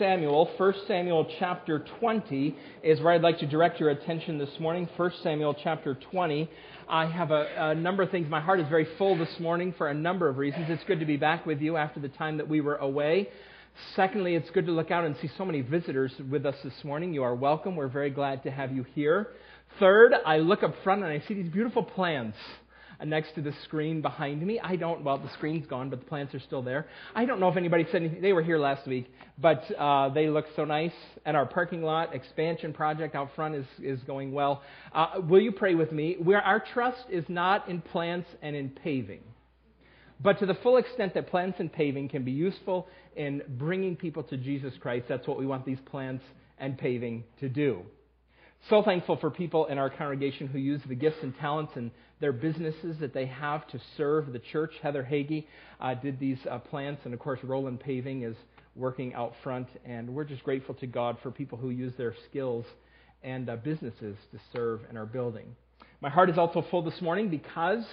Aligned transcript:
Samuel, 0.00 0.50
1 0.56 0.74
Samuel 0.88 1.26
chapter 1.38 1.84
20 2.00 2.56
is 2.82 2.98
where 3.02 3.12
I'd 3.12 3.20
like 3.20 3.38
to 3.40 3.46
direct 3.46 3.78
your 3.78 3.90
attention 3.90 4.38
this 4.38 4.48
morning. 4.58 4.88
1 4.96 5.12
Samuel 5.22 5.54
chapter 5.62 5.94
20. 5.94 6.48
I 6.88 7.04
have 7.04 7.30
a, 7.30 7.46
a, 7.58 7.74
number 7.74 8.02
of 8.02 8.10
things. 8.10 8.26
My 8.30 8.40
heart 8.40 8.60
is 8.60 8.68
very 8.70 8.88
full 8.96 9.18
this 9.18 9.38
morning 9.38 9.74
for 9.76 9.88
a 9.88 9.94
number 9.94 10.26
of 10.30 10.38
reasons. 10.38 10.70
It's 10.70 10.82
good 10.84 11.00
to 11.00 11.04
be 11.04 11.18
back 11.18 11.44
with 11.44 11.60
you 11.60 11.76
after 11.76 12.00
the 12.00 12.08
time 12.08 12.38
that 12.38 12.48
we 12.48 12.62
were 12.62 12.76
away. 12.76 13.28
Secondly, 13.94 14.36
it's 14.36 14.48
good 14.48 14.64
to 14.64 14.72
look 14.72 14.90
out 14.90 15.04
and 15.04 15.14
see 15.20 15.28
so 15.36 15.44
many 15.44 15.60
visitors 15.60 16.12
with 16.30 16.46
us 16.46 16.56
this 16.64 16.82
morning. 16.82 17.12
You 17.12 17.22
are 17.22 17.34
welcome. 17.34 17.76
We're 17.76 17.88
very 17.88 18.08
glad 18.08 18.42
to 18.44 18.50
have 18.50 18.72
you 18.72 18.86
here. 18.94 19.28
Third, 19.78 20.14
I 20.24 20.38
look 20.38 20.62
up 20.62 20.74
front 20.82 21.04
and 21.04 21.12
I 21.12 21.22
see 21.28 21.34
these 21.34 21.52
beautiful 21.52 21.82
plants 21.82 22.38
next 23.04 23.34
to 23.34 23.42
the 23.42 23.52
screen 23.64 24.02
behind 24.02 24.44
me. 24.46 24.60
I 24.60 24.76
don't, 24.76 25.02
well, 25.02 25.18
the 25.18 25.30
screen's 25.34 25.66
gone, 25.66 25.90
but 25.90 26.00
the 26.00 26.06
plants 26.06 26.34
are 26.34 26.40
still 26.40 26.62
there. 26.62 26.86
I 27.14 27.24
don't 27.24 27.40
know 27.40 27.48
if 27.48 27.56
anybody 27.56 27.84
said 27.86 28.02
anything. 28.02 28.20
They 28.20 28.32
were 28.32 28.42
here 28.42 28.58
last 28.58 28.86
week, 28.86 29.12
but 29.38 29.64
uh, 29.78 30.08
they 30.10 30.28
look 30.28 30.46
so 30.56 30.64
nice. 30.64 30.92
And 31.24 31.36
our 31.36 31.46
parking 31.46 31.82
lot 31.82 32.14
expansion 32.14 32.72
project 32.72 33.14
out 33.14 33.30
front 33.34 33.54
is, 33.54 33.66
is 33.82 34.00
going 34.04 34.32
well. 34.32 34.62
Uh, 34.92 35.20
will 35.28 35.40
you 35.40 35.52
pray 35.52 35.74
with 35.74 35.92
me? 35.92 36.16
Where 36.22 36.42
our 36.42 36.60
trust 36.60 37.04
is 37.10 37.24
not 37.28 37.68
in 37.68 37.80
plants 37.80 38.28
and 38.42 38.54
in 38.54 38.70
paving. 38.70 39.22
But 40.22 40.38
to 40.40 40.46
the 40.46 40.54
full 40.54 40.76
extent 40.76 41.14
that 41.14 41.28
plants 41.28 41.60
and 41.60 41.72
paving 41.72 42.10
can 42.10 42.24
be 42.24 42.32
useful 42.32 42.88
in 43.16 43.42
bringing 43.48 43.96
people 43.96 44.22
to 44.24 44.36
Jesus 44.36 44.74
Christ, 44.80 45.06
that's 45.08 45.26
what 45.26 45.38
we 45.38 45.46
want 45.46 45.64
these 45.64 45.80
plants 45.86 46.24
and 46.58 46.76
paving 46.76 47.24
to 47.40 47.48
do. 47.48 47.82
So 48.68 48.82
thankful 48.82 49.16
for 49.16 49.30
people 49.30 49.66
in 49.66 49.78
our 49.78 49.88
congregation 49.88 50.46
who 50.46 50.58
use 50.58 50.80
the 50.86 50.94
gifts 50.94 51.16
and 51.22 51.36
talents 51.38 51.72
and 51.76 51.90
their 52.20 52.32
businesses 52.32 52.98
that 53.00 53.14
they 53.14 53.26
have 53.26 53.66
to 53.68 53.80
serve 53.96 54.32
the 54.32 54.38
church. 54.38 54.74
Heather 54.82 55.02
Hagee 55.02 55.46
uh, 55.80 55.94
did 55.94 56.20
these 56.20 56.38
uh, 56.48 56.58
plants, 56.58 57.00
and 57.04 57.14
of 57.14 57.20
course, 57.20 57.40
Roland 57.42 57.80
Paving 57.80 58.22
is 58.22 58.36
working 58.76 59.14
out 59.14 59.34
front. 59.42 59.66
And 59.84 60.10
we're 60.10 60.24
just 60.24 60.44
grateful 60.44 60.74
to 60.76 60.86
God 60.86 61.16
for 61.22 61.30
people 61.30 61.56
who 61.56 61.70
use 61.70 61.94
their 61.96 62.14
skills 62.28 62.66
and 63.22 63.48
uh, 63.48 63.56
businesses 63.56 64.16
to 64.32 64.38
serve 64.52 64.80
in 64.90 64.96
our 64.96 65.06
building. 65.06 65.56
My 66.02 66.10
heart 66.10 66.30
is 66.30 66.38
also 66.38 66.64
full 66.70 66.82
this 66.82 67.00
morning 67.00 67.28
because 67.28 67.84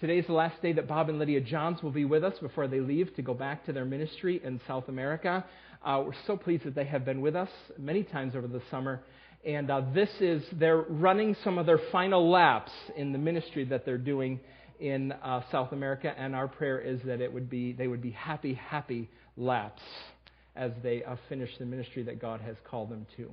today 0.00 0.18
is 0.18 0.26
the 0.26 0.32
last 0.32 0.60
day 0.60 0.72
that 0.72 0.88
Bob 0.88 1.08
and 1.08 1.18
Lydia 1.18 1.40
Johns 1.40 1.82
will 1.82 1.92
be 1.92 2.04
with 2.04 2.24
us 2.24 2.34
before 2.40 2.66
they 2.66 2.80
leave 2.80 3.14
to 3.14 3.22
go 3.22 3.32
back 3.32 3.64
to 3.66 3.72
their 3.72 3.84
ministry 3.84 4.40
in 4.44 4.60
South 4.66 4.88
America. 4.88 5.44
Uh, 5.84 6.02
we're 6.04 6.12
so 6.26 6.36
pleased 6.36 6.64
that 6.64 6.74
they 6.74 6.84
have 6.84 7.04
been 7.04 7.20
with 7.20 7.36
us 7.36 7.48
many 7.78 8.02
times 8.02 8.34
over 8.34 8.46
the 8.46 8.62
summer 8.70 9.02
and 9.44 9.70
uh, 9.70 9.82
this 9.94 10.10
is, 10.20 10.42
they're 10.52 10.82
running 10.82 11.34
some 11.42 11.56
of 11.56 11.66
their 11.66 11.80
final 11.90 12.30
laps 12.30 12.72
in 12.96 13.12
the 13.12 13.18
ministry 13.18 13.64
that 13.64 13.86
they're 13.86 13.96
doing 13.96 14.38
in 14.78 15.12
uh, 15.12 15.42
South 15.50 15.72
America. 15.72 16.12
And 16.16 16.36
our 16.36 16.48
prayer 16.48 16.78
is 16.78 17.00
that 17.06 17.20
it 17.20 17.32
would 17.32 17.48
be, 17.48 17.72
they 17.72 17.86
would 17.86 18.02
be 18.02 18.10
happy, 18.10 18.54
happy 18.54 19.08
laps 19.36 19.82
as 20.56 20.72
they 20.82 21.02
uh, 21.04 21.16
finish 21.28 21.50
the 21.58 21.64
ministry 21.64 22.02
that 22.02 22.20
God 22.20 22.40
has 22.40 22.56
called 22.64 22.90
them 22.90 23.06
to. 23.16 23.30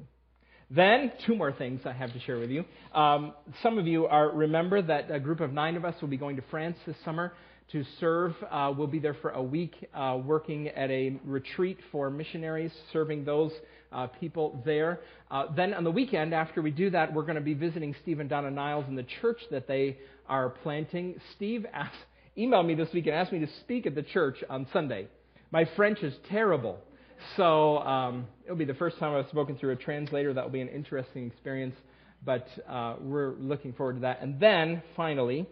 Then, 0.69 1.11
two 1.25 1.35
more 1.35 1.53
things 1.53 1.81
I 1.85 1.93
have 1.93 2.11
to 2.13 2.19
share 2.19 2.39
with 2.39 2.49
you. 2.49 2.65
Um, 2.93 3.33
some 3.63 3.77
of 3.77 3.87
you 3.87 4.05
are 4.05 4.29
remember 4.29 4.81
that 4.81 5.09
a 5.09 5.19
group 5.19 5.39
of 5.39 5.53
nine 5.53 5.77
of 5.77 5.85
us 5.85 5.95
will 6.01 6.09
be 6.09 6.17
going 6.17 6.35
to 6.35 6.43
France 6.51 6.77
this 6.85 6.97
summer 7.05 7.33
to 7.71 7.83
serve. 7.99 8.33
Uh, 8.49 8.73
we'll 8.75 8.87
be 8.87 8.99
there 8.99 9.15
for 9.15 9.31
a 9.31 9.43
week 9.43 9.73
uh, 9.93 10.17
working 10.23 10.69
at 10.69 10.89
a 10.89 11.19
retreat 11.25 11.77
for 11.91 12.09
missionaries, 12.09 12.71
serving 12.93 13.25
those 13.25 13.51
uh, 13.91 14.07
people 14.07 14.61
there. 14.65 15.01
Uh, 15.29 15.45
then 15.55 15.73
on 15.73 15.83
the 15.83 15.91
weekend, 15.91 16.33
after 16.33 16.61
we 16.61 16.71
do 16.71 16.89
that, 16.89 17.13
we're 17.13 17.23
going 17.23 17.35
to 17.35 17.41
be 17.41 17.53
visiting 17.53 17.95
Steve 18.01 18.19
and 18.19 18.29
Donna 18.29 18.51
Niles 18.51 18.85
in 18.87 18.95
the 18.95 19.05
church 19.21 19.39
that 19.51 19.67
they 19.67 19.97
are 20.27 20.49
planting. 20.49 21.19
Steve 21.35 21.65
asked, 21.73 21.95
emailed 22.37 22.65
me 22.65 22.75
this 22.75 22.89
week 22.93 23.07
and 23.07 23.15
asked 23.15 23.33
me 23.33 23.39
to 23.39 23.49
speak 23.61 23.85
at 23.85 23.95
the 23.95 24.03
church 24.03 24.37
on 24.49 24.67
Sunday. 24.71 25.07
My 25.51 25.67
French 25.75 25.99
is 26.03 26.13
terrible. 26.29 26.79
So 27.35 27.79
um, 27.79 28.27
it'll 28.45 28.57
be 28.57 28.65
the 28.65 28.75
first 28.75 28.99
time 28.99 29.15
I've 29.15 29.29
spoken 29.29 29.57
through 29.57 29.71
a 29.71 29.75
translator. 29.75 30.33
That 30.33 30.43
will 30.43 30.51
be 30.51 30.61
an 30.61 30.69
interesting 30.69 31.27
experience, 31.27 31.75
but 32.23 32.47
uh, 32.69 32.95
we're 33.01 33.33
looking 33.35 33.73
forward 33.73 33.93
to 33.93 33.99
that. 34.01 34.21
And 34.21 34.39
then, 34.39 34.83
finally, 34.95 35.47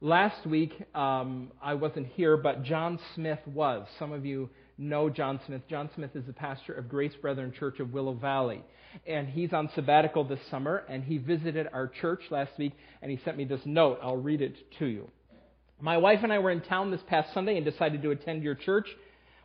last 0.00 0.46
week 0.46 0.72
um, 0.94 1.50
I 1.62 1.74
wasn't 1.74 2.06
here, 2.08 2.36
but 2.36 2.62
John 2.62 2.98
Smith 3.14 3.40
was. 3.46 3.86
Some 3.98 4.12
of 4.12 4.24
you 4.24 4.50
know 4.76 5.10
John 5.10 5.40
Smith. 5.46 5.62
John 5.68 5.90
Smith 5.94 6.14
is 6.14 6.24
the 6.26 6.32
pastor 6.32 6.72
of 6.72 6.88
Grace 6.88 7.14
Brethren 7.20 7.52
Church 7.58 7.80
of 7.80 7.92
Willow 7.92 8.14
Valley. 8.14 8.62
And 9.06 9.28
he's 9.28 9.52
on 9.52 9.68
sabbatical 9.74 10.24
this 10.24 10.40
summer, 10.50 10.84
and 10.88 11.04
he 11.04 11.18
visited 11.18 11.68
our 11.72 11.88
church 11.88 12.22
last 12.30 12.52
week, 12.58 12.72
and 13.02 13.10
he 13.10 13.18
sent 13.24 13.36
me 13.36 13.44
this 13.44 13.60
note. 13.64 13.98
I'll 14.02 14.16
read 14.16 14.40
it 14.40 14.56
to 14.78 14.86
you. 14.86 15.10
My 15.80 15.98
wife 15.98 16.20
and 16.22 16.32
I 16.32 16.38
were 16.38 16.50
in 16.50 16.62
town 16.62 16.90
this 16.90 17.02
past 17.06 17.32
Sunday 17.34 17.56
and 17.56 17.64
decided 17.64 18.02
to 18.02 18.10
attend 18.10 18.42
your 18.42 18.54
church. 18.54 18.88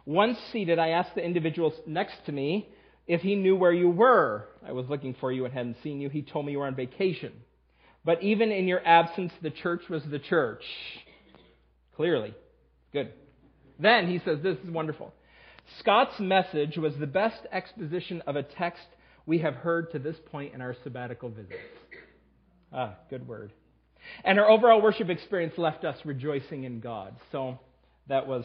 Once 0.05 0.37
seated, 0.51 0.79
I 0.79 0.89
asked 0.89 1.15
the 1.15 1.23
individual 1.23 1.73
next 1.85 2.25
to 2.25 2.31
me 2.31 2.69
if 3.05 3.21
he 3.21 3.35
knew 3.35 3.55
where 3.55 3.73
you 3.73 3.89
were. 3.89 4.47
I 4.65 4.71
was 4.71 4.87
looking 4.89 5.15
for 5.19 5.31
you 5.31 5.45
and 5.45 5.53
hadn't 5.53 5.77
seen 5.83 6.01
you. 6.01 6.09
He 6.09 6.21
told 6.21 6.45
me 6.45 6.53
you 6.53 6.59
were 6.59 6.67
on 6.67 6.75
vacation. 6.75 7.33
But 8.05 8.21
even 8.21 8.51
in 8.51 8.67
your 8.67 8.85
absence, 8.85 9.31
the 9.41 9.49
church 9.49 9.83
was 9.89 10.03
the 10.09 10.19
church. 10.19 10.63
Clearly. 11.95 12.33
Good. 12.91 13.13
Then 13.79 14.07
he 14.07 14.19
says, 14.19 14.39
This 14.43 14.57
is 14.63 14.69
wonderful. 14.69 15.13
Scott's 15.79 16.19
message 16.19 16.77
was 16.77 16.93
the 16.97 17.07
best 17.07 17.39
exposition 17.51 18.21
of 18.27 18.35
a 18.35 18.43
text 18.43 18.85
we 19.25 19.39
have 19.39 19.55
heard 19.55 19.91
to 19.91 19.99
this 19.99 20.17
point 20.31 20.53
in 20.53 20.61
our 20.61 20.75
sabbatical 20.83 21.29
visits. 21.29 21.53
Ah, 22.73 22.95
good 23.09 23.27
word. 23.27 23.51
And 24.25 24.39
our 24.39 24.49
overall 24.49 24.81
worship 24.81 25.09
experience 25.09 25.53
left 25.57 25.85
us 25.85 25.97
rejoicing 26.03 26.65
in 26.65 26.81
God. 26.81 27.15
So 27.31 27.59
that 28.07 28.27
was 28.27 28.43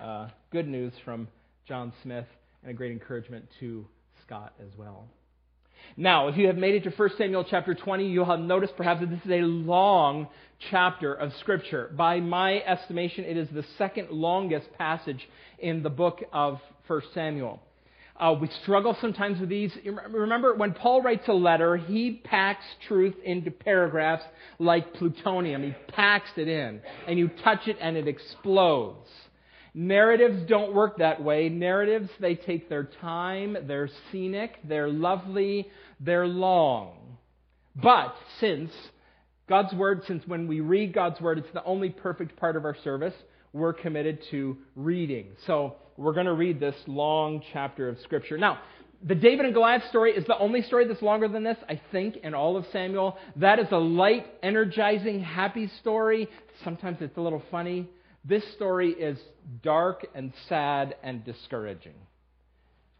uh, 0.00 0.28
good 0.52 0.68
news 0.68 0.92
from 1.04 1.26
John 1.66 1.92
Smith 2.02 2.26
and 2.62 2.70
a 2.70 2.74
great 2.74 2.92
encouragement 2.92 3.46
to 3.58 3.86
Scott 4.24 4.52
as 4.60 4.76
well. 4.78 5.08
Now, 5.96 6.28
if 6.28 6.36
you 6.36 6.46
have 6.46 6.56
made 6.56 6.74
it 6.74 6.84
to 6.84 6.90
1 6.90 7.10
Samuel 7.18 7.44
chapter 7.48 7.74
20, 7.74 8.06
you'll 8.06 8.24
have 8.24 8.40
noticed 8.40 8.76
perhaps 8.76 9.00
that 9.00 9.10
this 9.10 9.20
is 9.24 9.30
a 9.30 9.42
long 9.42 10.28
chapter 10.70 11.14
of 11.14 11.32
Scripture. 11.40 11.90
By 11.96 12.20
my 12.20 12.62
estimation, 12.62 13.24
it 13.24 13.36
is 13.36 13.48
the 13.52 13.64
second 13.78 14.10
longest 14.10 14.72
passage 14.78 15.28
in 15.58 15.82
the 15.82 15.90
book 15.90 16.22
of 16.32 16.60
1 16.86 17.02
Samuel. 17.14 17.60
Uh, 18.20 18.34
we 18.38 18.48
struggle 18.62 18.94
sometimes 19.00 19.40
with 19.40 19.48
these. 19.48 19.72
Remember, 20.10 20.54
when 20.54 20.74
Paul 20.74 21.00
writes 21.00 21.26
a 21.28 21.32
letter, 21.32 21.78
he 21.78 22.20
packs 22.22 22.64
truth 22.86 23.14
into 23.24 23.50
paragraphs 23.50 24.24
like 24.58 24.92
plutonium. 24.94 25.62
He 25.62 25.74
packs 25.88 26.28
it 26.36 26.46
in, 26.46 26.82
and 27.08 27.18
you 27.18 27.30
touch 27.42 27.66
it 27.66 27.78
and 27.80 27.96
it 27.96 28.06
explodes. 28.06 29.08
Narratives 29.74 30.42
don't 30.48 30.74
work 30.74 30.98
that 30.98 31.22
way. 31.22 31.48
Narratives, 31.48 32.10
they 32.20 32.34
take 32.34 32.68
their 32.68 32.84
time, 33.00 33.56
they're 33.66 33.88
scenic, 34.10 34.58
they're 34.64 34.88
lovely, 34.88 35.68
they're 36.00 36.26
long. 36.26 36.96
But 37.76 38.14
since 38.40 38.70
God's 39.48 39.72
Word, 39.74 40.02
since 40.06 40.26
when 40.26 40.48
we 40.48 40.60
read 40.60 40.92
God's 40.92 41.20
Word, 41.20 41.38
it's 41.38 41.52
the 41.52 41.64
only 41.64 41.90
perfect 41.90 42.36
part 42.36 42.56
of 42.56 42.64
our 42.64 42.76
service, 42.82 43.14
we're 43.52 43.72
committed 43.72 44.20
to 44.30 44.56
reading. 44.76 45.26
So 45.46 45.76
we're 45.96 46.14
going 46.14 46.26
to 46.26 46.34
read 46.34 46.60
this 46.60 46.76
long 46.86 47.42
chapter 47.52 47.88
of 47.88 47.98
Scripture. 48.00 48.38
Now, 48.38 48.58
the 49.02 49.14
David 49.14 49.46
and 49.46 49.54
Goliath 49.54 49.88
story 49.88 50.12
is 50.12 50.26
the 50.26 50.36
only 50.38 50.62
story 50.62 50.86
that's 50.86 51.00
longer 51.00 51.26
than 51.26 51.42
this, 51.42 51.56
I 51.68 51.80
think, 51.90 52.16
in 52.18 52.34
all 52.34 52.56
of 52.56 52.66
Samuel. 52.70 53.16
That 53.36 53.58
is 53.58 53.66
a 53.70 53.78
light, 53.78 54.26
energizing, 54.42 55.20
happy 55.20 55.70
story. 55.80 56.28
Sometimes 56.64 56.98
it's 57.00 57.16
a 57.16 57.20
little 57.20 57.42
funny. 57.50 57.88
This 58.24 58.44
story 58.52 58.90
is 58.90 59.18
dark 59.62 60.06
and 60.14 60.32
sad 60.48 60.94
and 61.02 61.24
discouraging. 61.24 61.94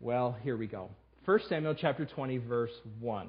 Well, 0.00 0.36
here 0.42 0.56
we 0.56 0.66
go. 0.66 0.90
1 1.26 1.40
Samuel 1.48 1.74
chapter 1.74 2.06
20 2.06 2.38
verse 2.38 2.72
1. 3.00 3.28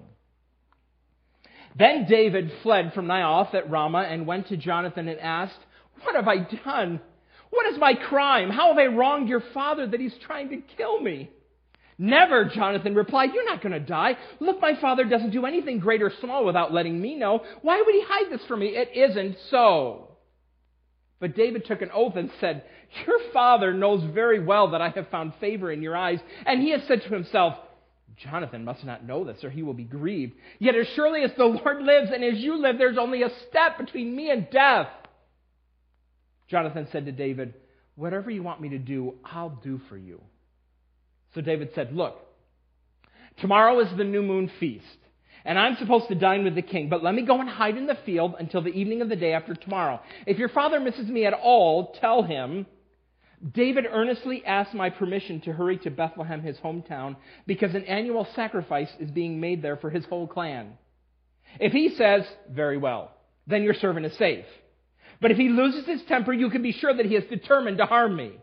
Then 1.77 2.05
David 2.09 2.51
fled 2.63 2.93
from 2.93 3.07
Naioth 3.07 3.53
at 3.53 3.69
Ramah 3.69 4.07
and 4.09 4.25
went 4.25 4.47
to 4.47 4.57
Jonathan 4.57 5.07
and 5.07 5.19
asked, 5.19 5.59
"What 6.01 6.15
have 6.15 6.27
I 6.27 6.37
done? 6.37 7.01
What 7.49 7.65
is 7.67 7.77
my 7.77 7.93
crime? 7.93 8.49
How 8.49 8.69
have 8.69 8.77
I 8.77 8.87
wronged 8.87 9.27
your 9.27 9.41
father 9.53 9.85
that 9.87 9.99
he's 9.99 10.17
trying 10.19 10.49
to 10.49 10.57
kill 10.77 10.99
me?" 10.99 11.29
Never, 11.97 12.45
Jonathan 12.45 12.95
replied, 12.95 13.33
You're 13.33 13.45
not 13.45 13.61
going 13.61 13.73
to 13.73 13.79
die. 13.79 14.17
Look, 14.39 14.59
my 14.59 14.73
father 14.75 15.03
doesn't 15.03 15.29
do 15.29 15.45
anything 15.45 15.77
great 15.77 16.01
or 16.01 16.09
small 16.09 16.45
without 16.45 16.73
letting 16.73 16.99
me 16.99 17.15
know. 17.15 17.43
Why 17.61 17.79
would 17.79 17.93
he 17.93 18.01
hide 18.01 18.31
this 18.31 18.43
from 18.45 18.61
me? 18.61 18.69
It 18.69 18.89
isn't 18.95 19.37
so. 19.51 20.10
But 21.21 21.35
David 21.35 21.65
took 21.65 21.83
an 21.83 21.91
oath 21.93 22.15
and 22.15 22.31
said, 22.41 22.63
Your 23.05 23.19
father 23.31 23.73
knows 23.73 24.03
very 24.11 24.43
well 24.43 24.71
that 24.71 24.81
I 24.81 24.89
have 24.89 25.07
found 25.09 25.33
favor 25.39 25.71
in 25.71 25.83
your 25.83 25.95
eyes. 25.95 26.19
And 26.45 26.61
he 26.61 26.71
has 26.71 26.81
said 26.87 27.03
to 27.03 27.09
himself, 27.09 27.55
Jonathan 28.17 28.65
must 28.65 28.83
not 28.83 29.05
know 29.05 29.23
this, 29.23 29.43
or 29.43 29.51
he 29.51 29.61
will 29.61 29.75
be 29.75 29.83
grieved. 29.83 30.33
Yet 30.59 30.75
as 30.75 30.87
surely 30.95 31.23
as 31.23 31.31
the 31.37 31.45
Lord 31.45 31.83
lives 31.83 32.09
and 32.11 32.23
as 32.23 32.39
you 32.39 32.59
live, 32.59 32.77
there's 32.79 32.97
only 32.97 33.21
a 33.21 33.29
step 33.47 33.77
between 33.77 34.15
me 34.15 34.31
and 34.31 34.49
death. 34.49 34.89
Jonathan 36.49 36.87
said 36.91 37.05
to 37.05 37.11
David, 37.11 37.53
Whatever 37.95 38.31
you 38.31 38.41
want 38.41 38.59
me 38.59 38.69
to 38.69 38.79
do, 38.79 39.13
I'll 39.23 39.61
do 39.63 39.79
for 39.89 39.97
you. 39.97 40.21
So 41.35 41.41
David 41.41 41.69
said, 41.75 41.93
Look, 41.93 42.17
tomorrow 43.37 43.79
is 43.79 43.95
the 43.95 44.03
new 44.03 44.23
moon 44.23 44.51
feast 44.59 44.85
and 45.45 45.57
I'm 45.57 45.77
supposed 45.77 46.07
to 46.09 46.15
dine 46.15 46.43
with 46.43 46.55
the 46.55 46.61
king, 46.61 46.89
but 46.89 47.03
let 47.03 47.15
me 47.15 47.23
go 47.23 47.39
and 47.39 47.49
hide 47.49 47.77
in 47.77 47.87
the 47.87 47.97
field 48.05 48.35
until 48.39 48.61
the 48.61 48.69
evening 48.69 49.01
of 49.01 49.09
the 49.09 49.15
day 49.15 49.33
after 49.33 49.55
tomorrow. 49.55 49.99
If 50.25 50.37
your 50.37 50.49
father 50.49 50.79
misses 50.79 51.07
me 51.07 51.25
at 51.25 51.33
all, 51.33 51.93
tell 51.99 52.23
him 52.23 52.65
David 53.53 53.85
earnestly 53.89 54.45
asked 54.45 54.73
my 54.73 54.91
permission 54.91 55.41
to 55.41 55.53
hurry 55.53 55.77
to 55.79 55.89
Bethlehem, 55.89 56.41
his 56.41 56.57
hometown, 56.57 57.15
because 57.47 57.73
an 57.73 57.85
annual 57.85 58.27
sacrifice 58.35 58.91
is 58.99 59.09
being 59.09 59.39
made 59.39 59.63
there 59.63 59.77
for 59.77 59.89
his 59.89 60.05
whole 60.05 60.27
clan. 60.27 60.77
If 61.59 61.71
he 61.71 61.89
says, 61.89 62.23
very 62.49 62.77
well, 62.77 63.11
then 63.47 63.63
your 63.63 63.73
servant 63.73 64.05
is 64.05 64.15
safe. 64.17 64.45
But 65.19 65.31
if 65.31 65.37
he 65.37 65.49
loses 65.49 65.85
his 65.85 66.03
temper, 66.03 66.33
you 66.33 66.49
can 66.49 66.61
be 66.61 66.71
sure 66.71 66.95
that 66.95 67.05
he 67.05 67.15
is 67.15 67.29
determined 67.29 67.79
to 67.79 67.85
harm 67.85 68.15
me. 68.15 68.33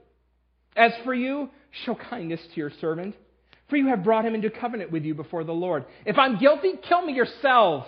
As 0.77 0.93
for 1.05 1.15
you, 1.15 1.49
show 1.85 1.95
kindness 1.95 2.41
to 2.55 2.56
your 2.56 2.73
servant, 2.81 3.15
for 3.69 3.76
you 3.76 3.88
have 3.88 4.05
brought 4.05 4.25
him 4.25 4.35
into 4.35 4.50
covenant 4.50 4.91
with 4.91 5.05
you 5.05 5.15
before 5.15 5.44
the 5.44 5.53
Lord. 5.53 5.85
If 6.06 6.19
I'm 6.19 6.38
guilty, 6.38 6.73
kill 6.88 7.03
me 7.05 7.12
yourself. 7.12 7.87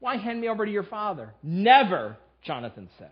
Why 0.00 0.16
hand 0.16 0.40
me 0.40 0.48
over 0.48 0.64
to 0.64 0.70
your 0.70 0.84
father? 0.84 1.34
Never, 1.42 2.16
Jonathan 2.42 2.88
said. 2.98 3.10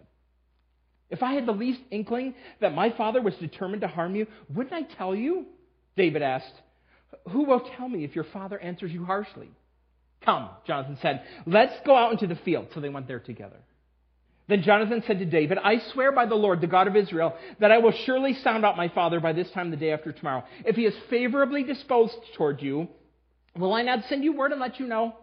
If 1.10 1.22
I 1.22 1.34
had 1.34 1.46
the 1.46 1.52
least 1.52 1.80
inkling 1.90 2.34
that 2.60 2.74
my 2.74 2.90
father 2.90 3.20
was 3.20 3.34
determined 3.36 3.82
to 3.82 3.88
harm 3.88 4.14
you, 4.16 4.26
wouldn't 4.52 4.74
I 4.74 4.82
tell 4.96 5.14
you? 5.14 5.46
David 5.96 6.22
asked. 6.22 6.52
Who 7.30 7.44
will 7.44 7.60
tell 7.76 7.88
me 7.88 8.04
if 8.04 8.14
your 8.14 8.24
father 8.24 8.58
answers 8.58 8.92
you 8.92 9.04
harshly? 9.04 9.50
Come, 10.24 10.48
Jonathan 10.66 10.98
said, 11.02 11.22
let's 11.46 11.74
go 11.84 11.96
out 11.96 12.12
into 12.12 12.26
the 12.26 12.40
field. 12.42 12.68
So 12.74 12.80
they 12.80 12.88
went 12.88 13.06
there 13.06 13.20
together. 13.20 13.58
Then 14.48 14.62
Jonathan 14.62 15.02
said 15.06 15.18
to 15.18 15.24
David, 15.24 15.58
I 15.58 15.80
swear 15.92 16.12
by 16.12 16.26
the 16.26 16.36
Lord, 16.36 16.60
the 16.60 16.68
God 16.68 16.86
of 16.86 16.94
Israel, 16.94 17.34
that 17.58 17.72
I 17.72 17.78
will 17.78 17.92
surely 17.92 18.34
sound 18.34 18.64
out 18.64 18.76
my 18.76 18.88
father 18.88 19.18
by 19.18 19.32
this 19.32 19.50
time 19.50 19.70
the 19.70 19.76
day 19.76 19.90
after 19.90 20.12
tomorrow. 20.12 20.44
If 20.64 20.76
he 20.76 20.84
is 20.86 20.94
favorably 21.10 21.64
disposed 21.64 22.14
toward 22.36 22.62
you, 22.62 22.86
will 23.56 23.74
I 23.74 23.82
not 23.82 24.04
send 24.08 24.22
you 24.22 24.32
word 24.32 24.52
and 24.52 24.60
let 24.60 24.78
you 24.78 24.86
know? 24.86 25.16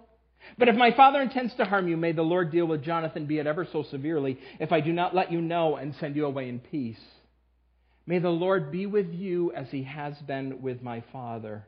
But 0.58 0.68
if 0.68 0.76
my 0.76 0.92
father 0.92 1.22
intends 1.22 1.54
to 1.56 1.64
harm 1.64 1.88
you, 1.88 1.96
may 1.96 2.12
the 2.12 2.22
Lord 2.22 2.52
deal 2.52 2.66
with 2.66 2.84
Jonathan, 2.84 3.26
be 3.26 3.40
it 3.40 3.48
ever 3.48 3.66
so 3.72 3.84
severely, 3.84 4.38
if 4.60 4.74
I 4.74 4.82
do 4.82 4.92
not 4.92 5.16
let 5.16 5.32
you 5.32 5.40
know 5.40 5.78
and 5.78 5.96
send 5.96 6.18
you 6.18 6.26
away 6.26 6.50
in 6.50 6.60
peace. 6.60 7.00
May 8.06 8.20
the 8.20 8.30
Lord 8.30 8.70
be 8.70 8.86
with 8.86 9.14
you 9.14 9.54
as 9.54 9.70
he 9.72 9.84
has 9.84 10.16
been 10.28 10.62
with 10.62 10.82
my 10.82 11.02
father. 11.14 11.66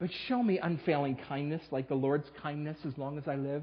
But 0.00 0.10
show 0.26 0.42
me 0.42 0.58
unfailing 0.58 1.18
kindness, 1.28 1.62
like 1.70 1.88
the 1.88 1.94
Lord's 1.94 2.28
kindness, 2.42 2.78
as 2.84 2.98
long 2.98 3.16
as 3.18 3.28
I 3.28 3.36
live, 3.36 3.62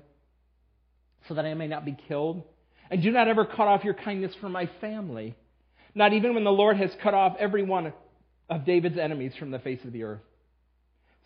so 1.28 1.34
that 1.34 1.46
I 1.46 1.54
may 1.54 1.68
not 1.68 1.84
be 1.84 1.98
killed. 2.08 2.44
And 2.90 3.02
do 3.02 3.12
not 3.12 3.28
ever 3.28 3.46
cut 3.46 3.68
off 3.68 3.84
your 3.84 3.94
kindness 3.94 4.34
from 4.40 4.52
my 4.52 4.70
family, 4.80 5.36
not 5.94 6.14
even 6.14 6.34
when 6.34 6.44
the 6.44 6.52
Lord 6.52 6.78
has 6.78 6.92
cut 7.02 7.14
off 7.14 7.36
every 7.40 7.64
one 7.64 7.94
of 8.50 8.66
David's 8.66 8.98
enemies 8.98 9.34
from 9.38 9.52
the 9.52 9.60
face 9.60 9.84
of 9.84 9.92
the 9.92 10.04
earth. 10.04 10.22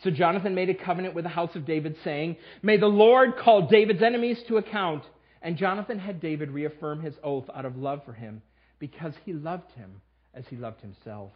So 0.03 0.11
Jonathan 0.11 0.55
made 0.55 0.69
a 0.69 0.73
covenant 0.73 1.15
with 1.15 1.25
the 1.25 1.29
house 1.29 1.55
of 1.55 1.65
David, 1.65 1.97
saying, 2.03 2.37
May 2.61 2.77
the 2.77 2.87
Lord 2.87 3.37
call 3.37 3.67
David's 3.67 4.01
enemies 4.01 4.41
to 4.47 4.57
account. 4.57 5.03
And 5.41 5.57
Jonathan 5.57 5.99
had 5.99 6.21
David 6.21 6.51
reaffirm 6.51 7.01
his 7.01 7.15
oath 7.23 7.49
out 7.53 7.65
of 7.65 7.77
love 7.77 8.03
for 8.05 8.13
him, 8.13 8.41
because 8.77 9.13
he 9.25 9.33
loved 9.33 9.71
him 9.71 10.01
as 10.33 10.45
he 10.49 10.55
loved 10.55 10.81
himself. 10.81 11.31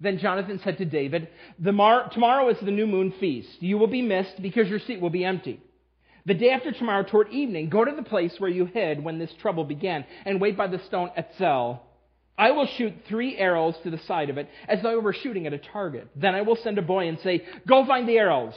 Then 0.00 0.18
Jonathan 0.18 0.60
said 0.64 0.78
to 0.78 0.84
David, 0.84 1.28
Tomorrow 1.62 2.48
is 2.48 2.56
the 2.60 2.70
new 2.70 2.86
moon 2.86 3.12
feast. 3.20 3.60
You 3.60 3.78
will 3.78 3.86
be 3.86 4.02
missed 4.02 4.40
because 4.40 4.68
your 4.68 4.80
seat 4.80 5.00
will 5.00 5.10
be 5.10 5.24
empty. 5.24 5.62
The 6.26 6.34
day 6.34 6.50
after 6.50 6.72
tomorrow, 6.72 7.02
toward 7.02 7.30
evening, 7.30 7.68
go 7.68 7.84
to 7.84 7.94
the 7.94 8.02
place 8.02 8.34
where 8.38 8.50
you 8.50 8.64
hid 8.64 9.04
when 9.04 9.18
this 9.18 9.32
trouble 9.40 9.64
began, 9.64 10.06
and 10.24 10.40
wait 10.40 10.56
by 10.56 10.68
the 10.68 10.78
stone 10.86 11.10
Etzel. 11.16 11.82
I 12.36 12.50
will 12.52 12.66
shoot 12.66 12.94
three 13.08 13.36
arrows 13.36 13.74
to 13.82 13.90
the 13.90 13.98
side 13.98 14.30
of 14.30 14.38
it, 14.38 14.48
as 14.66 14.82
though 14.82 14.90
I 14.90 15.02
were 15.02 15.12
shooting 15.12 15.46
at 15.46 15.52
a 15.52 15.58
target. 15.58 16.08
Then 16.16 16.34
I 16.34 16.42
will 16.42 16.56
send 16.56 16.78
a 16.78 16.82
boy 16.82 17.08
and 17.08 17.18
say, 17.20 17.44
Go 17.66 17.86
find 17.86 18.08
the 18.08 18.18
arrows. 18.18 18.54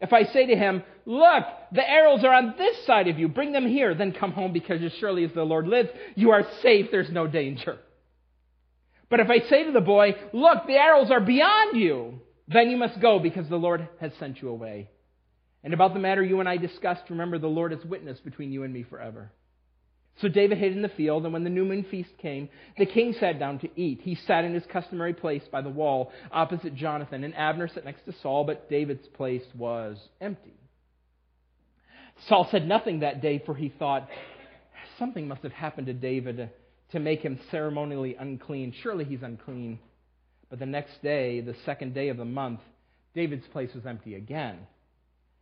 If 0.00 0.12
I 0.12 0.24
say 0.24 0.46
to 0.46 0.56
him, 0.56 0.82
Look, 1.06 1.44
the 1.72 1.88
arrows 1.88 2.22
are 2.24 2.34
on 2.34 2.54
this 2.58 2.84
side 2.84 3.08
of 3.08 3.18
you, 3.18 3.26
bring 3.26 3.52
them 3.52 3.66
here, 3.66 3.94
then 3.94 4.12
come 4.12 4.32
home, 4.32 4.52
because 4.52 4.82
as 4.82 4.92
surely 5.00 5.24
as 5.24 5.32
the 5.32 5.44
Lord 5.44 5.66
lives, 5.66 5.88
you 6.14 6.30
are 6.30 6.46
safe, 6.62 6.90
there's 6.90 7.10
no 7.10 7.26
danger. 7.26 7.78
But 9.08 9.20
if 9.20 9.30
I 9.30 9.38
say 9.48 9.64
to 9.64 9.72
the 9.72 9.80
boy, 9.80 10.14
Look, 10.34 10.66
the 10.66 10.74
arrows 10.74 11.10
are 11.10 11.20
beyond 11.20 11.76
you, 11.76 12.20
then 12.46 12.70
you 12.70 12.76
must 12.76 13.00
go, 13.00 13.18
because 13.18 13.48
the 13.48 13.56
Lord 13.56 13.88
has 13.98 14.12
sent 14.20 14.42
you 14.42 14.50
away. 14.50 14.90
And 15.64 15.74
about 15.74 15.92
the 15.92 16.00
matter 16.00 16.22
you 16.22 16.40
and 16.40 16.48
I 16.48 16.56
discussed, 16.56 17.10
remember 17.10 17.38
the 17.38 17.48
Lord 17.48 17.72
is 17.72 17.84
witness 17.84 18.18
between 18.20 18.52
you 18.52 18.62
and 18.62 18.72
me 18.72 18.84
forever. 18.84 19.30
So 20.20 20.28
David 20.28 20.58
hid 20.58 20.72
in 20.72 20.82
the 20.82 20.88
field, 20.88 21.24
and 21.24 21.32
when 21.32 21.44
the 21.44 21.50
new 21.50 21.64
moon 21.64 21.84
feast 21.84 22.10
came, 22.18 22.48
the 22.76 22.86
king 22.86 23.14
sat 23.20 23.38
down 23.38 23.60
to 23.60 23.68
eat. 23.80 24.00
He 24.02 24.16
sat 24.16 24.44
in 24.44 24.52
his 24.52 24.64
customary 24.66 25.14
place 25.14 25.44
by 25.50 25.62
the 25.62 25.68
wall 25.68 26.12
opposite 26.32 26.74
Jonathan, 26.74 27.22
and 27.22 27.36
Abner 27.36 27.68
sat 27.68 27.84
next 27.84 28.04
to 28.04 28.14
Saul, 28.20 28.44
but 28.44 28.68
David's 28.68 29.06
place 29.08 29.44
was 29.56 29.96
empty. 30.20 30.54
Saul 32.26 32.48
said 32.50 32.66
nothing 32.66 33.00
that 33.00 33.22
day, 33.22 33.40
for 33.46 33.54
he 33.54 33.68
thought, 33.68 34.08
something 34.98 35.28
must 35.28 35.42
have 35.42 35.52
happened 35.52 35.86
to 35.86 35.92
David 35.92 36.50
to 36.90 36.98
make 36.98 37.20
him 37.20 37.38
ceremonially 37.52 38.16
unclean. 38.16 38.74
Surely 38.82 39.04
he's 39.04 39.22
unclean. 39.22 39.78
But 40.50 40.58
the 40.58 40.66
next 40.66 41.00
day, 41.00 41.40
the 41.40 41.54
second 41.64 41.94
day 41.94 42.08
of 42.08 42.16
the 42.16 42.24
month, 42.24 42.60
David's 43.14 43.46
place 43.48 43.72
was 43.72 43.86
empty 43.86 44.16
again. 44.16 44.58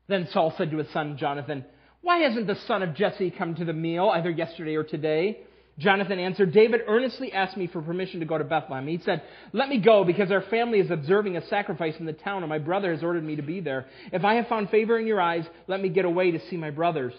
Then 0.09 0.29
Saul 0.33 0.55
said 0.57 0.71
to 0.71 0.79
his 0.79 0.91
son 0.93 1.17
Jonathan, 1.19 1.65
why 2.07 2.19
hasn't 2.19 2.47
the 2.47 2.55
son 2.69 2.85
of 2.85 2.95
Jesse 2.95 3.33
come 3.33 3.57
to 3.57 3.65
the 3.65 3.73
meal, 3.73 4.09
either 4.11 4.31
yesterday 4.31 4.77
or 4.77 4.85
today? 4.85 5.41
Jonathan 5.77 6.21
answered, 6.21 6.53
David 6.53 6.83
earnestly 6.87 7.33
asked 7.33 7.57
me 7.57 7.67
for 7.67 7.83
permission 7.83 8.21
to 8.21 8.27
go 8.27 8.39
to 8.39 8.45
Bethlehem. 8.45 8.87
He 8.87 9.01
said, 9.05 9.23
Let 9.53 9.69
me 9.69 9.79
go 9.79 10.05
because 10.05 10.31
our 10.31 10.43
family 10.43 10.79
is 10.79 10.91
observing 10.91 11.37
a 11.37 11.45
sacrifice 11.49 11.95
in 11.99 12.07
the 12.07 12.13
town 12.13 12.45
and 12.45 12.49
my 12.49 12.59
brother 12.59 12.93
has 12.95 13.03
ordered 13.03 13.25
me 13.25 13.35
to 13.35 13.43
be 13.43 13.59
there. 13.59 13.87
If 14.13 14.25
I 14.25 14.37
have 14.37 14.47
found 14.47 14.71
favor 14.71 14.97
in 14.99 15.09
your 15.09 15.21
eyes, 15.21 15.45
let 15.67 15.83
me 15.83 15.89
get 15.89 16.05
away 16.05 16.31
to 16.31 16.49
see 16.49 16.57
my 16.57 16.71
brothers. 16.71 17.13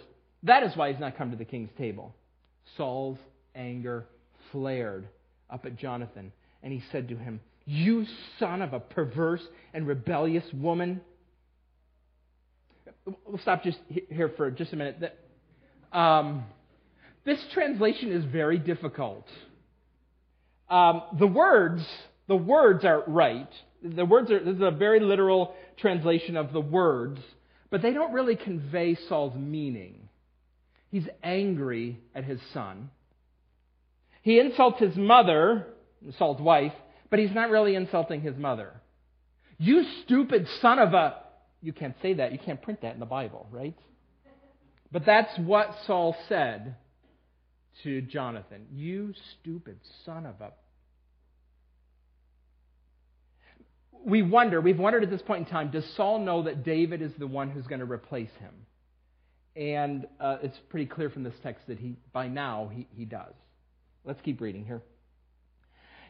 That 0.43 0.63
is 0.63 0.75
why 0.77 0.89
he's 0.89 1.01
not 1.01 1.17
come 1.17 1.31
to 1.31 1.37
the 1.37 1.43
king's 1.43 1.69
table. 1.77 2.15
Saul's 2.77 3.19
anger 3.55 4.05
flared 4.53 5.07
up 5.49 5.65
at 5.65 5.75
Jonathan 5.75 6.31
and 6.63 6.71
he 6.71 6.81
said 6.93 7.09
to 7.09 7.17
him, 7.17 7.41
You 7.65 8.05
son 8.39 8.61
of 8.61 8.71
a 8.71 8.79
perverse 8.79 9.45
and 9.73 9.85
rebellious 9.85 10.45
woman 10.53 11.01
we'll 13.25 13.39
stop 13.41 13.63
just 13.63 13.79
here 14.09 14.31
for 14.35 14.51
just 14.51 14.73
a 14.73 14.75
minute. 14.75 15.17
Um, 15.91 16.45
this 17.25 17.39
translation 17.53 18.11
is 18.11 18.23
very 18.25 18.57
difficult. 18.57 19.25
Um, 20.69 21.01
the 21.17 21.27
words, 21.27 21.85
the 22.27 22.35
words 22.35 22.83
are 22.85 23.03
right. 23.07 23.49
The 23.83 24.05
words 24.05 24.31
are, 24.31 24.43
this 24.43 24.55
is 24.55 24.61
a 24.61 24.71
very 24.71 24.99
literal 24.99 25.53
translation 25.77 26.35
of 26.35 26.51
the 26.51 26.61
words, 26.61 27.19
but 27.69 27.81
they 27.81 27.91
don't 27.93 28.13
really 28.13 28.35
convey 28.35 28.97
Saul's 29.07 29.35
meaning. 29.35 30.09
He's 30.89 31.07
angry 31.23 31.99
at 32.15 32.23
his 32.23 32.39
son. 32.53 32.89
He 34.21 34.39
insults 34.39 34.79
his 34.79 34.95
mother, 34.95 35.67
Saul's 36.17 36.41
wife, 36.41 36.73
but 37.09 37.19
he's 37.19 37.33
not 37.33 37.49
really 37.49 37.75
insulting 37.75 38.21
his 38.21 38.35
mother. 38.35 38.73
You 39.57 39.85
stupid 40.03 40.47
son 40.61 40.79
of 40.79 40.93
a 40.93 41.15
you 41.61 41.73
can't 41.73 41.95
say 42.01 42.15
that. 42.15 42.31
You 42.31 42.39
can't 42.39 42.61
print 42.61 42.81
that 42.81 42.93
in 42.93 42.99
the 42.99 43.05
Bible, 43.05 43.47
right? 43.51 43.75
But 44.91 45.05
that's 45.05 45.37
what 45.39 45.75
Saul 45.85 46.15
said 46.29 46.75
to 47.83 48.01
Jonathan. 48.01 48.67
You 48.71 49.13
stupid 49.41 49.79
son 50.05 50.25
of 50.25 50.39
a. 50.41 50.51
We 54.05 54.21
wonder, 54.21 54.61
we've 54.61 54.79
wondered 54.79 55.03
at 55.03 55.09
this 55.09 55.21
point 55.21 55.47
in 55.47 55.51
time, 55.51 55.71
does 55.71 55.85
Saul 55.95 56.19
know 56.19 56.43
that 56.43 56.63
David 56.63 57.01
is 57.01 57.11
the 57.17 57.27
one 57.27 57.49
who's 57.49 57.67
going 57.67 57.79
to 57.79 57.91
replace 57.91 58.29
him? 58.39 58.53
And 59.61 60.07
uh, 60.19 60.37
it's 60.43 60.57
pretty 60.69 60.85
clear 60.85 61.09
from 61.09 61.23
this 61.23 61.33
text 61.43 61.67
that 61.67 61.79
he, 61.79 61.97
by 62.13 62.27
now, 62.27 62.69
he, 62.73 62.87
he 62.95 63.05
does. 63.05 63.33
Let's 64.05 64.21
keep 64.21 64.39
reading 64.39 64.63
here. 64.63 64.81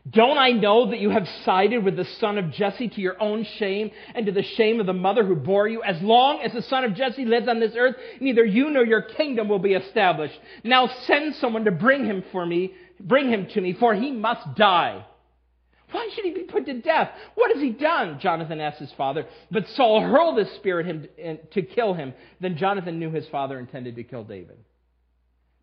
Don't 0.10 0.38
I 0.38 0.52
know 0.52 0.92
that 0.92 1.00
you 1.00 1.10
have 1.10 1.28
sided 1.44 1.84
with 1.84 1.96
the 1.96 2.06
son 2.20 2.38
of 2.38 2.52
Jesse 2.52 2.88
to 2.88 3.02
your 3.02 3.22
own 3.22 3.44
shame 3.58 3.92
and 4.14 4.26
to 4.28 4.32
the 4.32 4.44
shame 4.44 4.80
of 4.80 4.86
the 4.86 4.94
mother 4.94 5.26
who 5.26 5.36
bore 5.36 5.68
you? 5.68 5.82
As 5.82 6.02
long 6.02 6.42
as 6.42 6.54
the 6.54 6.62
son 6.62 6.84
of 6.84 6.94
Jesse 6.94 7.26
lives 7.26 7.48
on 7.48 7.60
this 7.60 7.74
earth, 7.76 7.96
neither 8.20 8.46
you 8.46 8.70
nor 8.70 8.86
your 8.86 9.02
kingdom 9.02 9.50
will 9.50 9.60
be 9.60 9.74
established. 9.74 10.40
Now 10.64 10.88
send 11.06 11.36
someone 11.36 11.66
to 11.66 11.72
bring 11.72 12.06
him 12.06 12.24
for 12.32 12.46
me, 12.46 12.74
bring 13.00 13.30
him 13.30 13.48
to 13.54 13.62
me, 13.62 13.74
for 13.74 13.96
he 13.96 14.12
must 14.12 14.56
die. 14.56 15.06
Why 15.92 16.10
should 16.14 16.26
he 16.26 16.32
be 16.32 16.44
put 16.44 16.66
to 16.66 16.82
death? 16.82 17.10
What 17.36 17.52
has 17.54 17.62
he 17.62 17.72
done? 17.72 18.20
Jonathan 18.20 18.60
asked 18.60 18.80
his 18.80 18.92
father. 18.94 19.26
But 19.50 19.68
Saul 19.70 20.02
hurled 20.02 20.38
his 20.38 20.50
at 20.50 20.86
him 20.86 21.08
to 21.54 21.62
kill 21.62 21.94
him. 21.94 22.14
Then 22.40 22.58
Jonathan 22.58 23.00
knew 23.00 23.10
his 23.10 23.28
father 23.28 23.58
intended 23.58 23.96
to 23.96 24.04
kill 24.04 24.26
David. 24.26 24.58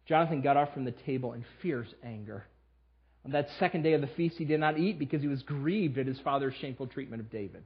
Jonathan 0.06 0.40
got 0.40 0.56
off 0.56 0.72
from 0.72 0.84
the 0.84 0.92
table 0.92 1.34
in 1.34 1.44
fierce 1.60 1.92
anger. 2.02 2.44
On 3.24 3.32
that 3.32 3.48
second 3.58 3.82
day 3.82 3.94
of 3.94 4.00
the 4.00 4.06
feast, 4.08 4.36
he 4.36 4.44
did 4.44 4.60
not 4.60 4.78
eat 4.78 4.98
because 4.98 5.22
he 5.22 5.28
was 5.28 5.42
grieved 5.42 5.98
at 5.98 6.06
his 6.06 6.20
father's 6.20 6.54
shameful 6.60 6.86
treatment 6.86 7.22
of 7.22 7.30
David. 7.30 7.64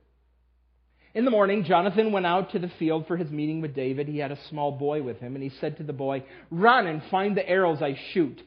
In 1.14 1.24
the 1.24 1.30
morning, 1.30 1.64
Jonathan 1.64 2.12
went 2.12 2.26
out 2.26 2.52
to 2.52 2.58
the 2.58 2.70
field 2.78 3.06
for 3.06 3.16
his 3.16 3.30
meeting 3.30 3.60
with 3.60 3.74
David. 3.74 4.06
He 4.06 4.18
had 4.18 4.30
a 4.30 4.38
small 4.48 4.70
boy 4.72 5.02
with 5.02 5.18
him, 5.18 5.34
and 5.34 5.42
he 5.42 5.50
said 5.60 5.78
to 5.78 5.82
the 5.82 5.92
boy, 5.92 6.22
Run 6.50 6.86
and 6.86 7.02
find 7.10 7.36
the 7.36 7.48
arrows 7.48 7.82
I 7.82 7.98
shoot. 8.12 8.40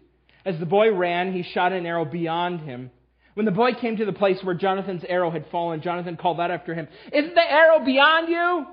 As 0.46 0.58
the 0.60 0.65
boy 0.65 0.94
ran, 0.94 1.34
he 1.34 1.44
shot 1.44 1.74
an 1.74 1.86
arrow 1.86 2.06
beyond 2.06 2.62
him. 2.62 2.91
When 3.34 3.46
the 3.46 3.51
boy 3.51 3.74
came 3.74 3.98
to 3.98 4.06
the 4.06 4.13
place 4.13 4.41
where 4.44 4.56
Jonathan's 4.56 5.03
arrow 5.03 5.32
had 5.32 5.48
fallen, 5.51 5.82
Jonathan 5.82 6.18
called 6.18 6.39
out 6.39 6.51
after 6.51 6.74
him, 6.74 6.88
Isn't 7.12 7.36
the 7.36 7.51
arrow 7.51 7.84
beyond 7.84 8.30
you? 8.30 8.65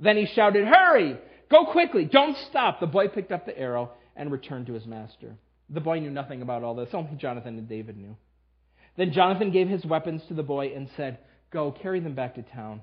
Then 0.00 0.16
he 0.16 0.26
shouted, 0.26 0.66
Hurry! 0.66 1.16
Go 1.50 1.66
quickly! 1.66 2.04
Don't 2.04 2.36
stop! 2.48 2.80
The 2.80 2.86
boy 2.86 3.08
picked 3.08 3.32
up 3.32 3.46
the 3.46 3.58
arrow 3.58 3.92
and 4.14 4.30
returned 4.30 4.66
to 4.66 4.74
his 4.74 4.86
master. 4.86 5.36
The 5.68 5.80
boy 5.80 6.00
knew 6.00 6.10
nothing 6.10 6.42
about 6.42 6.62
all 6.62 6.74
this, 6.74 6.90
only 6.92 7.16
Jonathan 7.16 7.58
and 7.58 7.68
David 7.68 7.96
knew. 7.96 8.16
Then 8.96 9.12
Jonathan 9.12 9.50
gave 9.50 9.68
his 9.68 9.84
weapons 9.84 10.22
to 10.28 10.34
the 10.34 10.42
boy 10.42 10.72
and 10.74 10.88
said, 10.96 11.18
Go, 11.50 11.72
carry 11.72 12.00
them 12.00 12.14
back 12.14 12.34
to 12.36 12.42
town. 12.42 12.82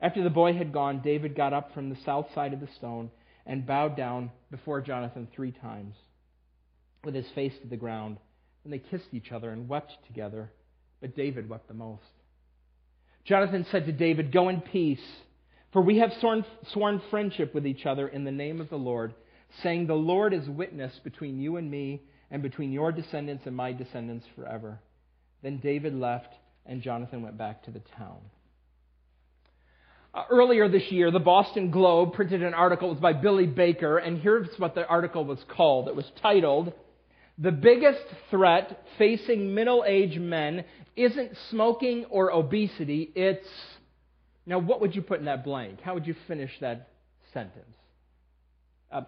After 0.00 0.22
the 0.22 0.30
boy 0.30 0.54
had 0.54 0.72
gone, 0.72 1.02
David 1.02 1.34
got 1.36 1.52
up 1.52 1.74
from 1.74 1.90
the 1.90 1.98
south 2.04 2.26
side 2.34 2.52
of 2.52 2.60
the 2.60 2.68
stone 2.76 3.10
and 3.44 3.66
bowed 3.66 3.96
down 3.96 4.30
before 4.50 4.80
Jonathan 4.80 5.28
three 5.34 5.52
times, 5.52 5.94
with 7.04 7.14
his 7.14 7.28
face 7.34 7.52
to 7.62 7.68
the 7.68 7.76
ground. 7.76 8.18
And 8.64 8.72
they 8.72 8.78
kissed 8.78 9.12
each 9.12 9.32
other 9.32 9.50
and 9.50 9.68
wept 9.68 9.92
together, 10.06 10.50
but 11.00 11.16
David 11.16 11.48
wept 11.48 11.68
the 11.68 11.74
most. 11.74 12.02
Jonathan 13.24 13.66
said 13.70 13.86
to 13.86 13.92
David, 13.92 14.32
Go 14.32 14.48
in 14.48 14.60
peace, 14.60 15.04
for 15.72 15.82
we 15.82 15.98
have 15.98 16.12
sworn, 16.20 16.44
sworn 16.72 17.02
friendship 17.10 17.54
with 17.54 17.66
each 17.66 17.84
other 17.86 18.08
in 18.08 18.24
the 18.24 18.32
name 18.32 18.60
of 18.60 18.70
the 18.70 18.76
Lord, 18.76 19.14
saying, 19.62 19.86
The 19.86 19.94
Lord 19.94 20.32
is 20.32 20.48
witness 20.48 20.92
between 21.02 21.40
you 21.40 21.56
and 21.56 21.70
me, 21.70 22.02
and 22.30 22.42
between 22.42 22.72
your 22.72 22.92
descendants 22.92 23.44
and 23.46 23.56
my 23.56 23.72
descendants 23.72 24.26
forever. 24.36 24.80
Then 25.42 25.58
David 25.58 25.94
left, 25.94 26.32
and 26.66 26.82
Jonathan 26.82 27.22
went 27.22 27.38
back 27.38 27.64
to 27.64 27.70
the 27.70 27.82
town. 27.96 28.18
Uh, 30.12 30.24
earlier 30.30 30.68
this 30.68 30.90
year, 30.90 31.10
the 31.10 31.20
Boston 31.20 31.70
Globe 31.70 32.14
printed 32.14 32.42
an 32.42 32.54
article. 32.54 32.88
It 32.88 32.94
was 32.94 33.00
by 33.00 33.12
Billy 33.12 33.46
Baker, 33.46 33.98
and 33.98 34.18
here's 34.20 34.48
what 34.58 34.74
the 34.74 34.86
article 34.86 35.24
was 35.24 35.38
called. 35.48 35.88
It 35.88 35.94
was 35.94 36.10
titled, 36.20 36.72
The 37.38 37.52
Biggest 37.52 38.02
Threat 38.30 38.84
Facing 38.98 39.54
Middle 39.54 39.84
Aged 39.86 40.20
Men 40.20 40.64
Isn't 40.96 41.30
Smoking 41.50 42.06
or 42.06 42.32
Obesity, 42.32 43.12
It's. 43.14 43.46
Now, 44.46 44.58
what 44.58 44.80
would 44.80 44.96
you 44.96 45.02
put 45.02 45.20
in 45.20 45.26
that 45.26 45.44
blank? 45.44 45.80
How 45.80 45.94
would 45.94 46.06
you 46.08 46.16
finish 46.26 46.50
that 46.60 46.88
sentence? 47.32 47.76
Uh, 48.90 49.02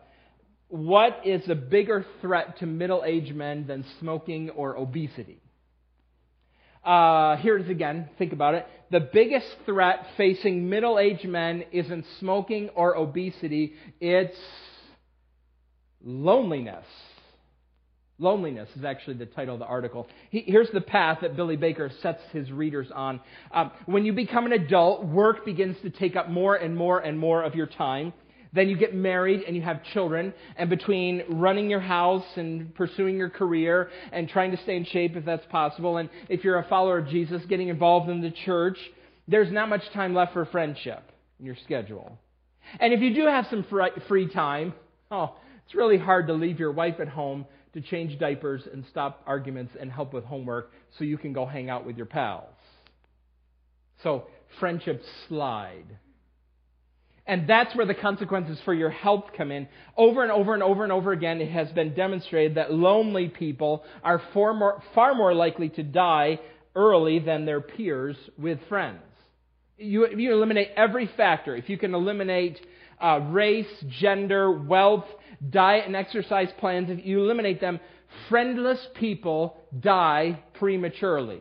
what 0.72 1.20
is 1.26 1.46
a 1.50 1.54
bigger 1.54 2.06
threat 2.22 2.58
to 2.60 2.66
middle 2.66 3.02
aged 3.04 3.34
men 3.34 3.66
than 3.66 3.84
smoking 4.00 4.48
or 4.48 4.74
obesity? 4.74 5.38
Uh, 6.82 7.36
here 7.36 7.58
it 7.58 7.64
is 7.64 7.68
again. 7.68 8.08
Think 8.16 8.32
about 8.32 8.54
it. 8.54 8.66
The 8.90 9.00
biggest 9.00 9.46
threat 9.66 10.06
facing 10.16 10.70
middle 10.70 10.98
aged 10.98 11.28
men 11.28 11.64
isn't 11.72 12.06
smoking 12.20 12.70
or 12.70 12.96
obesity, 12.96 13.74
it's 14.00 14.36
loneliness. 16.02 16.86
Loneliness 18.18 18.70
is 18.74 18.82
actually 18.82 19.18
the 19.18 19.26
title 19.26 19.56
of 19.56 19.60
the 19.60 19.66
article. 19.66 20.06
He, 20.30 20.40
here's 20.46 20.70
the 20.72 20.80
path 20.80 21.18
that 21.20 21.36
Billy 21.36 21.56
Baker 21.56 21.90
sets 22.00 22.22
his 22.32 22.50
readers 22.50 22.90
on. 22.94 23.20
Um, 23.52 23.72
when 23.84 24.06
you 24.06 24.14
become 24.14 24.46
an 24.46 24.52
adult, 24.52 25.04
work 25.04 25.44
begins 25.44 25.76
to 25.82 25.90
take 25.90 26.16
up 26.16 26.30
more 26.30 26.56
and 26.56 26.74
more 26.74 26.98
and 26.98 27.18
more 27.18 27.42
of 27.42 27.54
your 27.54 27.66
time. 27.66 28.14
Then 28.52 28.68
you 28.68 28.76
get 28.76 28.94
married 28.94 29.42
and 29.46 29.56
you 29.56 29.62
have 29.62 29.82
children. 29.92 30.34
And 30.56 30.68
between 30.68 31.22
running 31.28 31.70
your 31.70 31.80
house 31.80 32.24
and 32.36 32.74
pursuing 32.74 33.16
your 33.16 33.30
career 33.30 33.90
and 34.12 34.28
trying 34.28 34.50
to 34.50 34.58
stay 34.58 34.76
in 34.76 34.84
shape 34.84 35.16
if 35.16 35.24
that's 35.24 35.46
possible, 35.46 35.96
and 35.96 36.10
if 36.28 36.44
you're 36.44 36.58
a 36.58 36.68
follower 36.68 36.98
of 36.98 37.08
Jesus, 37.08 37.42
getting 37.48 37.68
involved 37.68 38.10
in 38.10 38.20
the 38.20 38.30
church, 38.30 38.78
there's 39.26 39.50
not 39.50 39.68
much 39.68 39.82
time 39.94 40.14
left 40.14 40.34
for 40.34 40.44
friendship 40.46 41.02
in 41.38 41.46
your 41.46 41.56
schedule. 41.64 42.18
And 42.78 42.92
if 42.92 43.00
you 43.00 43.14
do 43.14 43.26
have 43.26 43.46
some 43.48 43.64
free 44.08 44.28
time, 44.28 44.74
oh, 45.10 45.34
it's 45.64 45.74
really 45.74 45.98
hard 45.98 46.26
to 46.26 46.34
leave 46.34 46.58
your 46.58 46.72
wife 46.72 47.00
at 47.00 47.08
home 47.08 47.46
to 47.72 47.80
change 47.80 48.18
diapers 48.18 48.62
and 48.70 48.84
stop 48.90 49.22
arguments 49.26 49.74
and 49.80 49.90
help 49.90 50.12
with 50.12 50.24
homework 50.24 50.72
so 50.98 51.04
you 51.04 51.16
can 51.16 51.32
go 51.32 51.46
hang 51.46 51.70
out 51.70 51.86
with 51.86 51.96
your 51.96 52.06
pals. 52.06 52.44
So 54.02 54.26
friendships 54.60 55.06
slide. 55.28 55.86
And 57.26 57.48
that's 57.48 57.74
where 57.76 57.86
the 57.86 57.94
consequences 57.94 58.58
for 58.64 58.74
your 58.74 58.90
health 58.90 59.26
come 59.36 59.52
in. 59.52 59.68
Over 59.96 60.22
and 60.22 60.32
over 60.32 60.54
and 60.54 60.62
over 60.62 60.82
and 60.82 60.92
over 60.92 61.12
again, 61.12 61.40
it 61.40 61.50
has 61.50 61.70
been 61.70 61.94
demonstrated 61.94 62.56
that 62.56 62.72
lonely 62.72 63.28
people 63.28 63.84
are 64.02 64.20
far 64.34 64.52
more, 64.54 64.82
far 64.94 65.14
more 65.14 65.32
likely 65.32 65.68
to 65.70 65.82
die 65.84 66.40
early 66.74 67.20
than 67.20 67.44
their 67.44 67.60
peers 67.60 68.16
with 68.36 68.58
friends. 68.68 69.02
You, 69.78 70.08
you 70.08 70.32
eliminate 70.32 70.70
every 70.76 71.08
factor, 71.16 71.54
if 71.54 71.68
you 71.68 71.78
can 71.78 71.94
eliminate 71.94 72.60
uh, 73.00 73.18
race, 73.30 73.66
gender, 74.00 74.50
wealth, 74.50 75.04
diet, 75.48 75.86
and 75.86 75.96
exercise 75.96 76.48
plans, 76.58 76.90
if 76.90 77.04
you 77.04 77.22
eliminate 77.22 77.60
them, 77.60 77.80
friendless 78.28 78.80
people 78.94 79.56
die 79.78 80.40
prematurely. 80.54 81.40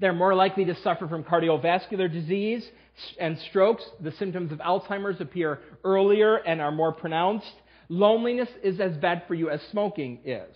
They're 0.00 0.12
more 0.12 0.34
likely 0.34 0.64
to 0.66 0.76
suffer 0.82 1.08
from 1.08 1.24
cardiovascular 1.24 2.12
disease, 2.12 2.64
and 3.18 3.38
strokes, 3.50 3.82
the 4.00 4.12
symptoms 4.12 4.52
of 4.52 4.58
Alzheimer's 4.58 5.20
appear 5.20 5.60
earlier 5.84 6.36
and 6.36 6.60
are 6.60 6.72
more 6.72 6.92
pronounced. 6.92 7.52
Loneliness 7.88 8.48
is 8.62 8.80
as 8.80 8.96
bad 8.96 9.22
for 9.26 9.34
you 9.34 9.50
as 9.50 9.60
smoking 9.70 10.20
is. 10.24 10.54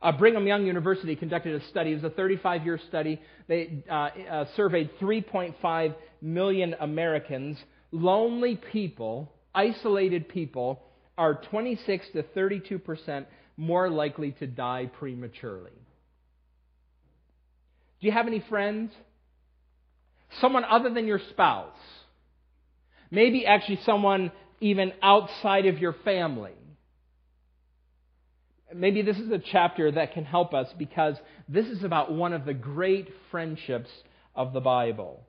Uh, 0.00 0.12
Brigham 0.12 0.46
Young 0.46 0.64
University 0.64 1.16
conducted 1.16 1.60
a 1.60 1.66
study. 1.66 1.90
It 1.90 2.02
was 2.02 2.04
a 2.04 2.10
35 2.10 2.64
year 2.64 2.80
study. 2.88 3.20
They 3.48 3.82
uh, 3.90 4.10
uh, 4.30 4.44
surveyed 4.54 4.90
3.5 5.00 5.94
million 6.22 6.74
Americans. 6.80 7.58
Lonely 7.90 8.60
people, 8.72 9.32
isolated 9.54 10.28
people, 10.28 10.82
are 11.16 11.34
26 11.50 12.06
to 12.12 12.22
32 12.22 12.78
percent 12.78 13.26
more 13.56 13.90
likely 13.90 14.30
to 14.32 14.46
die 14.46 14.88
prematurely. 14.98 15.72
Do 18.00 18.06
you 18.06 18.12
have 18.12 18.28
any 18.28 18.42
friends? 18.48 18.92
Someone 20.40 20.64
other 20.64 20.90
than 20.90 21.06
your 21.06 21.20
spouse, 21.30 21.76
maybe 23.10 23.46
actually 23.46 23.80
someone 23.84 24.32
even 24.60 24.92
outside 25.02 25.66
of 25.66 25.78
your 25.78 25.94
family. 26.04 26.52
Maybe 28.74 29.02
this 29.02 29.18
is 29.18 29.30
a 29.30 29.38
chapter 29.38 29.90
that 29.92 30.12
can 30.12 30.24
help 30.24 30.52
us 30.52 30.68
because 30.78 31.16
this 31.48 31.66
is 31.66 31.84
about 31.84 32.12
one 32.12 32.32
of 32.32 32.44
the 32.44 32.52
great 32.52 33.08
friendships 33.30 33.88
of 34.34 34.52
the 34.52 34.60
Bible. 34.60 35.24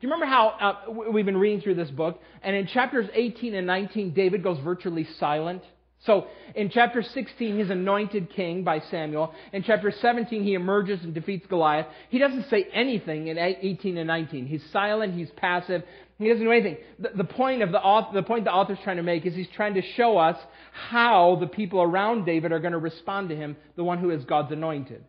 Do 0.00 0.06
you 0.06 0.12
remember 0.12 0.34
how 0.34 0.48
uh, 0.88 1.10
we've 1.12 1.26
been 1.26 1.36
reading 1.36 1.60
through 1.60 1.74
this 1.74 1.90
book? 1.90 2.20
And 2.42 2.56
in 2.56 2.66
chapters 2.66 3.06
18 3.12 3.54
and 3.54 3.66
19, 3.66 4.14
David 4.14 4.42
goes 4.42 4.58
virtually 4.60 5.06
silent. 5.18 5.62
So 6.06 6.28
in 6.54 6.70
chapter 6.70 7.02
16, 7.02 7.58
he's 7.58 7.68
anointed 7.68 8.30
king 8.30 8.64
by 8.64 8.80
Samuel. 8.90 9.34
In 9.52 9.62
chapter 9.62 9.90
17, 9.90 10.42
he 10.42 10.54
emerges 10.54 11.02
and 11.04 11.12
defeats 11.12 11.46
Goliath. 11.46 11.86
He 12.08 12.18
doesn't 12.18 12.48
say 12.48 12.66
anything 12.72 13.28
in 13.28 13.36
18 13.36 13.98
and 13.98 14.06
19. 14.06 14.46
He's 14.46 14.64
silent, 14.72 15.14
he's 15.14 15.30
passive, 15.36 15.82
he 16.18 16.28
doesn't 16.28 16.44
do 16.44 16.50
anything. 16.50 16.78
The, 16.98 17.10
the 17.16 17.24
point 17.24 17.62
of 17.62 17.70
the 17.70 17.80
author, 17.80 18.14
the 18.14 18.22
point 18.22 18.44
the 18.44 18.52
author's 18.52 18.78
trying 18.82 18.96
to 18.96 19.02
make 19.02 19.26
is 19.26 19.34
he's 19.34 19.48
trying 19.54 19.74
to 19.74 19.82
show 19.82 20.16
us 20.16 20.38
how 20.72 21.36
the 21.38 21.46
people 21.46 21.82
around 21.82 22.24
David 22.24 22.52
are 22.52 22.60
going 22.60 22.72
to 22.72 22.78
respond 22.78 23.28
to 23.28 23.36
him, 23.36 23.56
the 23.76 23.84
one 23.84 23.98
who 23.98 24.10
is 24.10 24.24
God's 24.24 24.52
anointed. 24.52 25.04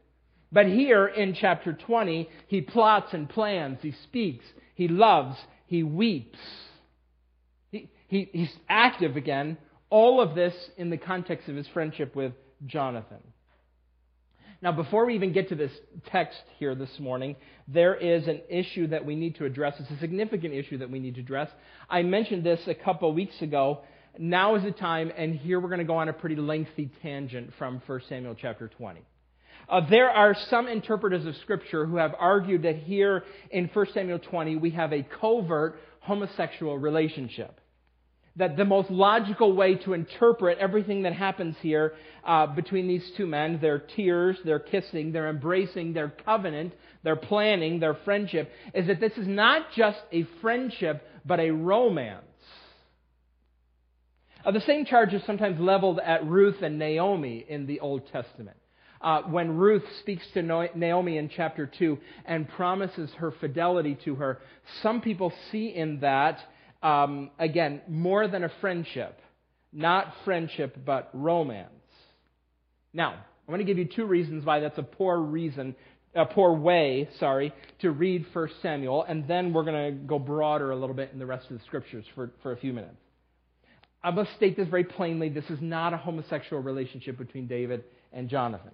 But 0.52 0.66
here 0.66 1.08
in 1.08 1.34
chapter 1.34 1.72
20, 1.72 2.30
he 2.48 2.60
plots 2.60 3.14
and 3.14 3.30
plans, 3.30 3.80
he 3.82 3.94
speaks, 4.04 4.44
he 4.76 4.90
loves, 4.90 5.38
he 5.68 5.84
weeps. 5.84 6.40
He, 7.72 7.90
he, 8.08 8.30
he's 8.34 8.54
active 8.68 9.16
again 9.16 9.58
all 9.92 10.22
of 10.22 10.34
this 10.34 10.56
in 10.78 10.90
the 10.90 10.98
context 10.98 11.48
of 11.48 11.56
his 11.56 11.68
friendship 11.68 12.16
with 12.16 12.34
Jonathan. 12.66 13.20
Now, 14.64 14.72
before 14.72 15.06
we 15.06 15.16
even 15.16 15.34
get 15.34 15.50
to 15.50 15.56
this 15.56 15.72
text 16.08 16.40
here 16.60 16.76
this 16.76 17.00
morning, 17.00 17.36
there 17.68 17.96
is 17.96 18.28
an 18.28 18.42
issue 18.48 18.88
that 18.88 19.06
we 19.06 19.16
need 19.16 19.36
to 19.36 19.46
address. 19.46 19.76
It's 19.80 19.90
a 19.90 19.98
significant 20.00 20.54
issue 20.54 20.78
that 20.78 20.90
we 20.90 21.00
need 21.00 21.16
to 21.16 21.22
address. 21.22 21.50
I 21.90 22.04
mentioned 22.04 22.44
this 22.44 22.62
a 22.68 22.76
couple 22.76 23.12
weeks 23.14 23.42
ago. 23.42 23.82
Now 24.20 24.56
is 24.56 24.64
the 24.64 24.72
time, 24.72 25.12
and 25.18 25.36
here 25.36 25.60
we're 25.60 25.70
going 25.70 25.80
to 25.80 25.86
go 25.86 25.98
on 25.98 26.10
a 26.10 26.14
pretty 26.14 26.36
lengthy 26.36 26.92
tangent 27.02 27.54
from 27.58 27.82
1 27.86 28.02
Samuel 28.08 28.36
chapter 28.40 28.68
20. 28.68 29.02
Uh, 29.68 29.90
there 29.90 30.10
are 30.10 30.36
some 30.50 30.68
interpreters 30.68 31.26
of 31.26 31.36
Scripture 31.38 31.86
who 31.86 31.96
have 31.96 32.14
argued 32.20 32.64
that 32.64 32.78
here 32.78 33.24
in 33.50 33.70
1 33.74 33.88
Samuel 33.94 34.20
20 34.20 34.58
we 34.58 34.72
have 34.72 34.94
a 34.94 35.02
covert 35.20 35.80
homosexual 36.02 36.78
relationship 36.78 37.61
that 38.38 38.56
the 38.56 38.66
most 38.66 38.90
logical 38.90 39.54
way 39.54 39.76
to 39.76 39.94
interpret 39.94 40.58
everything 40.58 41.04
that 41.04 41.14
happens 41.14 41.56
here 41.62 41.94
uh, 42.24 42.48
between 42.48 42.88
these 42.88 43.12
two 43.18 43.28
men 43.28 43.60
their 43.62 43.80
tears, 43.80 44.38
their 44.46 44.60
kissing, 44.60 45.12
their 45.12 45.30
embracing, 45.30 45.94
their 45.94 46.10
covenant, 46.26 46.74
their 47.04 47.16
planning, 47.16 47.80
their 47.80 47.96
friendship 48.06 48.52
is 48.74 48.88
that 48.88 49.00
this 49.00 49.14
is 49.18 49.28
not 49.28 49.68
just 49.76 50.00
a 50.12 50.26
friendship, 50.42 51.06
but 51.26 51.40
a 51.40 51.52
romance. 51.52 52.26
Uh, 54.44 54.52
the 54.52 54.62
same 54.62 54.86
charge 54.86 55.14
is 55.14 55.22
sometimes 55.26 55.60
leveled 55.60 56.00
at 56.00 56.26
Ruth 56.26 56.62
and 56.62 56.80
Naomi 56.80 57.46
in 57.48 57.68
the 57.68 57.80
Old 57.80 58.08
Testament. 58.12 58.58
Uh, 59.02 59.24
when 59.24 59.58
Ruth 59.58 59.84
speaks 60.00 60.24
to 60.34 60.44
Naomi 60.44 61.18
in 61.18 61.30
chapter 61.30 61.66
2 61.66 61.98
and 62.26 62.48
promises 62.48 63.10
her 63.18 63.32
fidelity 63.32 63.98
to 64.06 64.16
her, 64.16 64.40
some 64.84 65.02
people 65.02 65.34
see 65.52 65.68
in 65.68 66.00
that 66.02 66.40
um, 66.82 67.32
again, 67.40 67.82
more 67.88 68.28
than 68.28 68.44
a 68.44 68.52
friendship. 68.62 69.20
Not 69.74 70.14
friendship, 70.26 70.78
but 70.86 71.10
romance. 71.14 71.70
Now, 72.94 73.14
I'm 73.14 73.48
going 73.48 73.60
to 73.60 73.66
give 73.66 73.78
you 73.78 73.86
two 73.86 74.06
reasons 74.06 74.46
why 74.46 74.60
that's 74.60 74.78
a 74.78 74.84
poor 74.84 75.18
reason, 75.18 75.76
a 76.14 76.26
poor 76.26 76.54
way, 76.54 77.10
sorry, 77.20 77.54
to 77.80 77.92
read 77.92 78.26
1 78.34 78.50
Samuel, 78.62 79.04
and 79.04 79.28
then 79.28 79.54
we're 79.54 79.64
going 79.64 79.94
to 79.94 80.04
go 80.06 80.20
broader 80.20 80.72
a 80.72 80.76
little 80.76 80.96
bit 80.96 81.12
in 81.14 81.20
the 81.20 81.26
rest 81.26 81.50
of 81.50 81.58
the 81.58 81.64
scriptures 81.66 82.06
for, 82.16 82.32
for 82.44 82.52
a 82.52 82.58
few 82.58 82.74
minutes. 82.74 82.98
I 84.04 84.12
must 84.12 84.36
state 84.36 84.58
this 84.58 84.68
very 84.68 84.84
plainly 84.84 85.30
this 85.30 85.50
is 85.50 85.60
not 85.62 85.94
a 85.94 85.98
homosexual 85.98 86.62
relationship 86.62 87.18
between 87.18 87.48
David 87.48 87.84
and 88.12 88.30
Jonathan. 88.30 88.72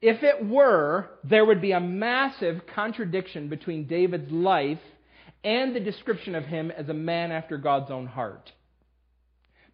If 0.00 0.22
it 0.24 0.44
were, 0.44 1.10
there 1.22 1.44
would 1.44 1.60
be 1.60 1.72
a 1.72 1.80
massive 1.80 2.62
contradiction 2.74 3.48
between 3.48 3.86
David's 3.86 4.32
life 4.32 4.80
and 5.44 5.74
the 5.74 5.80
description 5.80 6.34
of 6.34 6.44
him 6.44 6.70
as 6.70 6.88
a 6.88 6.94
man 6.94 7.32
after 7.32 7.58
God's 7.58 7.90
own 7.90 8.06
heart. 8.06 8.52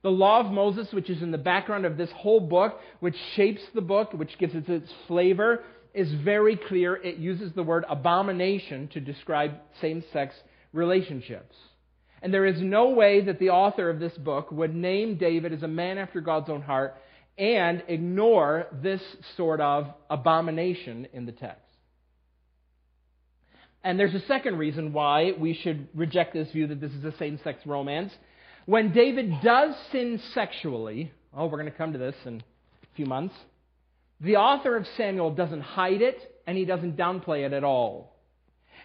The 0.03 0.11
law 0.11 0.41
of 0.41 0.53
Moses, 0.53 0.93
which 0.93 1.11
is 1.11 1.23
in 1.23 1.33
the 1.33 1.39
background 1.39 1.85
of 1.85 1.97
this 1.97 2.11
whole 2.13 2.41
book, 2.41 2.79
which 3.01 3.17
shapes 3.35 3.63
the 3.75 3.81
book, 3.81 4.13
which 4.13 4.39
gives 4.39 4.55
it 4.55 4.69
its 4.69 4.91
flavor, 5.09 5.65
is 5.93 6.13
very 6.25 6.57
clear. 6.57 6.95
It 6.95 7.17
uses 7.17 7.53
the 7.53 7.63
word 7.63 7.85
abomination 7.89 8.89
to 8.89 9.01
describe 9.01 9.55
same 9.81 10.05
sex 10.13 10.35
relationships. 10.73 11.57
And 12.23 12.33
there 12.33 12.47
is 12.47 12.61
no 12.61 12.91
way 12.91 13.21
that 13.23 13.39
the 13.39 13.51
author 13.51 13.91
of 13.91 14.01
this 14.01 14.17
book 14.19 14.51
would 14.53 14.75
name 14.75 15.17
David 15.17 15.53
as 15.53 15.63
a 15.63 15.69
man 15.69 15.99
after 15.99 16.21
God's 16.21 16.51
own 16.51 16.63
heart 16.63 16.97
and 17.37 17.83
ignore 17.87 18.67
this 18.83 19.01
sort 19.37 19.61
of 19.61 19.89
abomination 20.11 21.07
in 21.13 21.27
the 21.27 21.33
text. 21.33 21.68
And 23.85 23.99
there's 23.99 24.15
a 24.15 24.27
second 24.27 24.59
reason 24.59 24.93
why 24.93 25.33
we 25.39 25.55
should 25.55 25.89
reject 25.95 26.35
this 26.35 26.51
view 26.51 26.67
that 26.67 26.81
this 26.81 26.93
is 26.93 27.05
a 27.05 27.17
same 27.17 27.39
sex 27.45 27.61
romance. 27.65 28.13
When 28.67 28.93
David 28.93 29.41
does 29.43 29.75
sin 29.93 30.21
sexually, 30.35 31.13
oh, 31.35 31.47
we're 31.47 31.59
going 31.59 31.71
to 31.71 31.79
come 31.79 31.93
to 31.93 31.99
this 31.99 32.17
in 32.27 32.43
a 32.83 32.97
few 32.97 33.07
months, 33.07 33.35
the 34.21 34.37
author 34.37 34.77
of 34.77 34.87
Samuel 34.97 35.31
doesn't 35.31 35.61
hide 35.61 36.03
it 36.03 36.19
and 36.47 36.59
he 36.59 36.65
doesn't 36.65 36.97
downplay 36.97 37.47
it 37.47 37.53
at 37.53 37.65
all. 37.65 38.19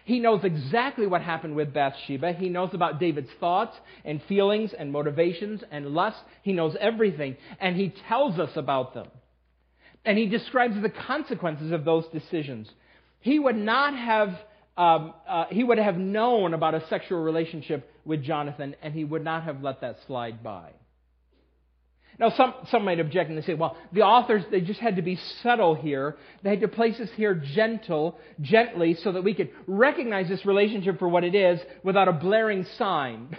He 0.04 0.20
knows 0.20 0.44
exactly 0.44 1.06
what 1.06 1.22
happened 1.22 1.56
with 1.56 1.72
Bathsheba. 1.72 2.34
He 2.34 2.50
knows 2.50 2.70
about 2.74 3.00
David's 3.00 3.30
thoughts 3.40 3.74
and 4.04 4.22
feelings 4.24 4.74
and 4.74 4.92
motivations 4.92 5.62
and 5.70 5.88
lust. 5.88 6.18
He 6.42 6.52
knows 6.52 6.76
everything. 6.78 7.36
And 7.58 7.74
he 7.74 7.94
tells 8.06 8.38
us 8.38 8.50
about 8.56 8.92
them. 8.92 9.08
And 10.04 10.18
he 10.18 10.26
describes 10.26 10.80
the 10.80 10.90
consequences 10.90 11.72
of 11.72 11.86
those 11.86 12.04
decisions. 12.08 12.68
He 13.20 13.38
would 13.38 13.56
not 13.56 13.96
have, 13.96 14.38
um, 14.76 15.14
uh, 15.28 15.44
he 15.50 15.62
would 15.62 15.78
have 15.78 15.96
known 15.96 16.54
about 16.54 16.74
a 16.74 16.86
sexual 16.88 17.22
relationship 17.22 17.88
with 18.04 18.22
Jonathan, 18.22 18.74
and 18.82 18.92
he 18.92 19.04
would 19.04 19.22
not 19.22 19.44
have 19.44 19.62
let 19.62 19.80
that 19.82 19.98
slide 20.06 20.42
by. 20.42 20.70
Now, 22.18 22.30
some, 22.36 22.54
some 22.70 22.84
might 22.84 23.00
object 23.00 23.28
and 23.28 23.36
they 23.36 23.42
say, 23.42 23.54
well, 23.54 23.76
the 23.92 24.02
authors, 24.02 24.44
they 24.50 24.60
just 24.60 24.78
had 24.78 24.96
to 24.96 25.02
be 25.02 25.18
subtle 25.42 25.74
here. 25.74 26.16
They 26.42 26.50
had 26.50 26.60
to 26.60 26.68
place 26.68 26.98
us 27.00 27.08
here 27.16 27.34
gentle, 27.34 28.18
gently, 28.40 28.96
so 29.02 29.12
that 29.12 29.24
we 29.24 29.34
could 29.34 29.50
recognize 29.66 30.28
this 30.28 30.46
relationship 30.46 30.98
for 30.98 31.08
what 31.08 31.24
it 31.24 31.34
is 31.34 31.58
without 31.82 32.06
a 32.06 32.12
blaring 32.12 32.66
sign. 32.78 33.36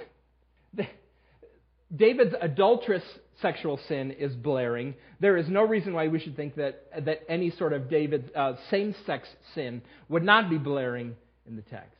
David's 1.96 2.36
adulterous 2.42 3.04
sexual 3.42 3.80
sin 3.88 4.12
is 4.12 4.34
blaring. 4.36 4.96
There 5.22 5.38
is 5.38 5.48
no 5.48 5.64
reason 5.64 5.94
why 5.94 6.10
we 6.10 6.20
should 6.20 6.36
think 6.36 6.56
that, 6.56 7.06
that 7.06 7.22
any 7.30 7.52
sort 7.52 7.72
of 7.72 7.90
David's 7.90 8.30
uh, 8.36 8.54
same 8.70 8.94
sex 9.06 9.28
sin 9.54 9.82
would 10.10 10.24
not 10.24 10.50
be 10.50 10.58
blaring 10.58 11.16
in 11.48 11.56
the 11.56 11.62
text. 11.64 11.96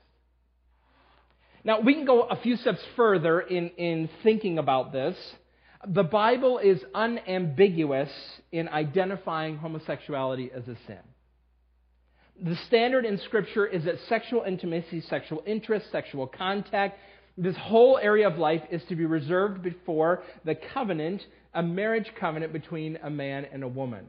Now, 1.64 1.80
we 1.80 1.96
can 1.96 2.06
go 2.06 2.22
a 2.22 2.36
few 2.36 2.58
steps 2.58 2.82
further 2.96 3.40
in, 3.42 3.70
in 3.70 4.10
thinking 4.24 4.60
about 4.60 4.92
this 4.92 5.16
the 5.88 6.04
Bible 6.04 6.58
is 6.58 6.84
unambiguous 6.94 8.10
in 8.52 8.68
identifying 8.68 9.58
homosexuality 9.58 10.50
as 10.52 10.68
a 10.68 10.76
sin. 10.88 11.00
The 12.42 12.56
standard 12.68 13.06
in 13.06 13.20
Scripture 13.20 13.66
is 13.66 13.86
that 13.86 13.96
sexual 14.10 14.44
intimacy, 14.44 15.02
sexual 15.02 15.44
interest, 15.46 15.92
sexual 15.92 16.28
contact, 16.28 16.98
this 17.38 17.56
whole 17.58 17.98
area 17.98 18.28
of 18.28 18.38
life 18.38 18.62
is 18.72 18.84
to 18.86 18.96
be 18.96 19.06
reserved 19.06 19.62
before 19.62 20.24
the 20.44 20.56
covenant, 20.56 21.22
a 21.54 21.62
marriage 21.62 22.12
covenant 22.20 22.52
between 22.52 22.98
a 23.04 23.10
man 23.10 23.46
and 23.52 23.64
a 23.64 23.68
woman. 23.68 24.06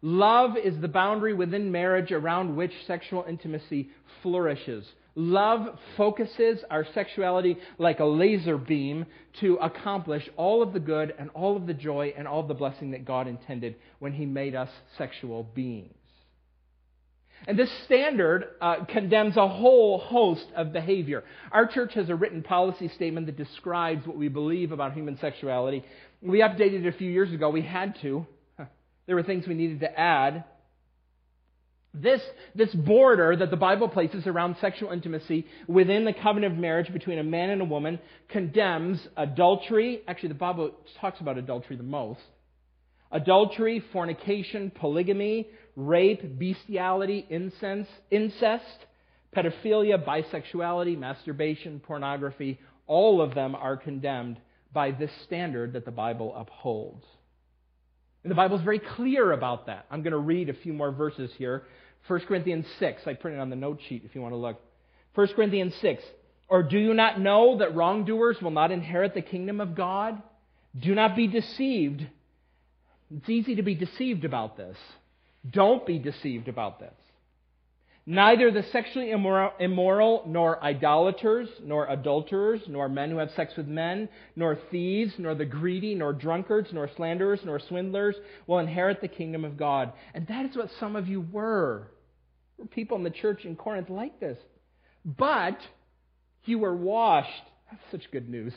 Love 0.00 0.56
is 0.56 0.80
the 0.80 0.88
boundary 0.88 1.34
within 1.34 1.72
marriage 1.72 2.12
around 2.12 2.54
which 2.54 2.72
sexual 2.86 3.24
intimacy 3.28 3.90
flourishes. 4.22 4.84
Love 5.16 5.76
focuses 5.96 6.60
our 6.70 6.86
sexuality 6.94 7.56
like 7.78 7.98
a 7.98 8.04
laser 8.04 8.56
beam 8.56 9.04
to 9.40 9.56
accomplish 9.56 10.28
all 10.36 10.62
of 10.62 10.72
the 10.72 10.78
good 10.78 11.12
and 11.18 11.28
all 11.30 11.56
of 11.56 11.66
the 11.66 11.74
joy 11.74 12.14
and 12.16 12.28
all 12.28 12.38
of 12.38 12.46
the 12.46 12.54
blessing 12.54 12.92
that 12.92 13.04
God 13.04 13.26
intended 13.26 13.74
when 13.98 14.12
He 14.12 14.24
made 14.24 14.54
us 14.54 14.70
sexual 14.96 15.42
beings. 15.42 15.92
And 17.48 17.58
this 17.58 17.70
standard 17.84 18.44
uh, 18.60 18.84
condemns 18.84 19.36
a 19.36 19.48
whole 19.48 19.98
host 19.98 20.46
of 20.54 20.72
behavior. 20.72 21.24
Our 21.50 21.66
church 21.66 21.94
has 21.94 22.08
a 22.08 22.14
written 22.14 22.42
policy 22.44 22.88
statement 22.94 23.26
that 23.26 23.36
describes 23.36 24.06
what 24.06 24.16
we 24.16 24.28
believe 24.28 24.70
about 24.70 24.92
human 24.92 25.18
sexuality. 25.18 25.84
We 26.20 26.40
updated 26.40 26.84
it 26.84 26.94
a 26.94 26.98
few 26.98 27.10
years 27.10 27.32
ago. 27.32 27.50
We 27.50 27.62
had 27.62 28.00
to. 28.02 28.26
There 29.08 29.16
were 29.16 29.22
things 29.22 29.46
we 29.48 29.54
needed 29.54 29.80
to 29.80 29.98
add. 29.98 30.44
This, 31.94 32.20
this 32.54 32.72
border 32.74 33.34
that 33.34 33.50
the 33.50 33.56
Bible 33.56 33.88
places 33.88 34.26
around 34.26 34.56
sexual 34.60 34.92
intimacy 34.92 35.46
within 35.66 36.04
the 36.04 36.12
covenant 36.12 36.52
of 36.52 36.58
marriage 36.58 36.92
between 36.92 37.18
a 37.18 37.24
man 37.24 37.48
and 37.48 37.62
a 37.62 37.64
woman 37.64 38.00
condemns 38.28 39.00
adultery. 39.16 40.02
Actually, 40.06 40.28
the 40.28 40.34
Bible 40.34 40.72
talks 41.00 41.20
about 41.20 41.38
adultery 41.38 41.76
the 41.76 41.82
most. 41.82 42.20
Adultery, 43.10 43.82
fornication, 43.94 44.70
polygamy, 44.70 45.48
rape, 45.74 46.38
bestiality, 46.38 47.26
incense, 47.30 47.88
incest, 48.10 48.66
pedophilia, 49.34 50.04
bisexuality, 50.04 50.98
masturbation, 50.98 51.80
pornography. 51.80 52.60
All 52.86 53.22
of 53.22 53.34
them 53.34 53.54
are 53.54 53.78
condemned 53.78 54.38
by 54.74 54.90
this 54.90 55.10
standard 55.24 55.72
that 55.72 55.86
the 55.86 55.90
Bible 55.90 56.34
upholds. 56.36 57.06
And 58.28 58.32
the 58.32 58.36
Bible 58.36 58.58
is 58.58 58.62
very 58.62 58.78
clear 58.78 59.32
about 59.32 59.68
that. 59.68 59.86
I'm 59.90 60.02
going 60.02 60.12
to 60.12 60.18
read 60.18 60.50
a 60.50 60.52
few 60.52 60.74
more 60.74 60.90
verses 60.90 61.30
here. 61.38 61.62
1 62.08 62.20
Corinthians 62.26 62.66
6. 62.78 63.06
I 63.06 63.14
printed 63.14 63.40
on 63.40 63.48
the 63.48 63.56
note 63.56 63.80
sheet 63.88 64.02
if 64.04 64.14
you 64.14 64.20
want 64.20 64.34
to 64.34 64.36
look. 64.36 64.60
1 65.14 65.28
Corinthians 65.28 65.74
6. 65.76 66.04
Or 66.46 66.62
do 66.62 66.78
you 66.78 66.92
not 66.92 67.18
know 67.18 67.56
that 67.60 67.74
wrongdoers 67.74 68.42
will 68.42 68.50
not 68.50 68.70
inherit 68.70 69.14
the 69.14 69.22
kingdom 69.22 69.62
of 69.62 69.74
God? 69.74 70.20
Do 70.78 70.94
not 70.94 71.16
be 71.16 71.26
deceived. 71.26 72.06
It's 73.16 73.30
easy 73.30 73.54
to 73.54 73.62
be 73.62 73.74
deceived 73.74 74.26
about 74.26 74.58
this. 74.58 74.76
Don't 75.48 75.86
be 75.86 75.98
deceived 75.98 76.48
about 76.48 76.80
this. 76.80 76.92
Neither 78.10 78.50
the 78.50 78.62
sexually 78.72 79.10
immoral, 79.10 79.52
immoral, 79.60 80.22
nor 80.26 80.64
idolaters, 80.64 81.46
nor 81.62 81.86
adulterers, 81.90 82.62
nor 82.66 82.88
men 82.88 83.10
who 83.10 83.18
have 83.18 83.30
sex 83.32 83.52
with 83.54 83.66
men, 83.66 84.08
nor 84.34 84.56
thieves, 84.70 85.12
nor 85.18 85.34
the 85.34 85.44
greedy, 85.44 85.94
nor 85.94 86.14
drunkards, 86.14 86.72
nor 86.72 86.88
slanderers, 86.96 87.40
nor 87.44 87.60
swindlers 87.60 88.16
will 88.46 88.60
inherit 88.60 89.02
the 89.02 89.08
kingdom 89.08 89.44
of 89.44 89.58
God. 89.58 89.92
And 90.14 90.26
that 90.28 90.46
is 90.46 90.56
what 90.56 90.70
some 90.80 90.96
of 90.96 91.06
you 91.06 91.20
were. 91.20 91.92
Were 92.56 92.64
people 92.64 92.96
in 92.96 93.04
the 93.04 93.10
church 93.10 93.44
in 93.44 93.56
Corinth 93.56 93.90
like 93.90 94.18
this. 94.20 94.38
But 95.04 95.58
you 96.46 96.58
were 96.60 96.74
washed. 96.74 97.28
That's 97.70 97.82
such 97.90 98.10
good 98.10 98.30
news. 98.30 98.54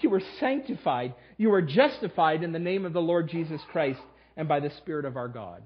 You 0.00 0.10
were 0.10 0.22
sanctified. 0.40 1.14
You 1.36 1.50
were 1.50 1.62
justified 1.62 2.42
in 2.42 2.50
the 2.50 2.58
name 2.58 2.86
of 2.86 2.92
the 2.92 3.00
Lord 3.00 3.30
Jesus 3.30 3.60
Christ 3.70 4.00
and 4.36 4.48
by 4.48 4.58
the 4.58 4.70
Spirit 4.78 5.04
of 5.04 5.16
our 5.16 5.28
God. 5.28 5.62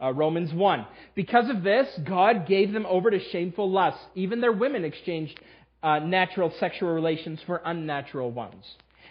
Uh, 0.00 0.12
Romans 0.12 0.52
1. 0.52 0.86
Because 1.14 1.50
of 1.50 1.62
this, 1.62 1.88
God 2.06 2.46
gave 2.46 2.72
them 2.72 2.86
over 2.86 3.10
to 3.10 3.18
shameful 3.30 3.70
lusts. 3.70 4.00
Even 4.14 4.40
their 4.40 4.52
women 4.52 4.84
exchanged 4.84 5.38
uh, 5.82 5.98
natural 5.98 6.52
sexual 6.58 6.90
relations 6.90 7.40
for 7.46 7.60
unnatural 7.64 8.30
ones. 8.30 8.64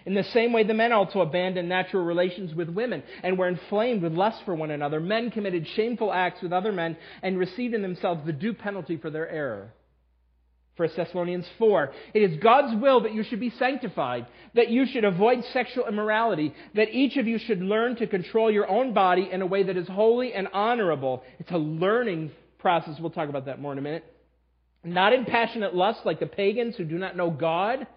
In 0.06 0.14
the 0.14 0.24
same 0.24 0.54
way, 0.54 0.64
the 0.64 0.74
men 0.74 0.94
also 0.94 1.20
abandoned 1.20 1.68
natural 1.68 2.06
relations 2.06 2.56
with 2.56 2.70
women 2.70 3.04
and 3.24 3.38
were 3.38 3.50
inflamed 3.50 4.02
with 4.02 4.14
lust 4.14 4.42
for 4.46 4.56
one 4.56 4.72
another. 4.72 5.02
Men 5.02 5.32
committed 5.32 5.68
shameful 5.76 6.14
acts 6.14 6.42
with 6.42 6.54
other 6.54 6.72
men 6.72 6.96
and 7.22 7.38
received 7.38 7.74
in 7.74 7.82
themselves 7.82 8.26
the 8.26 8.32
due 8.32 8.54
penalty 8.54 8.96
for 8.96 9.10
their 9.10 9.30
error. 9.30 9.74
1 10.78 10.90
Thessalonians 10.96 11.48
4. 11.58 11.92
It 12.14 12.22
is 12.22 12.38
God's 12.38 12.80
will 12.80 13.02
that 13.02 13.14
you 13.14 13.24
should 13.24 13.40
be 13.40 13.50
sanctified, 13.50 14.28
that 14.54 14.70
you 14.70 14.86
should 14.86 15.04
avoid 15.04 15.44
sexual 15.52 15.88
immorality, 15.88 16.54
that 16.76 16.94
each 16.94 17.18
of 17.18 17.28
you 17.28 17.40
should 17.40 17.62
learn 17.62 17.96
to 17.98 18.08
control 18.08 18.52
your 18.52 18.70
own 18.70 18.94
body 18.94 19.28
in 19.32 19.42
a 19.42 19.46
way 19.46 19.64
that 19.64 19.76
is 19.76 19.88
holy 19.88 20.34
and 20.34 20.48
honorable. 20.54 21.24
It's 21.40 21.52
a 21.52 21.58
learning 21.58 22.32
process. 22.60 23.00
We'll 23.00 23.10
talk 23.10 23.30
about 23.30 23.46
that 23.46 23.60
more 23.60 23.72
in 23.72 23.80
a 23.80 23.82
minute. 23.82 24.06
Not 24.84 25.14
in 25.14 25.26
passionate 25.26 25.76
lust 25.76 26.02
like 26.06 26.20
the 26.20 26.28
pagans 26.28 26.76
who 26.76 26.86
do 26.86 26.98
not 26.98 27.18
know 27.18 27.32
God, 27.32 27.88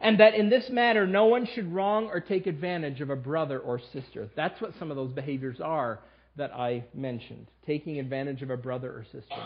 and 0.00 0.18
that 0.18 0.34
in 0.34 0.50
this 0.50 0.68
matter 0.68 1.06
no 1.06 1.26
one 1.26 1.46
should 1.54 1.72
wrong 1.72 2.06
or 2.06 2.20
take 2.20 2.46
advantage 2.46 3.00
of 3.00 3.10
a 3.10 3.16
brother 3.16 3.58
or 3.58 3.80
sister. 3.92 4.28
That's 4.34 4.60
what 4.60 4.72
some 4.78 4.90
of 4.90 4.96
those 4.96 5.12
behaviors 5.12 5.60
are 5.60 6.00
that 6.36 6.52
I 6.52 6.84
mentioned 6.92 7.46
taking 7.64 7.98
advantage 7.98 8.42
of 8.42 8.50
a 8.50 8.56
brother 8.56 8.90
or 8.90 9.04
sister. 9.04 9.42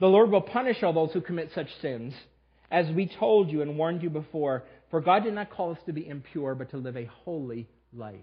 The 0.00 0.08
Lord 0.08 0.30
will 0.30 0.40
punish 0.40 0.82
all 0.82 0.92
those 0.92 1.12
who 1.12 1.20
commit 1.20 1.50
such 1.54 1.68
sins, 1.80 2.14
as 2.70 2.90
we 2.90 3.06
told 3.06 3.50
you 3.50 3.62
and 3.62 3.76
warned 3.78 4.02
you 4.02 4.10
before. 4.10 4.64
For 4.90 5.00
God 5.00 5.24
did 5.24 5.34
not 5.34 5.50
call 5.50 5.72
us 5.72 5.78
to 5.86 5.92
be 5.92 6.08
impure, 6.08 6.54
but 6.54 6.70
to 6.70 6.78
live 6.78 6.96
a 6.96 7.04
holy 7.24 7.68
life. 7.92 8.16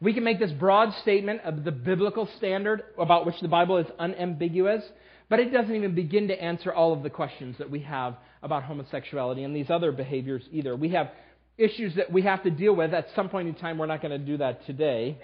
We 0.00 0.12
can 0.12 0.24
make 0.24 0.38
this 0.38 0.52
broad 0.52 0.92
statement 1.02 1.42
of 1.42 1.64
the 1.64 1.72
biblical 1.72 2.28
standard 2.38 2.82
about 2.98 3.26
which 3.26 3.40
the 3.40 3.48
Bible 3.48 3.78
is 3.78 3.86
unambiguous, 3.98 4.82
But 5.30 5.38
it 5.38 5.52
doesn't 5.52 5.74
even 5.74 5.94
begin 5.94 6.28
to 6.28 6.42
answer 6.42 6.72
all 6.72 6.92
of 6.92 7.04
the 7.04 7.08
questions 7.08 7.56
that 7.58 7.70
we 7.70 7.80
have 7.80 8.16
about 8.42 8.64
homosexuality 8.64 9.44
and 9.44 9.54
these 9.54 9.70
other 9.70 9.92
behaviors 9.92 10.42
either. 10.50 10.74
We 10.74 10.90
have 10.90 11.12
issues 11.56 11.94
that 11.94 12.10
we 12.12 12.22
have 12.22 12.42
to 12.42 12.50
deal 12.50 12.74
with 12.74 12.92
at 12.92 13.06
some 13.14 13.28
point 13.28 13.46
in 13.46 13.54
time. 13.54 13.78
We're 13.78 13.86
not 13.86 14.02
going 14.02 14.18
to 14.18 14.26
do 14.26 14.38
that 14.38 14.66
today. 14.66 15.18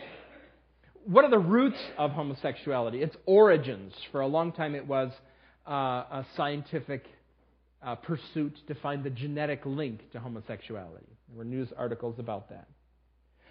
What 1.06 1.24
are 1.24 1.30
the 1.30 1.38
roots 1.38 1.78
of 1.96 2.10
homosexuality? 2.10 3.00
Its 3.00 3.14
origins. 3.26 3.94
For 4.10 4.22
a 4.22 4.26
long 4.26 4.50
time, 4.50 4.74
it 4.74 4.84
was 4.84 5.12
uh, 5.64 5.70
a 5.72 6.26
scientific 6.36 7.06
uh, 7.80 7.94
pursuit 7.94 8.56
to 8.66 8.74
find 8.74 9.04
the 9.04 9.10
genetic 9.10 9.64
link 9.64 10.10
to 10.10 10.18
homosexuality. 10.18 11.06
There 11.28 11.38
were 11.38 11.44
news 11.44 11.68
articles 11.78 12.18
about 12.18 12.48
that. 12.48 12.66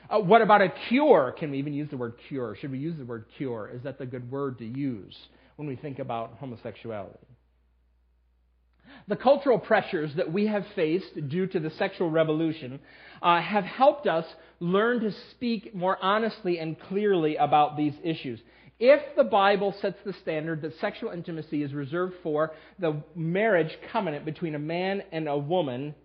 Uh, 0.09 0.19
what 0.19 0.41
about 0.41 0.63
a 0.63 0.73
cure? 0.89 1.33
Can 1.39 1.51
we 1.51 1.59
even 1.59 1.73
use 1.73 1.89
the 1.89 1.95
word 1.95 2.15
cure? 2.27 2.57
Should 2.59 2.71
we 2.71 2.77
use 2.77 2.97
the 2.97 3.05
word 3.05 3.23
cure? 3.37 3.71
Is 3.73 3.83
that 3.83 3.99
the 3.99 4.05
good 4.05 4.29
word 4.29 4.57
to 4.57 4.65
use 4.65 5.15
when 5.55 5.65
we 5.65 5.77
think 5.77 5.99
about 5.99 6.35
homosexuality? 6.41 7.25
The 9.07 9.15
cultural 9.15 9.59
pressures 9.59 10.15
that 10.15 10.31
we 10.31 10.47
have 10.47 10.65
faced 10.75 11.29
due 11.29 11.45
to 11.47 11.59
the 11.59 11.69
sexual 11.71 12.09
revolution 12.09 12.79
uh, 13.21 13.41
have 13.41 13.63
helped 13.63 14.07
us 14.07 14.25
learn 14.59 15.01
to 15.01 15.11
speak 15.31 15.75
more 15.75 15.97
honestly 16.01 16.57
and 16.57 16.79
clearly 16.79 17.35
about 17.35 17.77
these 17.77 17.93
issues. 18.03 18.39
If 18.79 19.15
the 19.15 19.23
Bible 19.23 19.75
sets 19.79 19.97
the 20.03 20.13
standard 20.13 20.61
that 20.63 20.77
sexual 20.79 21.11
intimacy 21.11 21.63
is 21.63 21.73
reserved 21.73 22.15
for 22.23 22.51
the 22.79 23.01
marriage 23.15 23.77
covenant 23.91 24.25
between 24.25 24.55
a 24.55 24.59
man 24.59 25.03
and 25.11 25.27
a 25.27 25.37
woman, 25.37 25.95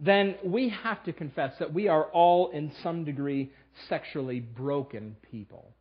then 0.00 0.36
we 0.44 0.68
have 0.68 1.02
to 1.04 1.12
confess 1.12 1.52
that 1.58 1.74
we 1.74 1.88
are 1.88 2.04
all, 2.04 2.50
in 2.50 2.72
some 2.82 3.04
degree, 3.04 3.52
sexually 3.88 4.40
broken 4.40 5.16
people. 5.30 5.74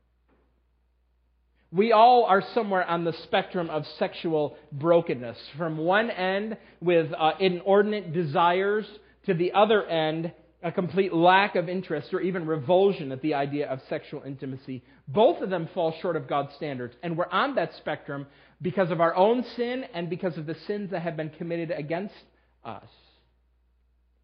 We 1.71 1.91
all 1.91 2.23
are 2.23 2.43
somewhere 2.53 2.85
on 2.85 3.03
the 3.03 3.13
spectrum 3.23 3.69
of 3.69 3.85
sexual 3.99 4.55
brokenness. 4.71 5.37
From 5.57 5.77
one 5.77 6.09
end, 6.09 6.57
with 6.79 7.11
uh, 7.17 7.31
inordinate 7.39 8.13
desires, 8.13 8.85
to 9.25 9.33
the 9.33 9.51
other 9.51 9.85
end, 9.85 10.31
a 10.63 10.71
complete 10.71 11.13
lack 11.13 11.55
of 11.55 11.69
interest 11.69 12.13
or 12.13 12.21
even 12.21 12.47
revulsion 12.47 13.11
at 13.11 13.21
the 13.21 13.33
idea 13.33 13.67
of 13.67 13.79
sexual 13.89 14.23
intimacy. 14.23 14.81
Both 15.07 15.41
of 15.41 15.49
them 15.49 15.69
fall 15.73 15.93
short 16.01 16.15
of 16.15 16.27
God's 16.27 16.55
standards. 16.55 16.95
And 17.03 17.17
we're 17.17 17.29
on 17.29 17.55
that 17.55 17.71
spectrum 17.75 18.25
because 18.61 18.89
of 18.89 19.01
our 19.01 19.13
own 19.15 19.45
sin 19.55 19.83
and 19.93 20.09
because 20.09 20.37
of 20.37 20.45
the 20.45 20.55
sins 20.65 20.91
that 20.91 21.01
have 21.01 21.15
been 21.15 21.29
committed 21.29 21.71
against 21.71 22.15
us. 22.63 22.87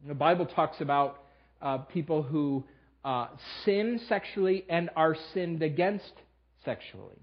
The 0.08 0.16
Bible 0.16 0.46
talks 0.46 0.82
about 0.82 1.24
uh, 1.62 1.80
people 1.80 2.24
who 2.24 2.64
uh, 3.06 3.28
sin 3.64 4.00
sexually 4.10 4.66
and 4.70 4.90
are 4.96 5.16
sinned 5.34 5.62
against 5.62 6.14
sexually. 6.66 7.20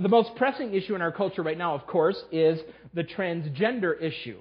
The 0.00 0.08
most 0.08 0.34
pressing 0.36 0.74
issue 0.74 0.94
in 0.94 1.02
our 1.02 1.12
culture 1.12 1.42
right 1.42 1.58
now, 1.58 1.74
of 1.74 1.86
course, 1.86 2.22
is 2.30 2.58
the 2.94 3.04
transgender 3.04 4.00
issue. 4.00 4.40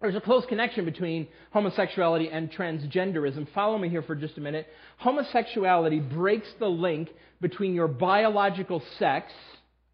There's 0.00 0.16
a 0.16 0.20
close 0.20 0.44
connection 0.46 0.84
between 0.84 1.28
homosexuality 1.52 2.28
and 2.30 2.50
transgenderism. 2.50 3.46
Follow 3.54 3.78
me 3.78 3.88
here 3.88 4.02
for 4.02 4.14
just 4.14 4.36
a 4.36 4.40
minute. 4.40 4.66
Homosexuality 4.98 6.00
breaks 6.00 6.48
the 6.58 6.68
link 6.68 7.08
between 7.40 7.74
your 7.74 7.88
biological 7.88 8.82
sex, 8.98 9.32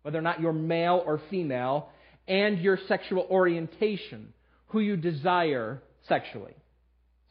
whether 0.03 0.19
or 0.19 0.23
not 0.23 0.41
you're 0.41 0.53
male 0.53 1.03
or 1.07 1.21
female, 1.31 1.91
and 2.27 2.59
your 2.59 2.79
sexual 2.89 3.27
orientation, 3.31 4.33
who 4.69 4.81
you 4.81 4.97
desire 4.97 5.81
sexually. 6.09 6.55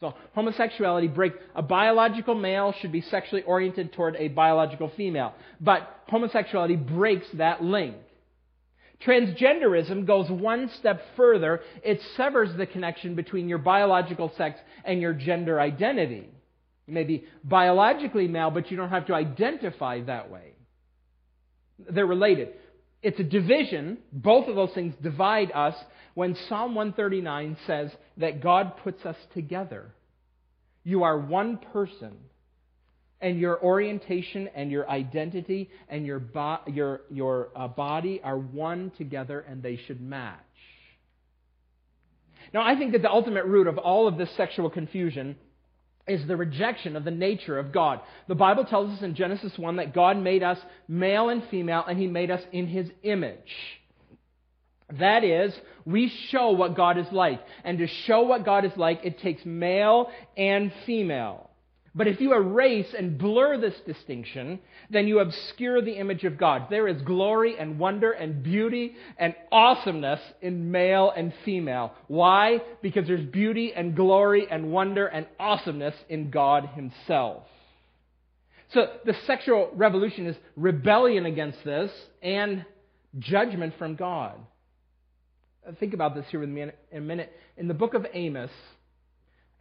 So, 0.00 0.14
homosexuality 0.34 1.08
breaks 1.08 1.36
a 1.54 1.60
biological 1.60 2.34
male 2.34 2.72
should 2.80 2.90
be 2.90 3.02
sexually 3.02 3.42
oriented 3.42 3.92
toward 3.92 4.16
a 4.16 4.28
biological 4.28 4.90
female. 4.96 5.34
But 5.60 5.88
homosexuality 6.08 6.76
breaks 6.76 7.26
that 7.34 7.62
link. 7.62 7.96
Transgenderism 9.04 10.06
goes 10.06 10.30
one 10.30 10.70
step 10.78 11.02
further. 11.16 11.60
It 11.82 12.00
severs 12.16 12.50
the 12.56 12.66
connection 12.66 13.14
between 13.14 13.48
your 13.48 13.58
biological 13.58 14.32
sex 14.36 14.58
and 14.84 15.02
your 15.02 15.12
gender 15.12 15.60
identity. 15.60 16.28
You 16.86 16.94
may 16.94 17.04
be 17.04 17.24
biologically 17.44 18.26
male, 18.26 18.50
but 18.50 18.70
you 18.70 18.76
don't 18.78 18.90
have 18.90 19.06
to 19.06 19.14
identify 19.14 20.00
that 20.02 20.30
way. 20.30 20.52
They're 21.90 22.06
related. 22.06 22.54
It's 23.02 23.18
a 23.18 23.24
division. 23.24 23.98
Both 24.12 24.48
of 24.48 24.56
those 24.56 24.72
things 24.74 24.94
divide 25.02 25.50
us 25.52 25.74
when 26.14 26.36
Psalm 26.48 26.74
139 26.74 27.56
says 27.66 27.90
that 28.18 28.42
God 28.42 28.74
puts 28.84 29.04
us 29.06 29.16
together. 29.32 29.94
You 30.84 31.02
are 31.04 31.18
one 31.18 31.58
person 31.72 32.16
and 33.20 33.38
your 33.38 33.62
orientation 33.62 34.48
and 34.54 34.70
your 34.70 34.88
identity 34.88 35.70
and 35.88 36.06
your, 36.06 36.18
bo- 36.18 36.60
your, 36.66 37.02
your 37.10 37.48
uh, 37.54 37.68
body 37.68 38.20
are 38.22 38.38
one 38.38 38.92
together 38.96 39.40
and 39.40 39.62
they 39.62 39.78
should 39.86 40.00
match. 40.00 40.38
Now, 42.52 42.62
I 42.62 42.76
think 42.76 42.92
that 42.92 43.02
the 43.02 43.10
ultimate 43.10 43.44
root 43.44 43.66
of 43.66 43.78
all 43.78 44.08
of 44.08 44.16
this 44.16 44.34
sexual 44.36 44.70
confusion 44.70 45.36
is 46.10 46.26
the 46.26 46.36
rejection 46.36 46.96
of 46.96 47.04
the 47.04 47.10
nature 47.10 47.58
of 47.58 47.72
God. 47.72 48.00
The 48.28 48.34
Bible 48.34 48.64
tells 48.64 48.90
us 48.90 49.02
in 49.02 49.14
Genesis 49.14 49.52
1 49.56 49.76
that 49.76 49.94
God 49.94 50.16
made 50.16 50.42
us 50.42 50.58
male 50.88 51.28
and 51.28 51.42
female 51.50 51.84
and 51.86 51.98
He 51.98 52.06
made 52.06 52.30
us 52.30 52.42
in 52.52 52.66
His 52.66 52.88
image. 53.02 53.38
That 54.98 55.22
is, 55.22 55.54
we 55.84 56.12
show 56.30 56.50
what 56.50 56.76
God 56.76 56.98
is 56.98 57.06
like. 57.12 57.40
And 57.62 57.78
to 57.78 57.86
show 57.86 58.22
what 58.22 58.44
God 58.44 58.64
is 58.64 58.72
like, 58.76 59.00
it 59.04 59.20
takes 59.20 59.44
male 59.44 60.10
and 60.36 60.72
female. 60.84 61.49
But 61.92 62.06
if 62.06 62.20
you 62.20 62.34
erase 62.34 62.94
and 62.96 63.18
blur 63.18 63.58
this 63.58 63.74
distinction, 63.84 64.60
then 64.90 65.08
you 65.08 65.18
obscure 65.18 65.82
the 65.82 65.94
image 65.94 66.22
of 66.22 66.38
God. 66.38 66.66
There 66.70 66.86
is 66.86 67.02
glory 67.02 67.56
and 67.58 67.80
wonder 67.80 68.12
and 68.12 68.44
beauty 68.44 68.94
and 69.18 69.34
awesomeness 69.50 70.20
in 70.40 70.70
male 70.70 71.12
and 71.14 71.32
female. 71.44 71.92
Why? 72.06 72.60
Because 72.80 73.08
there's 73.08 73.26
beauty 73.26 73.72
and 73.74 73.96
glory 73.96 74.46
and 74.48 74.70
wonder 74.70 75.06
and 75.06 75.26
awesomeness 75.40 75.96
in 76.08 76.30
God 76.30 76.70
Himself. 76.74 77.42
So 78.72 78.86
the 79.04 79.14
sexual 79.26 79.70
revolution 79.74 80.26
is 80.26 80.36
rebellion 80.54 81.26
against 81.26 81.64
this 81.64 81.90
and 82.22 82.64
judgment 83.18 83.74
from 83.78 83.96
God. 83.96 84.38
Think 85.80 85.92
about 85.92 86.14
this 86.14 86.24
here 86.30 86.38
with 86.38 86.48
me 86.48 86.62
in 86.62 86.72
a 86.92 87.00
minute. 87.00 87.32
In 87.56 87.66
the 87.66 87.74
book 87.74 87.94
of 87.94 88.06
Amos, 88.12 88.50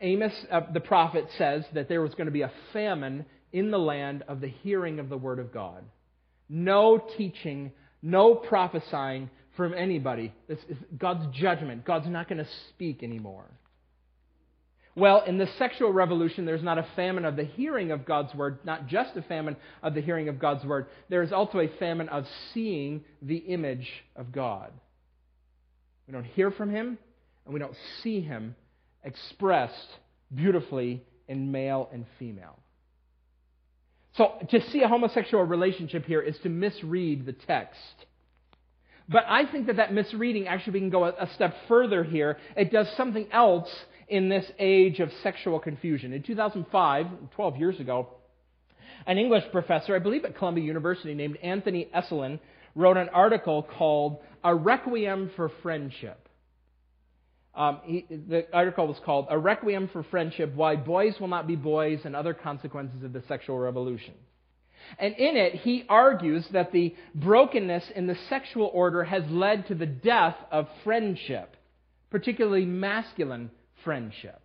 Amos, 0.02 0.34
uh, 0.52 0.62
the 0.72 0.80
prophet, 0.80 1.28
says 1.38 1.66
that 1.74 1.90
there 1.90 2.02
was 2.02 2.12
going 2.12 2.28
to 2.28 2.32
be 2.32 2.42
a 2.42 2.52
famine 2.72 3.26
in 3.52 3.72
the 3.72 3.80
land 3.80 4.24
of 4.28 4.42
the 4.42 4.48
hearing 4.48 5.00
of 5.00 5.10
the 5.10 5.18
word 5.18 5.40
of 5.40 5.54
God. 5.54 5.84
No 6.48 7.04
teaching, 7.18 7.72
no 8.02 8.36
prophesying 8.36 9.30
from 9.58 9.74
anybody. 9.74 10.34
This 10.48 10.60
is 10.70 10.78
God's 10.98 11.36
judgment. 11.36 11.86
God's 11.86 12.08
not 12.08 12.30
going 12.30 12.38
to 12.44 12.50
speak 12.70 13.04
anymore. 13.04 13.46
Well, 14.96 15.24
in 15.26 15.38
the 15.38 15.48
sexual 15.58 15.94
revolution, 15.94 16.46
there's 16.46 16.64
not 16.64 16.78
a 16.78 16.86
famine 16.96 17.24
of 17.24 17.36
the 17.36 17.44
hearing 17.44 17.92
of 17.92 18.06
God's 18.06 18.34
word, 18.34 18.60
not 18.64 18.88
just 18.88 19.16
a 19.16 19.22
famine 19.22 19.56
of 19.84 19.94
the 19.94 20.02
hearing 20.02 20.30
of 20.30 20.40
God's 20.40 20.66
word. 20.66 20.88
There 21.10 21.24
is 21.24 21.32
also 21.32 21.60
a 21.60 21.68
famine 21.78 22.10
of 22.10 22.26
seeing 22.54 23.04
the 23.22 23.38
image 23.38 23.88
of 24.16 24.32
God. 24.32 24.72
We 26.08 26.14
don't 26.14 26.26
hear 26.26 26.52
from 26.52 26.72
him, 26.72 26.98
and 27.46 27.54
we 27.54 27.60
don't 27.60 27.76
see 28.02 28.22
him 28.22 28.56
expressed 29.04 29.88
beautifully 30.34 31.04
in 31.28 31.52
male 31.52 31.90
and 31.94 32.06
female. 32.18 32.58
So, 34.16 34.34
to 34.50 34.62
see 34.70 34.82
a 34.82 34.88
homosexual 34.88 35.44
relationship 35.44 36.06
here 36.06 36.22
is 36.22 36.38
to 36.40 36.50
misread 36.50 37.26
the 37.26 37.34
text. 37.34 38.06
But 39.08 39.24
I 39.28 39.46
think 39.52 39.68
that 39.68 39.78
that 39.78 39.94
misreading 39.94 40.48
actually 40.48 40.74
we 40.74 40.80
can 40.82 40.90
go 40.90 41.06
a, 41.06 41.30
step 41.34 41.56
further 41.68 42.04
here. 42.04 42.38
It 42.56 42.72
does 42.72 42.88
something 42.96 43.28
else 43.32 43.70
in 44.08 44.30
this 44.30 44.46
age 44.60 45.00
of 45.00 45.12
sexual 45.24 45.60
confusion. 45.60 46.14
In 46.14 46.22
2005, 46.22 47.08
12 47.36 47.58
years 47.58 47.80
ago, 47.80 48.10
an 49.08 49.18
English 49.18 49.46
professor, 49.52 49.96
I 49.96 50.00
believe 50.00 50.26
at 50.26 50.38
Columbia 50.38 50.64
University, 50.64 51.16
named 51.16 51.38
Anthony 51.38 51.90
Esolen, 51.96 52.40
wrote 52.76 52.98
an 52.98 53.10
article 53.10 53.64
called 53.64 54.20
A 54.44 54.54
Requiem 54.54 55.32
for 55.36 55.50
Friendship. 55.64 56.29
Um, 57.60 57.82
he, 57.84 58.06
the 58.10 58.48
article 58.54 58.88
was 58.88 58.96
called 59.06 59.28
A 59.30 59.38
Requiem 59.38 59.90
for 59.92 60.02
Friendship 60.04 60.56
Why 60.56 60.78
Boys 60.78 61.20
Will 61.20 61.28
Not 61.28 61.46
Be 61.46 61.58
Boys 61.58 62.00
and 62.06 62.16
Other 62.16 62.34
Consequences 62.34 63.04
of 63.04 63.12
the 63.12 63.22
Sexual 63.28 63.60
Revolution. 63.60 64.14
And 64.98 65.14
in 65.16 65.36
it, 65.36 65.56
he 65.56 65.84
argues 65.90 66.48
that 66.54 66.72
the 66.72 66.96
brokenness 67.14 67.84
in 67.98 68.08
the 68.08 68.18
sexual 68.30 68.72
order 68.74 69.04
has 69.04 69.24
led 69.30 69.68
to 69.68 69.76
the 69.76 69.86
death 69.86 70.38
of 70.54 70.70
friendship, 70.86 71.58
particularly 72.10 72.66
masculine 72.66 73.52
friendship. 73.84 74.40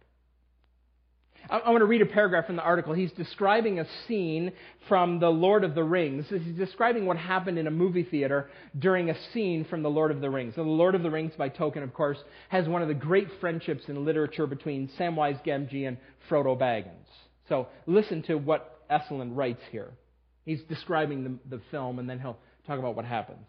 I, 1.50 1.70
want 1.70 1.82
to 1.82 1.86
read 1.86 2.02
a 2.02 2.06
paragraph 2.06 2.46
from 2.46 2.56
the 2.56 2.62
article. 2.62 2.94
He's 2.94 3.12
describing 3.12 3.78
a 3.78 3.86
scene 4.06 4.52
from 4.88 5.20
The 5.20 5.28
Lord 5.28 5.62
of 5.62 5.74
the 5.74 5.84
Rings. 5.84 6.26
He's 6.28 6.56
describing 6.56 7.06
what 7.06 7.16
happened 7.16 7.58
in 7.58 7.66
a 7.66 7.70
movie 7.70 8.04
theater 8.04 8.48
during 8.78 9.10
a 9.10 9.16
scene 9.32 9.64
from 9.64 9.82
The 9.82 9.90
Lord 9.90 10.10
of 10.10 10.20
the 10.20 10.30
Rings. 10.30 10.54
And 10.56 10.66
The 10.66 10.70
Lord 10.70 10.94
of 10.94 11.02
the 11.02 11.10
Rings, 11.10 11.32
by 11.36 11.50
Tolkien, 11.50 11.82
of 11.82 11.92
course, 11.92 12.18
has 12.48 12.66
one 12.66 12.82
of 12.82 12.88
the 12.88 12.94
great 12.94 13.28
friendships 13.40 13.84
in 13.88 14.04
literature 14.04 14.46
between 14.46 14.88
Samwise 14.98 15.44
Gamgee 15.44 15.86
and 15.86 15.98
Frodo 16.30 16.58
Baggins. 16.58 17.06
So 17.48 17.68
listen 17.86 18.22
to 18.22 18.36
what 18.36 18.80
Esolen 18.90 19.36
writes 19.36 19.62
here. 19.70 19.90
He's 20.44 20.62
describing 20.62 21.24
the, 21.24 21.56
the 21.56 21.62
film, 21.70 21.98
and 21.98 22.08
then 22.08 22.20
he'll 22.20 22.38
talk 22.66 22.78
about 22.78 22.96
what 22.96 23.04
happens. 23.04 23.46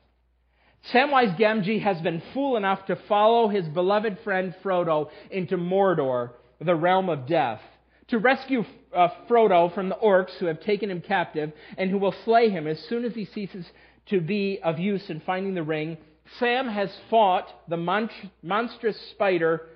Samwise 0.93 1.39
Gamgee 1.39 1.81
has 1.81 1.99
been 2.01 2.21
fool 2.33 2.57
enough 2.57 2.85
to 2.87 2.97
follow 3.07 3.47
his 3.47 3.65
beloved 3.67 4.19
friend 4.23 4.53
Frodo 4.63 5.09
into 5.31 5.57
Mordor, 5.57 6.31
the 6.61 6.75
realm 6.75 7.09
of 7.09 7.25
death, 7.27 7.61
to 8.09 8.19
rescue 8.19 8.63
uh, 8.95 9.09
Frodo 9.29 9.73
from 9.73 9.89
the 9.89 9.95
orcs 9.95 10.31
who 10.39 10.45
have 10.45 10.61
taken 10.61 10.89
him 10.89 11.01
captive 11.01 11.51
and 11.77 11.89
who 11.89 11.97
will 11.97 12.15
slay 12.23 12.49
him 12.49 12.67
as 12.67 12.79
soon 12.87 13.03
as 13.05 13.13
he 13.13 13.25
ceases 13.25 13.65
to 14.07 14.21
be 14.21 14.59
of 14.63 14.79
use 14.79 15.09
in 15.09 15.19
finding 15.21 15.55
the 15.55 15.63
ring. 15.63 15.97
Sam 16.39 16.67
has 16.67 16.89
fought 17.09 17.47
the 17.67 17.77
mon- 17.77 18.09
monstrous 18.41 18.99
spider. 19.11 19.67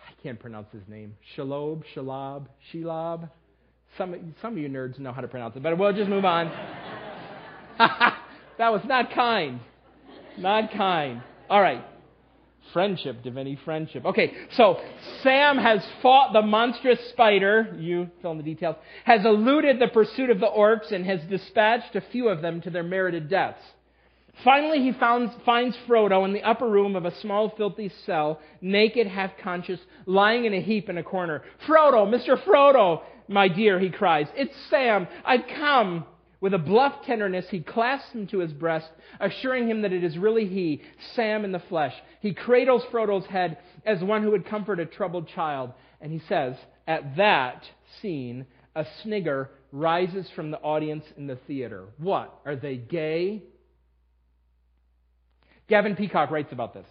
I 0.00 0.22
can't 0.22 0.38
pronounce 0.38 0.68
his 0.72 0.82
name. 0.88 1.16
Shalob, 1.36 1.82
Shalab, 1.94 2.46
Shelob. 2.72 3.30
Some, 3.96 4.34
some 4.42 4.52
of 4.52 4.58
you 4.58 4.68
nerds 4.68 4.98
know 4.98 5.12
how 5.12 5.20
to 5.20 5.28
pronounce 5.28 5.56
it, 5.56 5.62
but 5.62 5.76
we'll 5.78 5.92
just 5.92 6.10
move 6.10 6.24
on. 6.24 6.48
that 7.78 8.72
was 8.72 8.82
not 8.84 9.12
kind. 9.12 9.60
Not 10.38 10.72
kind. 10.72 11.22
All 11.48 11.60
right. 11.60 11.84
Friendship, 12.72 13.22
Divinity, 13.22 13.58
friendship. 13.64 14.04
Okay, 14.04 14.32
so 14.52 14.80
Sam 15.22 15.58
has 15.58 15.86
fought 16.02 16.32
the 16.32 16.42
monstrous 16.42 16.98
spider, 17.10 17.76
you 17.78 18.10
fill 18.22 18.32
in 18.32 18.38
the 18.38 18.42
details, 18.42 18.76
has 19.04 19.24
eluded 19.24 19.78
the 19.78 19.88
pursuit 19.88 20.30
of 20.30 20.40
the 20.40 20.46
orcs, 20.46 20.92
and 20.92 21.04
has 21.06 21.20
dispatched 21.30 21.96
a 21.96 22.00
few 22.12 22.28
of 22.28 22.42
them 22.42 22.60
to 22.62 22.70
their 22.70 22.82
merited 22.82 23.28
deaths. 23.28 23.62
Finally, 24.44 24.82
he 24.82 24.92
finds 24.92 25.76
Frodo 25.88 26.24
in 26.26 26.34
the 26.34 26.42
upper 26.42 26.68
room 26.68 26.94
of 26.94 27.06
a 27.06 27.20
small, 27.20 27.48
filthy 27.56 27.90
cell, 28.04 28.40
naked, 28.60 29.06
half 29.06 29.30
conscious, 29.42 29.80
lying 30.04 30.44
in 30.44 30.52
a 30.52 30.60
heap 30.60 30.90
in 30.90 30.98
a 30.98 31.02
corner. 31.02 31.42
Frodo, 31.66 32.06
Mr. 32.06 32.36
Frodo, 32.44 33.00
my 33.28 33.48
dear, 33.48 33.80
he 33.80 33.88
cries. 33.88 34.26
It's 34.36 34.54
Sam. 34.68 35.08
I've 35.24 35.46
come. 35.58 36.04
With 36.40 36.52
a 36.52 36.58
bluff 36.58 37.04
tenderness, 37.06 37.46
he 37.50 37.60
clasps 37.60 38.12
him 38.12 38.26
to 38.28 38.38
his 38.38 38.52
breast, 38.52 38.90
assuring 39.20 39.68
him 39.68 39.82
that 39.82 39.92
it 39.92 40.04
is 40.04 40.18
really 40.18 40.46
he, 40.46 40.82
Sam 41.14 41.44
in 41.44 41.52
the 41.52 41.58
flesh. 41.58 41.94
He 42.20 42.34
cradles 42.34 42.84
Frodo's 42.90 43.26
head 43.26 43.58
as 43.86 44.02
one 44.02 44.22
who 44.22 44.32
would 44.32 44.46
comfort 44.46 44.78
a 44.78 44.86
troubled 44.86 45.28
child. 45.28 45.72
And 46.00 46.12
he 46.12 46.20
says, 46.28 46.56
At 46.86 47.16
that 47.16 47.64
scene, 48.02 48.46
a 48.74 48.86
snigger 49.02 49.50
rises 49.72 50.28
from 50.36 50.50
the 50.50 50.60
audience 50.60 51.04
in 51.16 51.26
the 51.26 51.36
theater. 51.46 51.86
What? 51.96 52.38
Are 52.44 52.56
they 52.56 52.76
gay? 52.76 53.42
Gavin 55.68 55.96
Peacock 55.96 56.30
writes 56.30 56.52
about 56.52 56.74
this. 56.74 56.86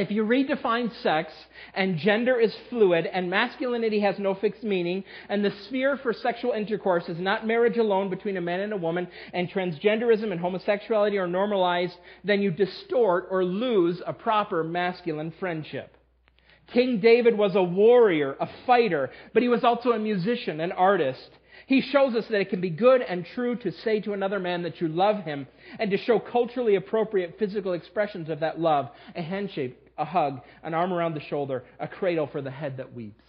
If 0.00 0.10
you 0.10 0.24
redefine 0.24 0.90
sex 1.02 1.30
and 1.74 1.98
gender 1.98 2.40
is 2.40 2.56
fluid 2.70 3.04
and 3.04 3.28
masculinity 3.28 4.00
has 4.00 4.18
no 4.18 4.34
fixed 4.34 4.64
meaning 4.64 5.04
and 5.28 5.44
the 5.44 5.50
sphere 5.66 5.98
for 5.98 6.14
sexual 6.14 6.52
intercourse 6.52 7.06
is 7.10 7.18
not 7.18 7.46
marriage 7.46 7.76
alone 7.76 8.08
between 8.08 8.38
a 8.38 8.40
man 8.40 8.60
and 8.60 8.72
a 8.72 8.78
woman 8.78 9.08
and 9.34 9.50
transgenderism 9.50 10.32
and 10.32 10.40
homosexuality 10.40 11.18
are 11.18 11.26
normalized, 11.26 11.92
then 12.24 12.40
you 12.40 12.50
distort 12.50 13.26
or 13.30 13.44
lose 13.44 14.00
a 14.06 14.14
proper 14.14 14.64
masculine 14.64 15.34
friendship. 15.38 15.94
King 16.72 17.00
David 17.00 17.36
was 17.36 17.54
a 17.54 17.62
warrior, 17.62 18.36
a 18.40 18.48
fighter, 18.66 19.10
but 19.34 19.42
he 19.42 19.50
was 19.50 19.64
also 19.64 19.90
a 19.90 19.98
musician, 19.98 20.60
an 20.60 20.72
artist. 20.72 21.28
He 21.66 21.82
shows 21.82 22.14
us 22.14 22.24
that 22.30 22.40
it 22.40 22.48
can 22.48 22.62
be 22.62 22.70
good 22.70 23.02
and 23.02 23.26
true 23.34 23.54
to 23.56 23.70
say 23.70 24.00
to 24.00 24.14
another 24.14 24.40
man 24.40 24.62
that 24.62 24.80
you 24.80 24.88
love 24.88 25.24
him 25.24 25.46
and 25.78 25.90
to 25.90 25.98
show 25.98 26.18
culturally 26.18 26.76
appropriate 26.76 27.36
physical 27.38 27.74
expressions 27.74 28.30
of 28.30 28.40
that 28.40 28.58
love 28.58 28.88
a 29.14 29.22
handshake, 29.22 29.76
a 30.00 30.04
hug, 30.04 30.40
an 30.62 30.74
arm 30.74 30.92
around 30.92 31.14
the 31.14 31.20
shoulder, 31.20 31.64
a 31.78 31.86
cradle 31.86 32.26
for 32.26 32.42
the 32.42 32.50
head 32.50 32.78
that 32.78 32.94
weeps. 32.94 33.22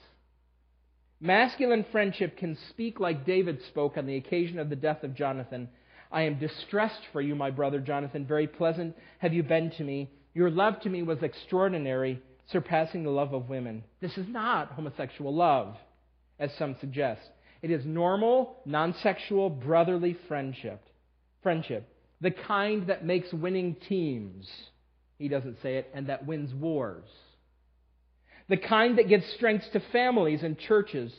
Masculine 1.20 1.86
friendship 1.92 2.38
can 2.38 2.58
speak 2.70 3.00
like 3.00 3.26
David 3.26 3.62
spoke 3.68 3.98
on 3.98 4.08
the 4.08 4.16
occasion 4.16 4.58
of 4.58 4.70
the 4.70 4.76
death 4.76 5.04
of 5.04 5.14
Jonathan. 5.14 5.70
I 6.12 6.24
am 6.24 6.40
distressed 6.40 7.02
for 7.14 7.22
you, 7.22 7.36
my 7.36 7.52
brother 7.52 7.80
Jonathan. 7.80 8.26
Very 8.26 8.48
pleasant 8.48 8.96
have 9.20 9.34
you 9.34 9.44
been 9.44 9.70
to 9.72 9.84
me. 9.84 10.10
Your 10.34 10.50
love 10.50 10.80
to 10.82 10.90
me 10.90 11.04
was 11.04 11.22
extraordinary, 11.22 12.22
surpassing 12.52 13.04
the 13.04 13.12
love 13.12 13.34
of 13.34 13.50
women. 13.50 13.84
This 14.00 14.18
is 14.18 14.28
not 14.28 14.72
homosexual 14.72 15.34
love, 15.34 15.76
as 16.40 16.52
some 16.58 16.76
suggest. 16.80 17.22
It 17.62 17.70
is 17.70 17.86
normal, 17.86 18.58
non 18.66 18.96
sexual, 19.04 19.50
brotherly 19.50 20.18
friendship. 20.28 20.82
Friendship. 21.44 21.88
The 22.22 22.32
kind 22.32 22.88
that 22.88 23.06
makes 23.06 23.32
winning 23.32 23.76
teams. 23.88 24.50
He 25.22 25.28
doesn't 25.28 25.62
say 25.62 25.76
it, 25.76 25.88
and 25.94 26.08
that 26.08 26.26
wins 26.26 26.52
wars. 26.52 27.06
The 28.50 28.58
kind 28.58 28.98
that 28.98 29.08
gives 29.08 29.24
strength 29.34 29.66
to 29.72 29.80
families 29.92 30.42
and 30.42 30.58
churches. 30.58 31.14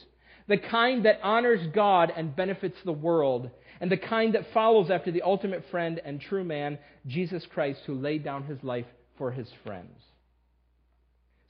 The 0.48 0.58
kind 0.58 1.04
that 1.04 1.20
honors 1.22 1.64
God 1.72 2.12
and 2.14 2.34
benefits 2.34 2.76
the 2.84 2.92
world. 2.92 3.48
And 3.80 3.92
the 3.92 3.96
kind 3.96 4.34
that 4.34 4.52
follows 4.52 4.90
after 4.90 5.12
the 5.12 5.22
ultimate 5.22 5.64
friend 5.70 6.00
and 6.04 6.20
true 6.20 6.42
man, 6.42 6.80
Jesus 7.06 7.46
Christ, 7.46 7.82
who 7.86 7.94
laid 7.94 8.24
down 8.24 8.42
his 8.42 8.58
life 8.64 8.86
for 9.18 9.30
his 9.30 9.46
friends. 9.64 9.96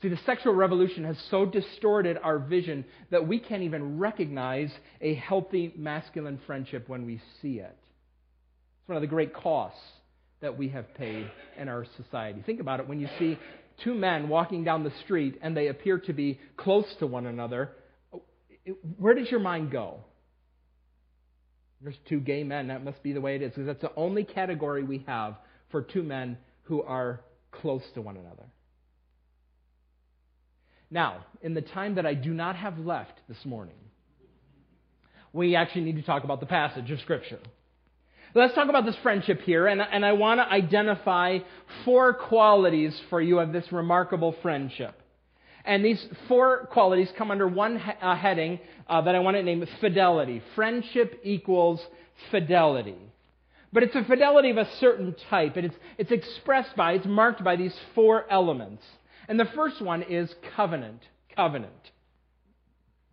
See, 0.03 0.09
the 0.09 0.19
sexual 0.27 0.53
revolution 0.53 1.05
has 1.05 1.17
so 1.31 1.47
distorted 1.47 2.19
our 2.23 2.39
vision 2.39 2.85
that 3.11 3.27
we 3.27 3.39
can't 3.39 3.63
even 3.63 3.99
recognize 3.99 4.71
a 5.01 5.15
healthy 5.15 5.73
masculine 5.75 6.39
friendship 6.47 6.87
when 6.87 7.07
we 7.07 7.19
see 7.41 7.61
it. 7.61 7.75
It's 8.81 8.89
one 8.89 8.97
of 8.97 9.03
the 9.03 9.07
great 9.07 9.33
costs 9.33 9.81
that 10.43 10.59
we 10.59 10.69
have 10.69 10.93
paid 10.95 11.31
in 11.59 11.69
our 11.69 11.87
society. 11.97 12.43
Think 12.45 12.61
about 12.61 12.81
it 12.81 12.89
when 12.89 13.01
you 13.01 13.09
see 13.19 13.39
two 13.83 13.95
men 13.95 14.29
walking 14.29 14.65
down 14.65 14.85
the 14.85 14.93
street 15.05 15.39
and 15.41 15.57
they 15.57 15.69
appear 15.69 15.99
to 15.99 16.13
be 16.13 16.39
close 16.57 16.85
to 16.99 17.07
one 17.07 17.27
another. 17.27 17.71
Where 18.99 19.15
does 19.15 19.31
your 19.31 19.41
mind 19.41 19.71
go? 19.71 20.01
There's 21.81 21.97
two 22.09 22.21
gay 22.21 22.45
men. 22.45 22.69
That 22.69 22.85
must 22.85 23.03
be 23.03 23.13
the 23.13 23.21
way 23.21 23.35
it 23.35 23.43
is, 23.43 23.51
because 23.51 23.67
that's 23.67 23.81
the 23.81 23.93
only 23.97 24.25
category 24.25 24.85
we 24.85 25.05
have 25.07 25.37
for 25.71 25.83
two 25.83 26.03
men 26.03 26.39
who 26.65 26.83
are 26.83 27.23
close 27.51 27.83
to 27.95 28.01
one 28.01 28.17
another. 28.17 28.45
Now, 30.91 31.25
in 31.41 31.55
the 31.55 31.63
time 31.63 31.97
that 31.97 32.07
I 32.07 32.15
do 32.15 32.35
not 32.35 32.55
have 32.55 32.79
left 32.79 33.19
this 33.29 33.45
morning, 33.45 33.75
we 35.33 35.57
actually 35.57 35.83
need 35.83 35.97
to 35.97 36.03
talk 36.03 36.23
about 36.25 36.41
the 36.41 36.47
passage 36.47 36.91
of 36.91 37.01
Scripture. 37.01 37.41
Let's 38.35 38.55
talk 38.55 38.71
about 38.71 38.87
this 38.87 38.97
friendship 39.03 39.43
here, 39.43 39.67
and, 39.67 39.83
and 39.83 40.07
I 40.07 40.13
want 40.13 40.41
to 40.41 40.49
identify 40.51 41.41
four 41.85 42.15
qualities 42.15 42.99
for 43.11 43.21
you 43.21 43.39
of 43.41 43.53
this 43.53 43.71
remarkable 43.71 44.35
friendship. 44.41 44.95
And 45.67 45.85
these 45.85 46.03
four 46.29 46.67
qualities 46.73 47.13
come 47.19 47.31
under 47.31 47.47
one 47.47 47.79
he- 47.79 47.93
uh, 48.01 48.17
heading 48.17 48.59
uh, 48.89 49.03
that 49.03 49.15
I 49.15 49.19
want 49.19 49.37
to 49.37 49.43
name 49.43 49.67
fidelity. 49.81 50.43
Friendship 50.55 51.21
equals 51.25 51.85
fidelity. 52.31 52.97
But 53.71 53.83
it's 53.83 53.95
a 53.95 54.05
fidelity 54.05 54.49
of 54.49 54.57
a 54.57 54.69
certain 54.81 55.15
type. 55.29 55.57
And 55.57 55.67
it's, 55.67 55.77
it's 55.99 56.11
expressed 56.11 56.75
by, 56.75 56.93
it's 56.93 57.07
marked 57.07 57.45
by 57.45 57.57
these 57.57 57.77
four 57.95 58.25
elements. 58.31 58.83
And 59.29 59.39
the 59.39 59.49
first 59.55 59.83
one 59.83 60.03
is 60.03 60.35
covenant. 60.57 61.03
Covenant. 61.37 61.73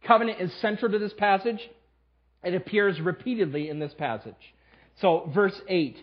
Covenant 0.03 0.39
is 0.39 0.53
central 0.61 0.91
to 0.93 0.99
this 0.99 1.13
passage. 1.13 1.69
It 2.41 2.55
appears 2.55 3.01
repeatedly 3.01 3.69
in 3.69 3.79
this 3.79 3.93
passage. 3.93 4.33
So, 5.01 5.29
verse 5.33 5.59
8 5.67 5.97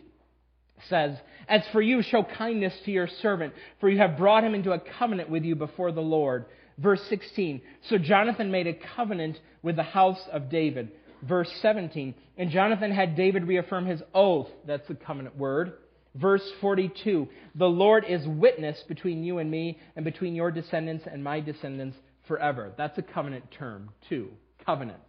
says, 0.89 1.17
As 1.49 1.63
for 1.73 1.83
you, 1.83 2.03
show 2.03 2.23
kindness 2.23 2.75
to 2.85 2.91
your 2.91 3.09
servant, 3.23 3.55
for 3.81 3.89
you 3.89 3.99
have 3.99 4.17
brought 4.17 4.45
him 4.45 4.55
into 4.55 4.73
a 4.73 4.83
covenant 4.99 5.31
with 5.31 5.45
you 5.45 5.55
before 5.55 5.93
the 5.93 6.01
Lord. 6.01 6.47
Verse 6.79 7.01
16, 7.09 7.61
So 7.89 7.99
Jonathan 7.99 8.51
made 8.51 8.67
a 8.67 8.79
covenant 8.97 9.39
with 9.63 9.77
the 9.77 9.83
house 9.83 10.21
of 10.33 10.51
David. 10.51 10.93
Verse 11.23 11.51
17, 11.63 12.15
And 12.37 12.51
Jonathan 12.51 12.91
had 12.91 13.17
David 13.17 13.47
reaffirm 13.47 13.87
his 13.87 14.03
oath. 14.15 14.49
That's 14.67 14.87
the 14.89 14.95
covenant 14.95 15.37
word 15.37 15.75
Verse 16.17 16.43
42 16.61 17.29
The 17.55 17.67
Lord 17.67 18.05
is 18.09 18.27
witness 18.27 18.83
between 18.89 19.23
you 19.23 19.39
and 19.39 19.51
me, 19.51 19.79
and 19.95 20.05
between 20.05 20.35
your 20.35 20.51
descendants 20.51 21.05
and 21.11 21.23
my 21.23 21.41
descendants 21.41 21.97
forever. 22.27 22.73
That's 22.77 22.97
a 22.99 23.03
covenant 23.03 23.45
term, 23.51 23.91
too. 24.09 24.31
Covenant. 24.65 25.03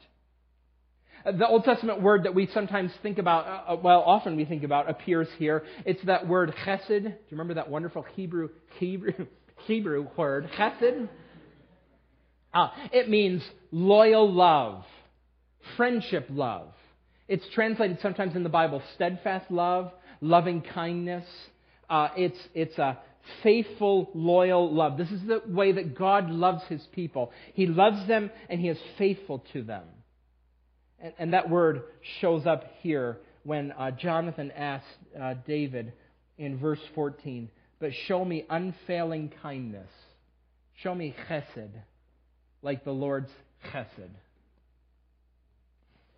The 1.25 1.47
Old 1.47 1.63
Testament 1.63 2.01
word 2.01 2.23
that 2.23 2.33
we 2.33 2.47
sometimes 2.53 2.91
think 3.01 3.17
about, 3.17 3.45
uh, 3.45 3.73
uh, 3.73 3.75
well, 3.81 4.01
often 4.01 4.35
we 4.35 4.45
think 4.45 4.63
about, 4.63 4.89
appears 4.89 5.27
here. 5.37 5.63
It's 5.85 6.03
that 6.05 6.27
word 6.27 6.53
chesed. 6.65 6.87
Do 6.87 6.95
you 7.03 7.13
remember 7.31 7.55
that 7.55 7.69
wonderful 7.69 8.03
Hebrew 8.15 8.49
Hebrew 8.79 9.13
Hebrew 9.65 10.07
word 10.15 10.49
chesed? 10.57 11.09
Uh, 12.53 12.69
it 12.91 13.09
means 13.09 13.43
loyal 13.71 14.31
love, 14.31 14.83
friendship 15.75 16.27
love. 16.29 16.69
It's 17.27 17.45
translated 17.53 17.99
sometimes 18.01 18.35
in 18.35 18.43
the 18.43 18.49
Bible 18.49 18.81
steadfast 18.95 19.51
love, 19.51 19.91
loving 20.21 20.61
kindness. 20.61 21.25
Uh, 21.89 22.09
it's, 22.15 22.39
it's 22.53 22.77
a 22.77 22.97
faithful, 23.43 24.09
loyal 24.13 24.73
love. 24.73 24.97
This 24.97 25.11
is 25.11 25.21
the 25.27 25.41
way 25.45 25.73
that 25.73 25.97
God 25.97 26.29
loves 26.29 26.63
his 26.69 26.81
people. 26.93 27.31
He 27.53 27.67
loves 27.67 28.07
them 28.07 28.31
and 28.49 28.61
he 28.61 28.69
is 28.69 28.77
faithful 28.97 29.43
to 29.53 29.63
them. 29.63 29.83
And, 30.99 31.13
and 31.17 31.33
that 31.33 31.49
word 31.49 31.83
shows 32.21 32.45
up 32.45 32.65
here 32.81 33.17
when 33.43 33.71
uh, 33.71 33.91
Jonathan 33.91 34.51
asked 34.51 34.85
uh, 35.19 35.35
David 35.45 35.93
in 36.37 36.57
verse 36.59 36.79
14, 36.95 37.49
But 37.79 37.91
show 38.07 38.23
me 38.23 38.45
unfailing 38.49 39.31
kindness. 39.41 39.89
Show 40.75 40.93
me 40.93 41.15
chesed, 41.29 41.71
like 42.61 42.83
the 42.83 42.91
Lord's 42.91 43.31
chesed. 43.71 44.09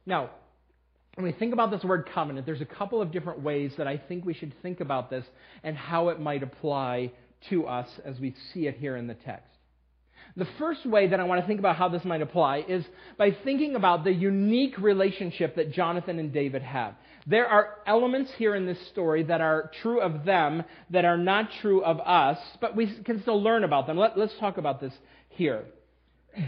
Now, 0.06 0.32
when 1.16 1.26
we 1.26 1.32
think 1.34 1.54
about 1.54 1.72
this 1.72 1.84
word 1.84 2.10
covenant, 2.14 2.46
there's 2.46 2.62
a 2.62 2.66
couple 2.66 3.02
of 3.02 3.12
different 3.12 3.42
ways 3.42 3.74
that 3.78 3.88
I 3.88 3.98
think 3.98 4.26
we 4.26 4.34
should 4.34 4.54
think 4.62 4.80
about 4.80 5.10
this 5.10 5.26
and 5.64 5.76
how 5.78 6.10
it 6.10 6.20
might 6.20 6.44
apply 6.44 7.12
to 7.50 7.68
us 7.68 7.88
as 8.06 8.20
we 8.20 8.36
see 8.54 8.68
it 8.68 8.78
here 8.78 8.96
in 8.96 9.08
the 9.08 9.14
text. 9.14 9.59
The 10.38 10.48
first 10.58 10.86
way 10.86 11.08
that 11.08 11.20
I 11.20 11.24
want 11.24 11.42
to 11.42 11.48
think 11.48 11.60
about 11.60 11.76
how 11.76 11.90
this 11.90 12.06
might 12.06 12.22
apply 12.22 12.66
is 12.68 12.86
by 13.18 13.32
thinking 13.44 13.76
about 13.76 14.04
the 14.04 14.14
unique 14.14 14.78
relationship 14.78 15.56
that 15.56 15.72
Jonathan 15.72 16.20
and 16.20 16.32
David 16.32 16.62
have. 16.62 16.96
There 17.28 17.48
are 17.48 17.78
elements 17.86 18.32
here 18.38 18.56
in 18.56 18.66
this 18.66 18.80
story 18.88 19.24
that 19.24 19.42
are 19.42 19.72
true 19.82 20.02
of 20.02 20.26
them 20.26 20.64
that 20.92 21.06
are 21.06 21.18
not 21.18 21.50
true 21.62 21.84
of 21.84 22.00
us, 22.00 22.38
but 22.62 22.76
we 22.76 22.88
can 23.04 23.22
still 23.22 23.42
learn 23.42 23.64
about 23.64 23.88
them. 23.88 23.98
Let, 23.98 24.18
us 24.18 24.32
talk 24.40 24.58
about 24.58 24.80
this 24.80 24.94
here. 25.30 25.66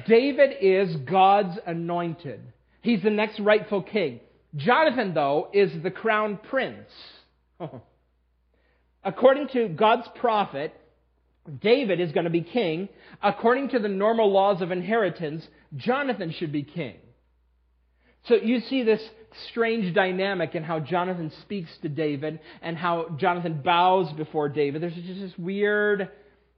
David 0.08 0.58
is 0.62 0.96
God's 0.98 1.58
anointed. 1.66 2.42
He's 2.82 3.04
the 3.04 3.10
next 3.10 3.40
rightful 3.40 3.84
king. 3.84 4.22
Jonathan, 4.56 5.14
though, 5.14 5.50
is 5.54 5.72
the 5.82 5.92
crown 5.92 6.40
prince. 6.50 6.90
According 9.04 9.50
to 9.50 9.70
God's 9.70 10.08
prophet, 10.16 10.74
David 11.62 12.00
is 12.00 12.12
going 12.12 12.26
to 12.26 12.30
be 12.30 12.42
king. 12.42 12.90
According 13.22 13.70
to 13.70 13.80
the 13.80 13.88
normal 13.88 14.32
laws 14.32 14.62
of 14.62 14.72
inheritance, 14.72 15.48
Jonathan 15.76 16.32
should 16.32 16.52
be 16.52 16.64
king. 16.64 16.96
So 18.28 18.36
you 18.36 18.60
see 18.62 18.84
this 18.84 19.02
strange 19.50 19.96
dynamic 19.96 20.54
in 20.54 20.64
how 20.64 20.80
Jonathan 20.80 21.32
speaks 21.42 21.70
to 21.82 21.90
David 21.90 22.40
and 22.62 22.78
how 22.78 23.16
Jonathan 23.18 23.62
bows 23.64 24.12
before 24.14 24.50
David. 24.50 24.82
There's 24.82 24.94
just 24.94 25.20
this 25.20 25.38
weird 25.38 26.10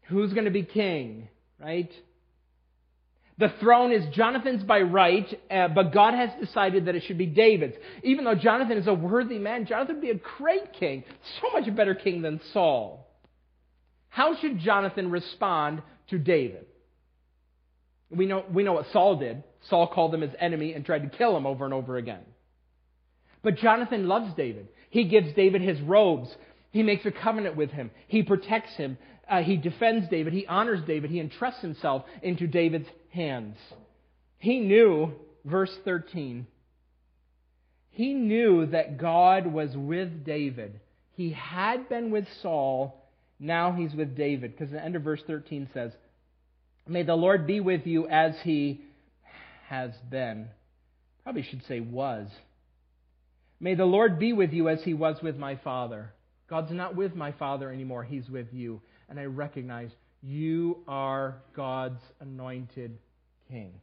who's 0.07 0.33
going 0.33 0.45
to 0.45 0.51
be 0.51 0.63
king, 0.63 1.29
right? 1.59 1.91
The 3.37 3.53
throne 3.61 3.91
is 3.91 4.13
Jonathan's 4.13 4.63
by 4.63 4.81
right, 4.81 5.27
uh, 5.49 5.69
but 5.69 5.93
God 5.93 6.13
has 6.13 6.29
decided 6.39 6.85
that 6.85 6.95
it 6.95 7.03
should 7.03 7.17
be 7.17 7.25
David's. 7.25 7.75
Even 8.03 8.25
though 8.25 8.35
Jonathan 8.35 8.77
is 8.77 8.87
a 8.87 8.93
worthy 8.93 9.39
man, 9.39 9.65
Jonathan 9.65 9.95
would 9.95 10.01
be 10.01 10.11
a 10.11 10.19
great 10.37 10.73
king, 10.73 11.03
so 11.41 11.49
much 11.51 11.73
better 11.75 11.95
king 11.95 12.21
than 12.21 12.41
Saul. 12.51 13.07
How 14.13 14.36
should 14.36 14.60
Jonathan 14.60 15.10
respond 15.10 15.82
to 16.12 16.19
David? 16.19 16.67
We 18.12 18.28
know, 18.28 18.45
we 18.54 18.62
know 18.62 18.73
what 18.73 18.86
Saul 18.93 19.15
did. 19.15 19.43
Saul 19.71 19.88
called 19.88 20.13
him 20.13 20.21
his 20.21 20.36
enemy 20.39 20.73
and 20.73 20.86
tried 20.86 21.02
to 21.02 21.17
kill 21.17 21.36
him 21.36 21.47
over 21.47 21.65
and 21.65 21.73
over 21.73 21.97
again. 21.97 22.21
But 23.41 23.58
Jonathan 23.58 24.08
loves 24.08 24.32
David. 24.36 24.67
He 24.91 25.06
gives 25.06 25.34
David 25.34 25.63
his 25.63 25.82
robes. 25.82 26.30
He 26.69 26.84
makes 26.84 27.04
a 27.08 27.12
covenant 27.12 27.56
with 27.56 27.71
him. 27.71 27.89
He 28.08 28.21
protects 28.21 28.76
him. 28.76 28.99
Uh, 29.28 29.41
he 29.41 29.58
defends 29.58 30.08
David. 30.10 30.32
He 30.32 30.45
honors 30.45 30.86
David. 30.86 31.10
He 31.10 31.19
entrusts 31.19 31.62
himself 31.62 32.04
into 32.21 32.45
David's 32.45 32.89
hands. 33.10 33.58
He 34.38 34.60
knew, 34.60 35.13
verse 35.43 35.76
13, 35.86 36.45
he 37.89 38.13
knew 38.13 38.67
that 38.67 38.99
God 38.99 39.47
was 39.47 39.76
with 39.76 40.23
David. 40.23 40.82
He 41.13 41.32
had 41.32 41.89
been 41.89 42.12
with 42.12 42.28
Saul 42.43 43.02
now 43.43 43.73
he's 43.73 43.93
with 43.93 44.15
David, 44.15 44.51
because 44.51 44.71
the 44.71 44.84
end 44.84 44.95
of 44.95 45.03
verse 45.03 45.21
13 45.27 45.69
says, 45.73 45.91
May 46.88 47.03
the 47.03 47.15
Lord 47.15 47.45
be 47.45 47.60
with 47.60 47.86
you 47.86 48.08
as 48.08 48.34
he 48.43 48.82
has 49.67 49.91
been. 50.10 50.47
Probably 51.23 51.43
should 51.43 51.65
say 51.67 51.79
was. 51.79 52.27
May 53.60 53.75
the 53.75 53.86
Lord 53.86 54.17
be 54.17 54.34
with 54.34 54.51
you 54.53 54.69
as 54.69 54.82
he 54.84 54.93
was 54.93 55.17
with 55.21 55.38
my 55.38 55.58
father. 55.58 56.13
God's 56.49 56.71
not 56.71 56.95
with 56.95 57.15
my 57.15 57.32
father 57.34 57.71
anymore, 57.71 58.03
he's 58.03 58.29
with 58.29 58.47
you. 58.53 58.82
And 59.10 59.19
I 59.19 59.25
recognize 59.25 59.91
you 60.21 60.77
are 60.88 61.41
God's 61.56 62.01
anointed 62.21 62.97
king. 63.49 63.73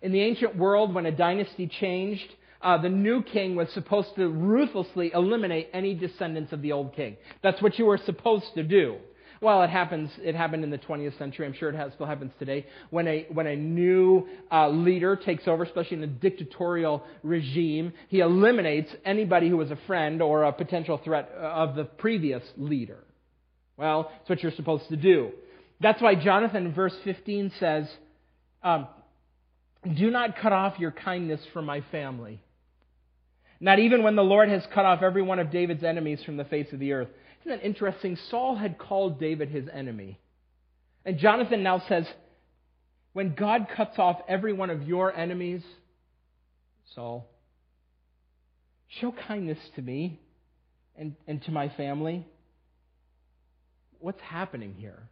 In 0.00 0.12
the 0.12 0.20
ancient 0.20 0.56
world, 0.56 0.94
when 0.94 1.06
a 1.06 1.12
dynasty 1.12 1.66
changed, 1.66 2.28
uh, 2.62 2.78
the 2.78 2.88
new 2.88 3.22
king 3.22 3.56
was 3.56 3.68
supposed 3.74 4.14
to 4.16 4.28
ruthlessly 4.28 5.10
eliminate 5.12 5.68
any 5.72 5.94
descendants 5.94 6.52
of 6.52 6.62
the 6.62 6.72
old 6.72 6.94
king. 6.94 7.16
That's 7.42 7.60
what 7.60 7.78
you 7.78 7.86
were 7.86 7.98
supposed 7.98 8.54
to 8.54 8.62
do. 8.62 8.98
Well, 9.42 9.64
it 9.64 9.70
happens. 9.70 10.08
It 10.18 10.36
happened 10.36 10.62
in 10.62 10.70
the 10.70 10.78
20th 10.78 11.18
century. 11.18 11.44
I'm 11.44 11.52
sure 11.52 11.68
it 11.68 11.74
has, 11.74 11.92
still 11.94 12.06
happens 12.06 12.30
today. 12.38 12.64
When 12.90 13.08
a 13.08 13.26
when 13.32 13.48
a 13.48 13.56
new 13.56 14.28
uh, 14.52 14.68
leader 14.68 15.16
takes 15.16 15.48
over, 15.48 15.64
especially 15.64 15.96
in 15.96 16.04
a 16.04 16.06
dictatorial 16.06 17.02
regime, 17.24 17.92
he 18.08 18.20
eliminates 18.20 18.94
anybody 19.04 19.48
who 19.48 19.56
was 19.56 19.72
a 19.72 19.78
friend 19.88 20.22
or 20.22 20.44
a 20.44 20.52
potential 20.52 21.00
threat 21.02 21.28
uh, 21.36 21.40
of 21.40 21.74
the 21.74 21.82
previous 21.82 22.44
leader. 22.56 22.98
Well, 23.76 24.12
it's 24.20 24.30
what 24.30 24.44
you're 24.44 24.52
supposed 24.52 24.88
to 24.90 24.96
do. 24.96 25.32
That's 25.80 26.00
why 26.00 26.14
Jonathan, 26.14 26.72
verse 26.72 26.94
15 27.02 27.50
says, 27.58 27.88
um, 28.62 28.86
"Do 29.92 30.08
not 30.12 30.36
cut 30.36 30.52
off 30.52 30.78
your 30.78 30.92
kindness 30.92 31.40
from 31.52 31.66
my 31.66 31.80
family." 31.90 32.40
Not 33.62 33.78
even 33.78 34.02
when 34.02 34.16
the 34.16 34.24
Lord 34.24 34.48
has 34.48 34.66
cut 34.74 34.84
off 34.84 35.02
every 35.02 35.22
one 35.22 35.38
of 35.38 35.52
David's 35.52 35.84
enemies 35.84 36.20
from 36.24 36.36
the 36.36 36.44
face 36.44 36.72
of 36.72 36.80
the 36.80 36.94
earth. 36.94 37.06
Isn't 37.42 37.58
that 37.58 37.64
interesting? 37.64 38.18
Saul 38.28 38.56
had 38.56 38.76
called 38.76 39.20
David 39.20 39.50
his 39.50 39.68
enemy. 39.72 40.18
And 41.04 41.16
Jonathan 41.16 41.62
now 41.62 41.80
says, 41.88 42.04
when 43.12 43.34
God 43.36 43.68
cuts 43.76 44.00
off 44.00 44.20
every 44.26 44.52
one 44.52 44.70
of 44.70 44.82
your 44.82 45.16
enemies, 45.16 45.62
Saul, 46.96 47.30
show 49.00 49.14
kindness 49.28 49.58
to 49.76 49.82
me 49.82 50.18
and, 50.96 51.14
and 51.28 51.40
to 51.44 51.52
my 51.52 51.68
family. 51.68 52.26
What's 54.00 54.20
happening 54.22 54.74
here? 54.76 55.04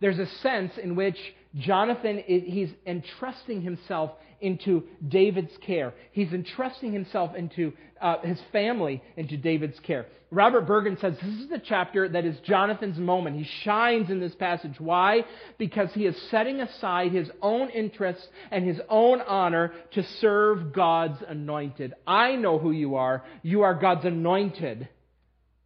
There's 0.00 0.18
a 0.18 0.26
sense 0.42 0.72
in 0.76 0.94
which 0.94 1.16
Jonathan, 1.56 2.22
he's 2.26 2.70
entrusting 2.86 3.62
himself 3.62 4.12
into 4.40 4.84
David's 5.06 5.56
care. 5.66 5.92
He's 6.12 6.32
entrusting 6.32 6.92
himself 6.92 7.34
into 7.34 7.72
uh, 8.00 8.18
his 8.20 8.40
family 8.52 9.02
into 9.16 9.36
David's 9.36 9.78
care. 9.80 10.06
Robert 10.30 10.62
Bergen 10.66 10.96
says 11.00 11.14
this 11.20 11.40
is 11.40 11.48
the 11.48 11.58
chapter 11.58 12.08
that 12.08 12.24
is 12.24 12.38
Jonathan's 12.40 12.98
moment. 12.98 13.36
He 13.36 13.48
shines 13.64 14.10
in 14.10 14.20
this 14.20 14.34
passage. 14.34 14.78
Why? 14.78 15.24
Because 15.58 15.92
he 15.92 16.06
is 16.06 16.16
setting 16.30 16.60
aside 16.60 17.10
his 17.10 17.30
own 17.42 17.68
interests 17.70 18.26
and 18.52 18.64
his 18.64 18.80
own 18.88 19.20
honor 19.20 19.72
to 19.92 20.04
serve 20.20 20.72
God's 20.72 21.20
anointed. 21.26 21.94
I 22.06 22.36
know 22.36 22.58
who 22.58 22.70
you 22.70 22.94
are. 22.94 23.24
You 23.42 23.62
are 23.62 23.74
God's 23.74 24.04
anointed. 24.04 24.88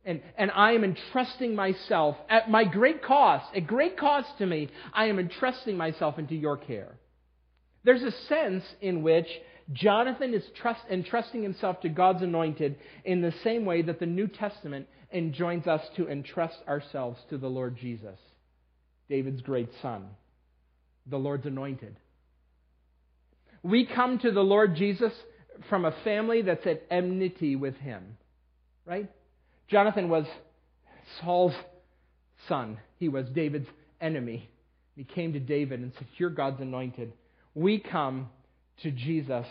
And, 0.04 0.20
and 0.36 0.50
I 0.50 0.72
am 0.72 0.84
entrusting 0.84 1.54
myself 1.54 2.16
at 2.28 2.50
my 2.50 2.64
great 2.64 3.02
cost, 3.02 3.46
at 3.56 3.66
great 3.66 3.96
cost 3.96 4.28
to 4.38 4.46
me, 4.46 4.68
I 4.92 5.06
am 5.06 5.18
entrusting 5.18 5.76
myself 5.76 6.18
into 6.18 6.34
your 6.34 6.58
care. 6.58 6.96
There's 7.84 8.02
a 8.02 8.12
sense 8.28 8.64
in 8.80 9.02
which 9.02 9.28
Jonathan 9.72 10.34
is 10.34 10.44
trust, 10.60 10.82
entrusting 10.90 11.42
himself 11.42 11.80
to 11.80 11.88
God's 11.88 12.22
anointed 12.22 12.76
in 13.04 13.22
the 13.22 13.32
same 13.42 13.64
way 13.64 13.82
that 13.82 13.98
the 13.98 14.06
New 14.06 14.26
Testament 14.26 14.86
enjoins 15.10 15.66
us 15.66 15.82
to 15.96 16.08
entrust 16.08 16.58
ourselves 16.68 17.18
to 17.30 17.38
the 17.38 17.48
Lord 17.48 17.76
Jesus, 17.78 18.18
David's 19.08 19.42
great 19.42 19.70
son, 19.80 20.08
the 21.06 21.16
Lord's 21.16 21.46
anointed. 21.46 21.96
We 23.62 23.86
come 23.86 24.18
to 24.18 24.30
the 24.30 24.42
Lord 24.42 24.76
Jesus 24.76 25.12
from 25.70 25.86
a 25.86 25.94
family 26.04 26.42
that's 26.42 26.66
at 26.66 26.82
enmity 26.90 27.56
with 27.56 27.76
him, 27.76 28.18
right? 28.84 29.08
Jonathan 29.68 30.09
was 30.09 30.27
Saul's 31.20 31.55
son. 32.48 32.79
He 32.98 33.09
was 33.09 33.27
David's 33.29 33.68
enemy. 34.00 34.48
He 34.96 35.05
came 35.05 35.33
to 35.33 35.40
David 35.40 35.81
and 35.81 35.92
said, 35.96 36.07
You're 36.16 36.31
God's 36.31 36.61
anointed. 36.61 37.12
We 37.55 37.79
come 37.79 38.29
to 38.83 38.90
Jesus 38.90 39.46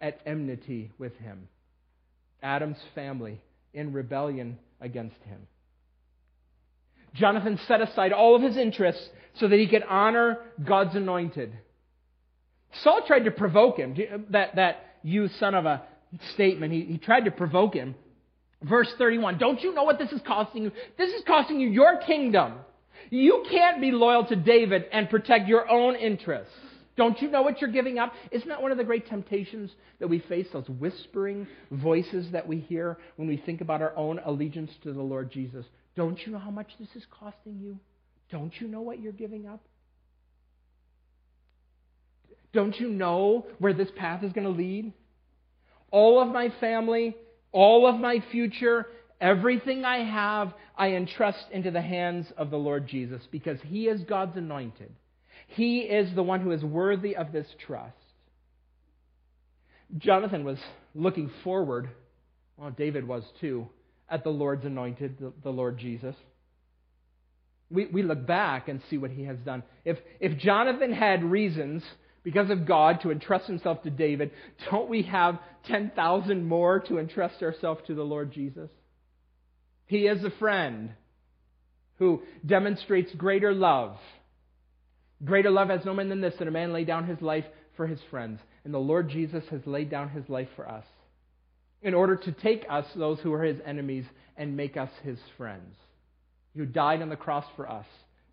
at 0.00 0.20
enmity 0.26 0.90
with 0.98 1.16
him. 1.18 1.48
Adam's 2.42 2.78
family 2.94 3.40
in 3.72 3.92
rebellion 3.92 4.58
against 4.80 5.16
him. 5.24 5.46
Jonathan 7.14 7.58
set 7.66 7.80
aside 7.80 8.12
all 8.12 8.34
of 8.36 8.42
his 8.42 8.56
interests 8.56 9.08
so 9.38 9.48
that 9.48 9.58
he 9.58 9.66
could 9.66 9.84
honor 9.88 10.38
God's 10.62 10.94
anointed. 10.94 11.56
Saul 12.82 13.02
tried 13.06 13.24
to 13.24 13.30
provoke 13.30 13.78
him. 13.78 14.26
That, 14.30 14.56
that 14.56 14.96
you 15.02 15.28
son 15.28 15.54
of 15.54 15.64
a 15.64 15.82
statement, 16.34 16.72
he, 16.72 16.82
he 16.82 16.98
tried 16.98 17.24
to 17.24 17.30
provoke 17.30 17.74
him. 17.74 17.94
Verse 18.68 18.88
31 18.98 19.38
Don't 19.38 19.62
you 19.62 19.74
know 19.74 19.84
what 19.84 19.98
this 19.98 20.10
is 20.12 20.20
costing 20.26 20.64
you? 20.64 20.72
This 20.96 21.12
is 21.12 21.22
costing 21.26 21.60
you 21.60 21.68
your 21.68 21.98
kingdom. 21.98 22.54
You 23.10 23.44
can't 23.50 23.80
be 23.80 23.92
loyal 23.92 24.24
to 24.26 24.36
David 24.36 24.86
and 24.90 25.10
protect 25.10 25.46
your 25.46 25.70
own 25.70 25.94
interests. 25.94 26.52
Don't 26.96 27.20
you 27.20 27.28
know 27.28 27.42
what 27.42 27.60
you're 27.60 27.72
giving 27.72 27.98
up? 27.98 28.12
Isn't 28.30 28.48
that 28.48 28.62
one 28.62 28.70
of 28.70 28.78
the 28.78 28.84
great 28.84 29.08
temptations 29.08 29.70
that 29.98 30.08
we 30.08 30.20
face, 30.20 30.46
those 30.52 30.68
whispering 30.68 31.46
voices 31.70 32.30
that 32.30 32.46
we 32.46 32.60
hear 32.60 32.98
when 33.16 33.26
we 33.26 33.36
think 33.36 33.60
about 33.60 33.82
our 33.82 33.94
own 33.96 34.20
allegiance 34.24 34.70
to 34.84 34.92
the 34.92 35.02
Lord 35.02 35.30
Jesus? 35.30 35.66
Don't 35.96 36.18
you 36.24 36.32
know 36.32 36.38
how 36.38 36.52
much 36.52 36.70
this 36.78 36.88
is 36.94 37.04
costing 37.10 37.58
you? 37.60 37.78
Don't 38.30 38.52
you 38.60 38.68
know 38.68 38.80
what 38.80 39.00
you're 39.00 39.12
giving 39.12 39.46
up? 39.46 39.60
Don't 42.52 42.78
you 42.78 42.88
know 42.88 43.46
where 43.58 43.74
this 43.74 43.88
path 43.96 44.22
is 44.22 44.32
going 44.32 44.46
to 44.46 44.50
lead? 44.50 44.92
All 45.90 46.22
of 46.22 46.28
my 46.28 46.52
family 46.60 47.16
all 47.54 47.86
of 47.86 47.98
my 47.98 48.22
future, 48.32 48.86
everything 49.20 49.84
I 49.84 49.98
have, 50.04 50.52
I 50.76 50.88
entrust 50.88 51.46
into 51.52 51.70
the 51.70 51.80
hands 51.80 52.26
of 52.36 52.50
the 52.50 52.58
Lord 52.58 52.88
Jesus 52.88 53.22
because 53.30 53.58
He 53.62 53.86
is 53.86 54.02
God's 54.02 54.36
anointed. 54.36 54.92
He 55.46 55.80
is 55.80 56.12
the 56.14 56.22
one 56.22 56.40
who 56.40 56.50
is 56.50 56.64
worthy 56.64 57.16
of 57.16 57.32
this 57.32 57.46
trust. 57.64 57.94
Jonathan 59.96 60.44
was 60.44 60.58
looking 60.94 61.30
forward, 61.44 61.88
well, 62.56 62.72
David 62.72 63.06
was 63.06 63.22
too, 63.40 63.68
at 64.08 64.24
the 64.24 64.30
Lord's 64.30 64.64
anointed, 64.64 65.18
the, 65.20 65.32
the 65.44 65.50
Lord 65.50 65.78
Jesus. 65.78 66.16
We, 67.70 67.86
we 67.86 68.02
look 68.02 68.26
back 68.26 68.68
and 68.68 68.80
see 68.90 68.98
what 68.98 69.12
he 69.12 69.24
has 69.24 69.38
done. 69.38 69.62
If, 69.84 69.98
if 70.18 70.38
Jonathan 70.38 70.92
had 70.92 71.22
reasons 71.22 71.84
because 72.24 72.50
of 72.50 72.66
God 72.66 73.00
to 73.02 73.12
entrust 73.12 73.46
himself 73.46 73.82
to 73.82 73.90
David, 73.90 74.32
don't 74.70 74.88
we 74.88 75.02
have 75.02 75.38
10,000 75.66 76.46
more 76.46 76.80
to 76.80 76.98
entrust 76.98 77.42
ourselves 77.42 77.82
to 77.86 77.94
the 77.94 78.02
Lord 78.02 78.32
Jesus? 78.32 78.70
He 79.86 80.06
is 80.06 80.22
a 80.24 80.30
friend 80.38 80.90
who 81.98 82.22
demonstrates 82.44 83.12
greater 83.14 83.52
love. 83.52 83.96
Greater 85.24 85.50
love 85.50 85.68
has 85.68 85.84
no 85.84 85.94
man 85.94 86.08
than 86.08 86.20
this, 86.20 86.34
that 86.38 86.48
a 86.48 86.50
man 86.50 86.72
lay 86.72 86.84
down 86.84 87.06
his 87.06 87.20
life 87.20 87.44
for 87.76 87.86
his 87.86 88.00
friends. 88.10 88.40
And 88.64 88.72
the 88.72 88.78
Lord 88.78 89.10
Jesus 89.10 89.44
has 89.50 89.60
laid 89.66 89.90
down 89.90 90.08
his 90.08 90.28
life 90.28 90.48
for 90.56 90.68
us 90.68 90.84
in 91.82 91.94
order 91.94 92.16
to 92.16 92.32
take 92.32 92.64
us, 92.68 92.86
those 92.96 93.20
who 93.20 93.32
are 93.32 93.44
his 93.44 93.60
enemies, 93.64 94.06
and 94.36 94.56
make 94.56 94.76
us 94.76 94.90
his 95.02 95.18
friends. 95.36 95.76
Who 96.56 96.64
died 96.64 97.02
on 97.02 97.10
the 97.10 97.16
cross 97.16 97.44
for 97.56 97.68
us, 97.68 97.86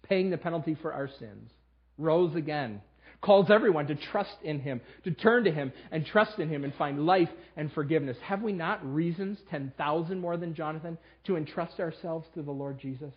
paying 0.03 0.29
the 0.29 0.37
penalty 0.37 0.77
for 0.81 0.93
our 0.93 1.09
sins, 1.19 1.49
rose 1.97 2.35
again, 2.35 2.81
calls 3.21 3.51
everyone 3.51 3.87
to 3.87 3.95
trust 3.95 4.35
in 4.43 4.59
him, 4.59 4.81
to 5.03 5.11
turn 5.11 5.43
to 5.43 5.51
him 5.51 5.71
and 5.91 6.05
trust 6.05 6.39
in 6.39 6.49
him 6.49 6.63
and 6.63 6.73
find 6.75 7.05
life 7.05 7.29
and 7.55 7.71
forgiveness. 7.71 8.17
Have 8.23 8.41
we 8.41 8.51
not 8.51 8.83
reasons, 8.83 9.37
10,000 9.49 10.19
more 10.19 10.37
than 10.37 10.55
Jonathan, 10.55 10.97
to 11.25 11.37
entrust 11.37 11.79
ourselves 11.79 12.27
to 12.33 12.41
the 12.41 12.51
Lord 12.51 12.79
Jesus? 12.79 13.13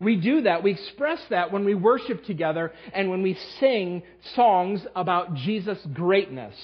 We 0.00 0.16
do 0.16 0.42
that, 0.42 0.64
we 0.64 0.72
express 0.72 1.20
that 1.30 1.52
when 1.52 1.64
we 1.64 1.76
worship 1.76 2.24
together 2.24 2.72
and 2.92 3.08
when 3.08 3.22
we 3.22 3.38
sing 3.60 4.02
songs 4.34 4.84
about 4.96 5.34
Jesus' 5.34 5.78
greatness. 5.94 6.56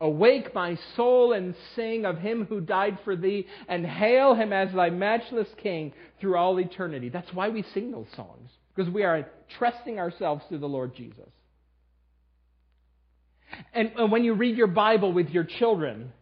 Awake, 0.00 0.54
my 0.54 0.78
soul, 0.94 1.32
and 1.32 1.56
sing 1.74 2.04
of 2.04 2.18
him 2.18 2.46
who 2.48 2.60
died 2.60 2.98
for 3.02 3.16
thee, 3.16 3.48
and 3.66 3.84
hail 3.84 4.36
him 4.36 4.52
as 4.52 4.72
thy 4.72 4.90
matchless 4.90 5.48
king 5.60 5.92
through 6.20 6.36
all 6.36 6.60
eternity. 6.60 7.08
That's 7.08 7.32
why 7.32 7.48
we 7.48 7.64
sing 7.74 7.90
those 7.90 8.06
songs, 8.14 8.48
because 8.78 8.94
we 8.94 9.02
are 9.02 9.28
trusting 9.58 9.98
ourselves 9.98 10.44
to 10.50 10.56
the 10.56 10.68
Lord 10.68 10.94
Jesus. 10.94 11.28
And 13.72 14.12
when 14.12 14.22
you 14.22 14.34
read 14.34 14.56
your 14.56 14.68
Bible 14.68 15.12
with 15.12 15.30
your 15.30 15.42
children, 15.42 16.12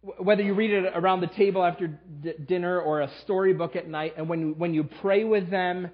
whether 0.00 0.42
you 0.44 0.54
read 0.54 0.70
it 0.70 0.92
around 0.94 1.22
the 1.22 1.26
table 1.26 1.64
after 1.64 1.88
d- 1.88 2.34
dinner 2.46 2.80
or 2.80 3.00
a 3.00 3.10
storybook 3.24 3.74
at 3.74 3.88
night, 3.88 4.14
and 4.16 4.28
when 4.28 4.58
when 4.58 4.74
you 4.74 4.84
pray 5.00 5.24
with 5.24 5.50
them, 5.50 5.90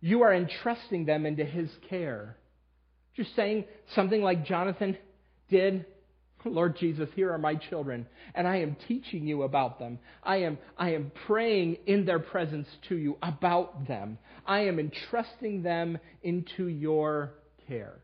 you 0.00 0.22
are 0.22 0.32
entrusting 0.32 1.04
them 1.04 1.26
into 1.26 1.44
His 1.44 1.68
care. 1.90 2.38
Just 3.14 3.36
saying 3.36 3.66
something 3.94 4.22
like 4.22 4.46
Jonathan 4.46 4.96
did 5.50 5.84
Lord 6.48 6.76
Jesus, 6.76 7.08
here 7.14 7.32
are 7.32 7.38
my 7.38 7.54
children, 7.54 8.06
and 8.34 8.46
I 8.46 8.56
am 8.56 8.76
teaching 8.86 9.26
you 9.26 9.42
about 9.42 9.78
them. 9.78 9.98
I 10.22 10.38
am, 10.38 10.58
I 10.76 10.94
am 10.94 11.12
praying 11.26 11.78
in 11.86 12.04
their 12.04 12.18
presence 12.18 12.66
to 12.88 12.96
you 12.96 13.16
about 13.22 13.86
them. 13.88 14.18
I 14.46 14.60
am 14.60 14.78
entrusting 14.78 15.62
them 15.62 15.98
into 16.22 16.66
your 16.66 17.34
care. 17.66 18.00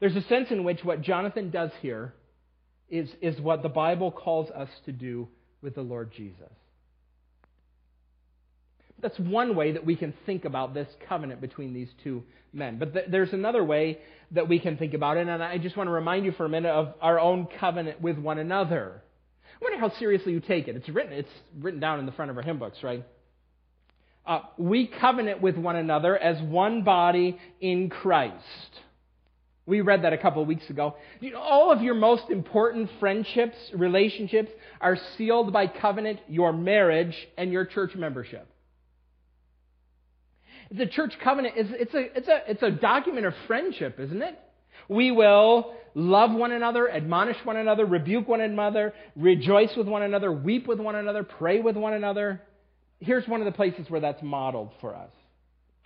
There's 0.00 0.16
a 0.16 0.22
sense 0.28 0.48
in 0.50 0.64
which 0.64 0.84
what 0.84 1.02
Jonathan 1.02 1.50
does 1.50 1.70
here 1.80 2.14
is, 2.88 3.08
is 3.22 3.40
what 3.40 3.62
the 3.62 3.68
Bible 3.68 4.10
calls 4.10 4.50
us 4.50 4.68
to 4.86 4.92
do 4.92 5.28
with 5.62 5.74
the 5.74 5.82
Lord 5.82 6.12
Jesus. 6.16 6.52
That's 9.04 9.18
one 9.18 9.54
way 9.54 9.72
that 9.72 9.84
we 9.84 9.96
can 9.96 10.14
think 10.24 10.46
about 10.46 10.72
this 10.72 10.88
covenant 11.10 11.42
between 11.42 11.74
these 11.74 11.90
two 12.02 12.22
men. 12.54 12.78
But 12.78 12.94
th- 12.94 13.04
there's 13.10 13.34
another 13.34 13.62
way 13.62 13.98
that 14.30 14.48
we 14.48 14.58
can 14.58 14.78
think 14.78 14.94
about 14.94 15.18
it, 15.18 15.28
and 15.28 15.42
I 15.42 15.58
just 15.58 15.76
want 15.76 15.88
to 15.88 15.92
remind 15.92 16.24
you 16.24 16.32
for 16.32 16.46
a 16.46 16.48
minute 16.48 16.70
of 16.70 16.94
our 17.02 17.20
own 17.20 17.46
covenant 17.60 18.00
with 18.00 18.16
one 18.16 18.38
another. 18.38 19.02
I 19.60 19.62
wonder 19.62 19.78
how 19.78 19.94
seriously 19.98 20.32
you 20.32 20.40
take 20.40 20.68
it. 20.68 20.76
It's 20.76 20.88
written, 20.88 21.12
it's 21.12 21.28
written 21.60 21.80
down 21.80 22.00
in 22.00 22.06
the 22.06 22.12
front 22.12 22.30
of 22.30 22.38
our 22.38 22.42
hymn 22.42 22.58
books, 22.58 22.78
right? 22.82 23.04
Uh, 24.24 24.38
we 24.56 24.86
covenant 24.86 25.42
with 25.42 25.58
one 25.58 25.76
another 25.76 26.16
as 26.16 26.40
one 26.40 26.82
body 26.82 27.38
in 27.60 27.90
Christ. 27.90 28.40
We 29.66 29.82
read 29.82 30.04
that 30.04 30.14
a 30.14 30.18
couple 30.18 30.40
of 30.40 30.48
weeks 30.48 30.70
ago. 30.70 30.96
All 31.36 31.70
of 31.70 31.82
your 31.82 31.94
most 31.94 32.30
important 32.30 32.88
friendships, 33.00 33.56
relationships 33.74 34.50
are 34.80 34.96
sealed 35.18 35.52
by 35.52 35.66
covenant, 35.66 36.20
your 36.26 36.54
marriage, 36.54 37.14
and 37.36 37.52
your 37.52 37.66
church 37.66 37.94
membership. 37.94 38.48
The 40.70 40.86
church 40.86 41.12
covenant 41.22 41.56
is 41.56 41.66
it's 41.70 41.94
a, 41.94 42.16
it's, 42.16 42.28
a, 42.28 42.40
it's 42.48 42.62
a 42.62 42.70
document 42.70 43.26
of 43.26 43.34
friendship, 43.46 43.98
isn't 44.00 44.22
it? 44.22 44.38
We 44.88 45.10
will 45.10 45.74
love 45.94 46.32
one 46.32 46.52
another, 46.52 46.90
admonish 46.90 47.36
one 47.44 47.56
another, 47.56 47.86
rebuke 47.86 48.28
one 48.28 48.40
another, 48.40 48.92
rejoice 49.16 49.70
with 49.76 49.86
one 49.86 50.02
another, 50.02 50.32
weep 50.32 50.66
with 50.66 50.80
one 50.80 50.96
another, 50.96 51.22
pray 51.22 51.60
with 51.60 51.76
one 51.76 51.94
another. 51.94 52.42
Here's 53.00 53.26
one 53.28 53.40
of 53.40 53.46
the 53.46 53.52
places 53.52 53.88
where 53.88 54.00
that's 54.00 54.22
modeled 54.22 54.72
for 54.80 54.94
us. 54.94 55.10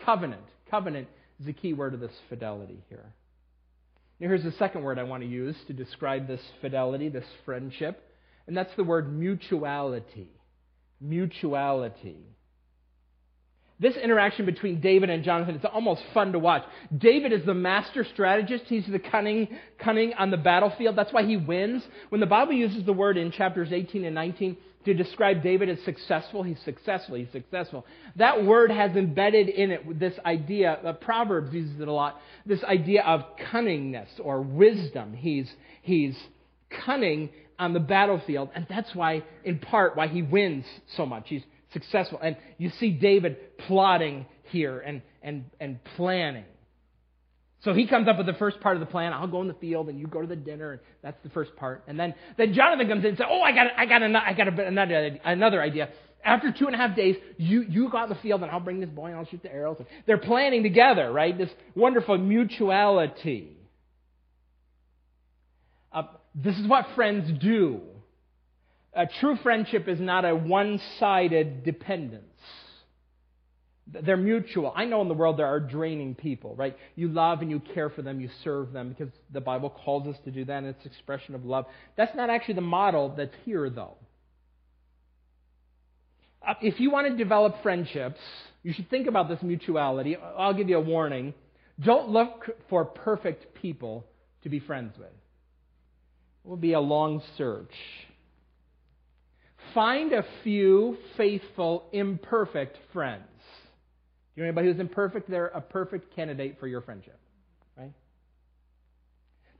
Covenant. 0.05 0.43
Covenant 0.71 1.09
is 1.41 1.47
the 1.47 1.53
key 1.53 1.73
word 1.73 1.95
of 1.95 2.01
this 2.01 2.13
fidelity 2.29 2.83
here. 2.89 3.13
Now, 4.21 4.29
here's 4.29 4.45
the 4.45 4.53
second 4.53 4.83
word 4.83 4.99
I 4.99 5.05
want 5.05 5.23
to 5.23 5.29
use 5.29 5.57
to 5.69 5.73
describe 5.73 6.27
this 6.27 6.41
fidelity, 6.61 7.09
this 7.09 7.25
friendship, 7.45 8.03
and 8.47 8.57
that's 8.57 8.75
the 8.77 8.85
word 8.85 9.13
mutuality. 9.13 10.31
Mutuality. 11.01 12.25
This 13.81 13.97
interaction 13.97 14.45
between 14.45 14.81
David 14.81 15.09
and 15.09 15.23
Jonathan, 15.23 15.55
it's 15.55 15.65
almost 15.65 16.03
fun 16.13 16.33
to 16.33 16.39
watch. 16.39 16.65
David 16.97 17.33
is 17.33 17.45
the 17.45 17.55
master 17.55 18.05
strategist. 18.05 18.65
He's 18.67 18.87
the 18.87 18.99
cunning, 18.99 19.49
cunning 19.79 20.15
on 20.15 20.33
the 20.33 20.37
battlefield. 20.37 20.97
That's 20.97 21.13
why 21.13 21.25
he 21.25 21.37
wins. 21.37 21.85
When 22.09 22.21
the 22.21 22.27
Bible 22.27 22.55
uses 22.55 22.85
the 22.85 22.93
word 22.93 23.17
in 23.17 23.31
chapters 23.31 23.73
18 23.73 24.05
and 24.05 24.17
19 24.17 24.57
to 24.85 24.95
describe 24.95 25.45
David 25.45 25.69
as 25.69 25.79
successful, 25.85 26.43
he's 26.43 26.59
successful, 26.65 27.15
he's 27.15 27.31
successful. 27.31 27.87
That 28.17 28.45
word 28.45 28.73
has 28.73 28.97
embedded 28.97 29.49
in 29.49 29.71
it 29.71 29.99
this 30.01 30.15
idea, 30.25 30.73
uh, 30.85 30.95
Proverbs 30.95 31.55
uses 31.55 31.81
it 31.81 31.87
a 31.87 31.93
lot, 31.93 32.21
this 32.47 32.65
idea 32.65 33.03
of 33.05 33.23
cunningness 33.53 34.09
or 34.21 34.41
wisdom. 34.41 35.15
He's, 35.15 35.49
he's 35.83 36.19
cunning 36.85 37.31
on 37.61 37.75
the 37.75 37.81
battlefield, 37.81 38.51
and 38.57 38.67
that's 38.69 38.93
why, 38.95 39.23
in 39.45 39.61
part, 39.61 39.97
why 39.97 40.09
he 40.09 40.23
wins 40.23 40.65
so 40.97 41.07
much. 41.07 41.25
He's 41.29 41.43
successful. 41.73 42.19
And 42.23 42.37
you 42.57 42.71
see 42.79 42.91
David 42.91 43.59
plotting 43.67 44.27
here 44.45 44.79
and, 44.79 45.03
and, 45.23 45.45
and 45.61 45.83
planning. 45.97 46.45
So 47.65 47.75
he 47.75 47.87
comes 47.87 48.07
up 48.07 48.19
with 48.19 48.27
the 48.27 48.35
first 48.35 48.61
part 48.61 48.77
of 48.77 48.81
the 48.81 48.87
plan. 48.87 49.13
I'll 49.13 49.27
go 49.27 49.43
in 49.43 49.49
the 49.49 49.55
field 49.55 49.89
and 49.89 49.99
you 49.99 50.07
go 50.07 50.21
to 50.21 50.27
the 50.27 50.37
dinner. 50.37 50.73
And 50.73 50.81
that's 51.03 51.21
the 51.25 51.31
first 51.31 51.57
part. 51.57 51.83
And 51.89 51.99
then, 51.99 52.15
then 52.37 52.55
Jonathan 52.55 52.89
comes 52.89 53.03
in 53.03 53.11
and 53.11 53.19
says, 53.19 53.27
Oh, 53.29 53.41
I 53.41 53.53
got, 53.53 53.67
I 53.77 53.87
got, 53.87 54.03
another, 54.03 54.25
I 54.25 54.33
got 54.33 54.49
another, 54.49 55.19
another 55.25 55.63
idea. 55.63 55.89
After 56.25 56.53
two 56.53 56.67
and 56.67 56.75
a 56.75 56.79
half 56.79 56.97
days, 56.97 57.17
you, 57.37 57.63
you 57.63 57.91
go 57.91 57.99
out 57.99 58.05
in 58.05 58.11
the 58.11 58.21
field 58.23 58.43
and 58.43 58.51
I'll 58.51 58.61
bring 58.61 58.81
this 58.81 58.91
boy 58.91 59.07
and 59.07 59.17
I'll 59.17 59.27
shoot 59.27 59.43
the 59.43 59.53
arrows. 59.53 59.77
And 59.79 59.89
They're 60.07 60.19
planning 60.19 60.63
together, 60.63 61.13
right? 61.13 61.37
This 61.37 61.51
wonderful 61.75 62.19
mutuality. 62.19 63.57
Uh, 65.93 66.03
this 66.35 66.57
is 66.59 66.67
what 66.69 66.87
friends 66.95 67.31
do. 67.41 67.81
A 68.95 69.07
true 69.07 69.37
friendship 69.43 69.87
is 69.89 70.01
not 70.01 70.25
a 70.25 70.35
one 70.35 70.81
sided 70.99 71.65
dependence. 71.65 72.25
They're 73.87 74.17
mutual. 74.19 74.73
I 74.77 74.85
know 74.85 75.01
in 75.01 75.09
the 75.09 75.15
world 75.15 75.39
there 75.39 75.47
are 75.47 75.61
draining 75.61 76.15
people, 76.15 76.55
right? 76.55 76.77
You 76.95 77.09
love 77.09 77.41
and 77.41 77.51
you 77.51 77.61
care 77.75 77.89
for 77.89 78.03
them, 78.03 78.21
you 78.21 78.29
serve 78.45 78.73
them 78.73 78.91
because 78.91 79.13
the 79.33 79.41
Bible 79.41 79.71
calls 79.71 80.07
us 80.07 80.17
to 80.25 80.31
do 80.31 80.45
that 80.45 80.59
and 80.59 80.67
it's 80.67 80.85
expression 80.85 81.35
of 81.35 81.45
love. 81.45 81.65
That's 81.97 82.15
not 82.15 82.29
actually 82.29 82.55
the 82.55 82.61
model 82.61 83.15
that's 83.17 83.35
here, 83.45 83.71
though. 83.71 83.97
Uh, 86.47 86.55
if 86.61 86.81
you 86.81 86.91
want 86.91 87.09
to 87.09 87.17
develop 87.17 87.63
friendships, 87.63 88.21
you 88.63 88.73
should 88.73 88.91
think 88.91 89.07
about 89.07 89.29
this 89.29 89.43
mutuality. 89.43 90.17
I'll 90.17 90.55
give 90.55 90.69
you 90.69 90.77
a 90.77 90.83
warning. 90.83 91.33
Don't 91.83 92.11
look 92.11 92.47
for 92.69 92.85
perfect 92.85 93.55
people 93.55 94.05
to 94.43 94.49
be 94.49 94.61
friends 94.61 94.99
with. 94.99 95.09
It 95.09 96.49
will 96.49 96.57
be 96.57 96.75
a 96.75 96.81
long 96.81 97.23
search. 97.37 97.73
Find 99.79 100.13
a 100.13 100.25
few 100.43 100.97
faithful, 101.17 101.85
imperfect 101.93 102.77
friends. 102.93 103.23
Do 104.35 104.41
you 104.41 104.43
know 104.43 104.49
anybody 104.49 104.73
who's 104.73 104.81
imperfect? 104.81 105.31
They're 105.31 105.47
a 105.47 105.61
perfect 105.61 106.17
candidate 106.17 106.57
for 106.59 106.67
your 106.67 106.81
friendship. 106.81 107.17
Right? 107.77 107.93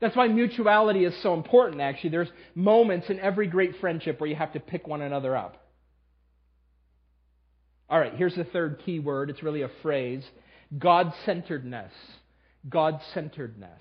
That's 0.01 0.17
why 0.17 0.27
mutuality 0.27 1.05
is 1.05 1.13
so 1.23 1.35
important, 1.35 1.79
actually. 1.79 2.09
There's 2.09 2.27
moments 2.53 3.09
in 3.09 3.17
every 3.21 3.47
great 3.47 3.77
friendship 3.79 4.19
where 4.19 4.29
you 4.29 4.35
have 4.35 4.51
to 4.51 4.59
pick 4.59 4.89
one 4.89 5.01
another 5.01 5.37
up. 5.37 5.55
All 7.89 7.97
right, 7.97 8.13
here's 8.13 8.35
the 8.35 8.43
third 8.43 8.81
key 8.85 8.99
word. 8.99 9.29
It's 9.29 9.41
really 9.41 9.61
a 9.61 9.71
phrase 9.81 10.25
God 10.77 11.13
centeredness. 11.25 11.93
God 12.67 12.99
centeredness. 13.13 13.79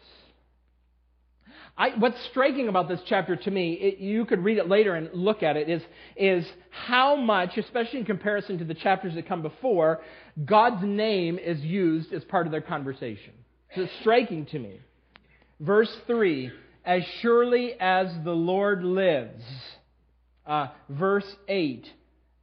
I, 1.78 1.90
what's 1.96 2.16
striking 2.30 2.66
about 2.68 2.88
this 2.88 3.00
chapter 3.06 3.36
to 3.36 3.50
me, 3.52 3.74
it, 3.74 3.98
you 3.98 4.24
could 4.24 4.42
read 4.42 4.58
it 4.58 4.68
later 4.68 4.96
and 4.96 5.10
look 5.14 5.44
at 5.44 5.56
it, 5.56 5.68
is, 5.68 5.82
is 6.16 6.44
how 6.70 7.14
much, 7.14 7.56
especially 7.56 8.00
in 8.00 8.04
comparison 8.04 8.58
to 8.58 8.64
the 8.64 8.74
chapters 8.74 9.14
that 9.14 9.28
come 9.28 9.42
before, 9.42 10.00
God's 10.44 10.82
name 10.84 11.38
is 11.38 11.60
used 11.60 12.12
as 12.12 12.24
part 12.24 12.46
of 12.46 12.50
their 12.50 12.60
conversation. 12.60 13.32
It's 13.76 13.92
striking 14.00 14.46
to 14.46 14.58
me. 14.58 14.80
Verse 15.60 15.94
3 16.08 16.50
As 16.84 17.02
surely 17.22 17.74
as 17.78 18.08
the 18.24 18.32
Lord 18.32 18.82
lives. 18.82 19.44
Uh, 20.44 20.68
verse 20.88 21.30
8 21.46 21.86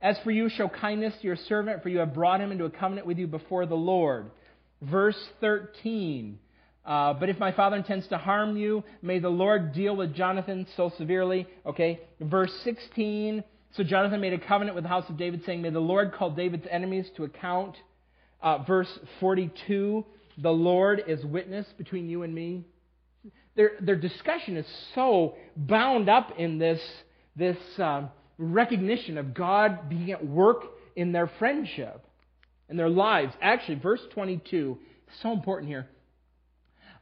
As 0.01 0.17
for 0.23 0.31
you, 0.31 0.47
show 0.47 0.69
kindness 0.69 1.13
to 1.19 1.27
your 1.27 1.35
servant, 1.35 1.83
for 1.83 1.89
you 1.89 1.99
have 1.99 2.13
brought 2.13 2.39
him 2.39 2.53
into 2.53 2.63
a 2.63 2.69
covenant 2.69 3.05
with 3.05 3.17
you 3.17 3.27
before 3.27 3.65
the 3.65 3.75
Lord. 3.75 4.31
Verse 4.81 5.17
13 5.41 6.39
uh, 6.85 7.13
but 7.13 7.29
if 7.29 7.39
my 7.39 7.51
father 7.51 7.77
intends 7.77 8.07
to 8.07 8.17
harm 8.17 8.57
you, 8.57 8.83
may 9.01 9.19
the 9.19 9.29
Lord 9.29 9.73
deal 9.73 9.95
with 9.95 10.13
Jonathan 10.13 10.67
so 10.77 10.91
severely. 10.97 11.47
Okay, 11.65 11.99
verse 12.19 12.53
16. 12.63 13.43
So 13.71 13.83
Jonathan 13.83 14.21
made 14.21 14.33
a 14.33 14.37
covenant 14.37 14.75
with 14.75 14.83
the 14.83 14.89
house 14.89 15.09
of 15.09 15.17
David, 15.17 15.43
saying, 15.45 15.61
May 15.61 15.71
the 15.71 15.79
Lord 15.79 16.13
call 16.13 16.29
David's 16.29 16.67
enemies 16.69 17.07
to 17.17 17.23
account. 17.23 17.75
Uh, 18.41 18.59
verse 18.59 18.99
42. 19.19 20.05
The 20.37 20.51
Lord 20.51 21.03
is 21.07 21.25
witness 21.25 21.65
between 21.77 22.07
you 22.07 22.23
and 22.23 22.33
me. 22.33 22.65
Their, 23.55 23.71
their 23.81 23.95
discussion 23.95 24.55
is 24.57 24.65
so 24.93 25.35
bound 25.55 26.09
up 26.09 26.33
in 26.37 26.59
this, 26.59 26.81
this 27.35 27.57
um, 27.79 28.09
recognition 28.37 29.17
of 29.17 29.33
God 29.33 29.89
being 29.89 30.11
at 30.11 30.25
work 30.25 30.63
in 30.95 31.11
their 31.13 31.31
friendship 31.39 32.05
and 32.69 32.77
their 32.77 32.89
lives. 32.89 33.33
Actually, 33.41 33.79
verse 33.79 34.01
22 34.13 34.77
is 35.07 35.21
so 35.21 35.31
important 35.31 35.69
here. 35.69 35.87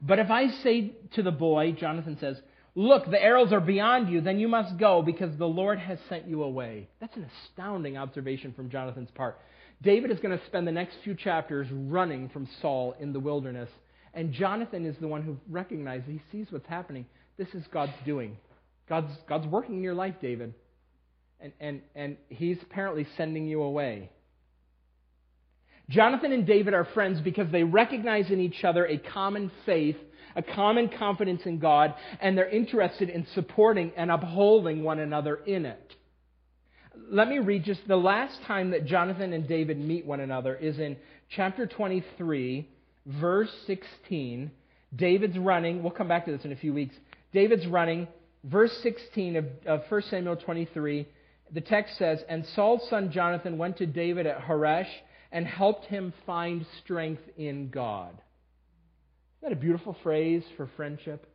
But 0.06 0.20
if 0.20 0.30
I 0.30 0.49
say 0.64 0.91
to 1.14 1.24
the 1.24 1.32
boy, 1.32 1.72
Jonathan 1.72 2.18
says, 2.20 2.38
Look, 2.76 3.10
the 3.10 3.22
arrows 3.22 3.54
are 3.54 3.62
beyond 3.62 4.10
you, 4.10 4.20
then 4.20 4.39
you 4.39 4.47
must 4.47 4.78
go 4.78 5.01
because 5.04 5.38
the 5.38 5.45
Lord 5.47 5.78
has 5.80 5.99
sent 6.10 6.28
you 6.28 6.43
away. 6.43 6.89
That's 6.99 7.16
an 7.16 7.30
astounding 7.45 7.97
observation 7.97 8.51
from 8.51 8.70
Jonathan's 8.70 9.12
part. 9.12 9.39
David 9.82 10.12
is 10.12 10.20
going 10.20 10.38
to 10.38 10.45
spend 10.45 10.68
the 10.68 10.72
next 10.72 10.97
few 11.04 11.14
chapters 11.14 11.68
running 11.72 12.30
from 12.30 12.47
Saul 12.62 12.95
in 12.99 13.14
the 13.14 13.20
wilderness. 13.20 13.70
And 14.16 14.34
Jonathan 14.34 14.86
is 14.86 14.95
the 14.99 15.08
one 15.08 15.22
who 15.22 15.38
recognizes, 15.49 16.08
he 16.08 16.22
sees 16.32 16.47
what's 16.51 16.68
happening. 16.68 17.06
This 17.38 17.49
is 17.54 17.64
God's 17.72 17.93
doing. 18.06 18.38
God's, 18.89 19.12
God's 19.30 19.47
working 19.47 19.76
in 19.76 19.84
your 19.84 19.93
life, 19.93 20.16
David. 20.22 20.54
And, 21.39 21.54
and, 21.60 21.82
and 21.95 22.18
he's 22.30 22.58
apparently 22.62 23.08
sending 23.18 23.47
you 23.47 23.62
away. 23.62 24.10
Jonathan 25.90 26.32
and 26.32 26.46
David 26.48 26.74
are 26.74 26.86
friends 26.86 27.20
because 27.22 27.52
they 27.52 27.64
recognize 27.64 28.32
in 28.32 28.40
each 28.40 28.64
other 28.64 28.86
a 28.86 28.98
common 28.98 29.52
faith, 29.66 29.98
a 30.36 30.42
common 30.42 30.90
confidence 30.90 31.42
in 31.46 31.60
God, 31.60 31.94
and 32.22 32.38
they're 32.38 32.50
interested 32.50 33.10
in 33.10 33.28
supporting 33.34 33.92
and 33.98 34.10
upholding 34.10 34.84
one 34.84 35.00
another 35.00 35.36
in 35.46 35.66
it. 35.66 35.96
Let 37.10 37.28
me 37.28 37.40
read 37.40 37.64
just 37.64 37.88
the 37.88 37.98
last 37.98 38.42
time 38.48 38.72
that 38.72 38.86
Jonathan 38.86 39.34
and 39.34 39.48
David 39.48 39.78
meet 39.78 40.06
one 40.06 40.20
another 40.20 40.56
is 40.56 40.80
in 40.80 40.96
chapter 41.36 41.66
23, 41.66 42.68
verse 43.06 43.52
16. 43.68 44.52
David's 44.96 45.38
running. 45.38 45.84
We'll 45.84 45.92
come 45.92 46.08
back 46.08 46.26
to 46.26 46.32
this 46.32 46.46
in 46.46 46.52
a 46.52 46.56
few 46.56 46.74
weeks. 46.74 46.96
David's 47.34 47.68
running. 47.68 48.08
Verse 48.44 48.78
16 48.84 49.38
of, 49.38 49.46
of 49.66 49.82
1 49.88 50.02
Samuel 50.10 50.36
23, 50.36 51.08
the 51.54 51.62
text 51.62 51.98
says, 51.98 52.20
And 52.28 52.46
Saul's 52.56 52.88
son 52.90 53.10
Jonathan 53.12 53.58
went 53.58 53.78
to 53.78 53.86
David 53.86 54.28
at 54.28 54.42
Horesh 54.42 54.90
and 55.34 55.48
helped 55.48 55.86
him 55.86 56.14
find 56.26 56.66
strength 56.84 57.24
in 57.36 57.70
God. 57.70 58.12
Isn't 58.12 59.50
that 59.50 59.52
a 59.52 59.56
beautiful 59.60 59.98
phrase 60.04 60.44
for 60.56 60.70
friendship? 60.78 61.28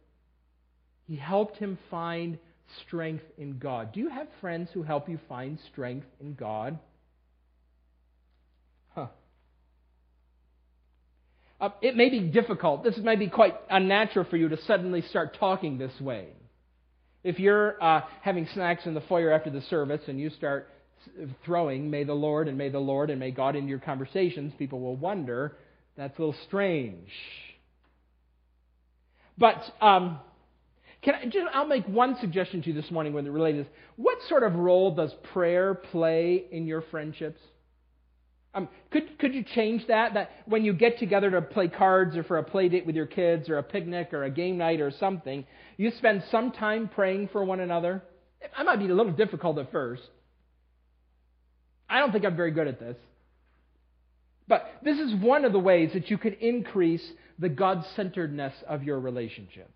He 1.09 1.16
helped 1.16 1.59
him 1.59 1.76
find 1.90 2.38
strength 2.86 3.24
in 3.36 3.59
God. 3.59 3.92
Do 3.92 4.01
you 4.01 4.09
have 4.09 4.28
friends 4.40 4.70
who 4.72 4.84
help 4.84 5.09
you 5.09 5.18
find 5.28 5.59
strength 5.72 6.07
in 6.20 6.34
God? 6.34 6.78
Huh. 8.94 9.09
Uh, 11.61 11.70
it 11.82 11.96
may 11.96 12.09
be 12.09 12.20
difficult. 12.20 12.84
This 12.84 12.96
may 12.99 13.16
be 13.16 13.26
quite 13.26 13.57
unnatural 13.68 14.26
for 14.30 14.36
you 14.36 14.49
to 14.49 14.62
suddenly 14.62 15.03
start 15.03 15.36
talking 15.40 15.76
this 15.76 15.99
way. 16.01 16.28
If 17.24 17.40
you're 17.40 17.82
uh, 17.82 18.03
having 18.22 18.46
snacks 18.55 18.86
in 18.86 18.94
the 18.94 19.01
foyer 19.03 19.32
after 19.32 19.51
the 19.51 19.62
service 19.62 20.03
and 20.07 20.20
you 20.20 20.30
start 20.30 20.68
throwing, 21.44 21.90
may 21.90 22.05
the 22.05 22.14
Lord 22.14 22.49
and 22.49 22.57
may 22.57 22.68
the 22.68 22.78
Lord 22.78 23.11
and 23.11 23.18
may 23.18 23.30
God 23.30 23.57
into 23.57 23.68
your 23.68 23.78
conversations, 23.78 24.53
people 24.59 24.80
will 24.80 24.96
wonder, 24.96 25.57
that's 25.96 26.16
a 26.18 26.20
little 26.22 26.36
strange. 26.46 27.11
But 29.36 29.62
um, 29.80 30.18
can 31.03 31.14
I 31.14 31.24
just, 31.24 31.46
I'll 31.55 31.66
make 31.66 31.86
one 31.86 32.16
suggestion 32.20 32.62
to 32.62 32.68
you 32.68 32.74
this 32.74 32.90
morning 32.90 33.12
when 33.12 33.26
it 33.26 33.30
relates 33.30 33.59
to 33.59 33.62
this. 33.64 33.72
What 33.96 34.18
sort 34.28 34.42
of 34.42 34.55
role 34.55 34.94
does 34.94 35.14
prayer 35.32 35.74
play 35.74 36.44
in 36.51 36.66
your 36.66 36.82
friendships? 36.82 37.40
Um, 38.55 38.68
could, 38.90 39.18
could 39.18 39.34
you 39.34 39.44
change 39.44 39.86
that? 39.88 40.14
That 40.14 40.30
when 40.46 40.64
you 40.64 40.72
get 40.72 40.99
together 40.99 41.30
to 41.30 41.42
play 41.42 41.68
cards 41.68 42.16
or 42.16 42.24
for 42.24 42.38
a 42.38 42.42
play 42.42 42.68
date 42.68 42.86
with 42.86 42.96
your 42.96 43.07
kids 43.07 43.49
or 43.49 43.59
a 43.59 43.62
picnic 43.62 44.12
or 44.12 44.24
a 44.24 44.30
game 44.30 44.59
night 44.59 44.80
or 44.80 44.90
something, 44.90 45.44
you 45.76 45.92
spend 45.99 46.24
some 46.30 46.51
time 46.51 46.90
praying 46.92 47.28
for 47.32 47.44
one 47.44 47.61
another? 47.61 48.03
It 48.40 48.51
might 48.64 48.76
be 48.76 48.86
a 48.86 48.94
little 48.94 49.12
difficult 49.12 49.59
at 49.59 49.70
first. 49.70 50.03
I 51.89 51.99
don't 51.99 52.12
think 52.12 52.24
I'm 52.24 52.36
very 52.36 52.51
good 52.51 52.68
at 52.68 52.78
this. 52.78 52.97
But 54.47 54.70
this 54.82 54.99
is 54.99 55.14
one 55.14 55.45
of 55.45 55.53
the 55.53 55.59
ways 55.59 55.91
that 55.93 56.11
you 56.11 56.18
can 56.18 56.32
increase 56.34 57.07
the 57.39 57.49
God 57.49 57.84
centeredness 57.97 58.55
of 58.66 58.82
your 58.82 58.99
relationships. 58.99 59.74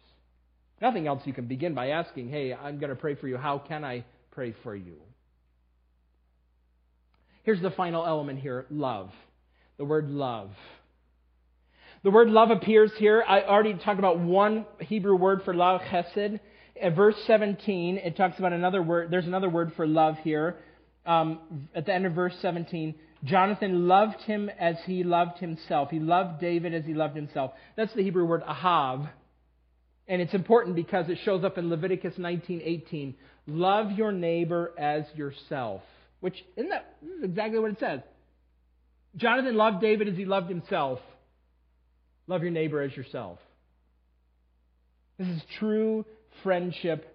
Nothing 0.80 1.06
else 1.06 1.22
you 1.26 1.32
can 1.32 1.46
begin 1.46 1.74
by 1.74 1.90
asking, 1.90 2.30
hey, 2.30 2.52
I'm 2.54 2.78
going 2.78 2.90
to 2.90 2.96
pray 2.96 3.14
for 3.14 3.28
you. 3.28 3.36
How 3.36 3.58
can 3.58 3.84
I 3.84 4.04
pray 4.32 4.54
for 4.62 4.74
you? 4.74 4.96
Here's 7.44 7.60
the 7.60 7.70
final 7.70 8.04
element 8.04 8.40
here 8.40 8.66
love. 8.70 9.10
The 9.76 9.84
word 9.84 10.10
love. 10.10 10.50
The 12.02 12.10
word 12.10 12.28
love 12.28 12.50
appears 12.50 12.90
here. 12.98 13.22
I 13.26 13.42
already 13.42 13.74
talked 13.74 13.98
about 13.98 14.18
one 14.18 14.66
Hebrew 14.80 15.14
word 15.14 15.42
for 15.44 15.54
love, 15.54 15.82
chesed. 15.82 16.40
At 16.80 16.96
verse 16.96 17.16
17, 17.26 17.98
it 17.98 18.16
talks 18.16 18.38
about 18.38 18.52
another 18.52 18.82
word. 18.82 19.10
There's 19.10 19.26
another 19.26 19.48
word 19.48 19.72
for 19.76 19.86
love 19.86 20.18
here 20.24 20.56
um, 21.04 21.68
at 21.74 21.86
the 21.86 21.94
end 21.94 22.06
of 22.06 22.12
verse 22.12 22.34
17, 22.40 22.94
Jonathan 23.24 23.88
loved 23.88 24.20
him 24.22 24.50
as 24.58 24.76
he 24.84 25.04
loved 25.04 25.38
himself. 25.38 25.90
He 25.90 26.00
loved 26.00 26.40
David 26.40 26.74
as 26.74 26.84
he 26.84 26.94
loved 26.94 27.16
himself. 27.16 27.52
That's 27.76 27.92
the 27.94 28.02
Hebrew 28.02 28.24
word 28.24 28.42
ahav. 28.42 29.08
And 30.08 30.20
it's 30.20 30.34
important 30.34 30.76
because 30.76 31.08
it 31.08 31.18
shows 31.24 31.44
up 31.44 31.58
in 31.58 31.70
Leviticus 31.70 32.14
19:18. 32.18 33.14
Love 33.46 33.92
your 33.92 34.12
neighbor 34.12 34.72
as 34.76 35.04
yourself. 35.14 35.82
Which 36.20 36.36
isn't 36.56 36.72
exactly 37.22 37.58
what 37.58 37.72
it 37.72 37.80
says. 37.80 38.00
Jonathan 39.16 39.56
loved 39.56 39.80
David 39.80 40.08
as 40.08 40.16
he 40.16 40.24
loved 40.24 40.48
himself. 40.48 41.00
Love 42.26 42.42
your 42.42 42.52
neighbor 42.52 42.80
as 42.80 42.96
yourself. 42.96 43.38
This 45.18 45.28
is 45.28 45.42
true 45.58 46.04
friendship 46.42 47.06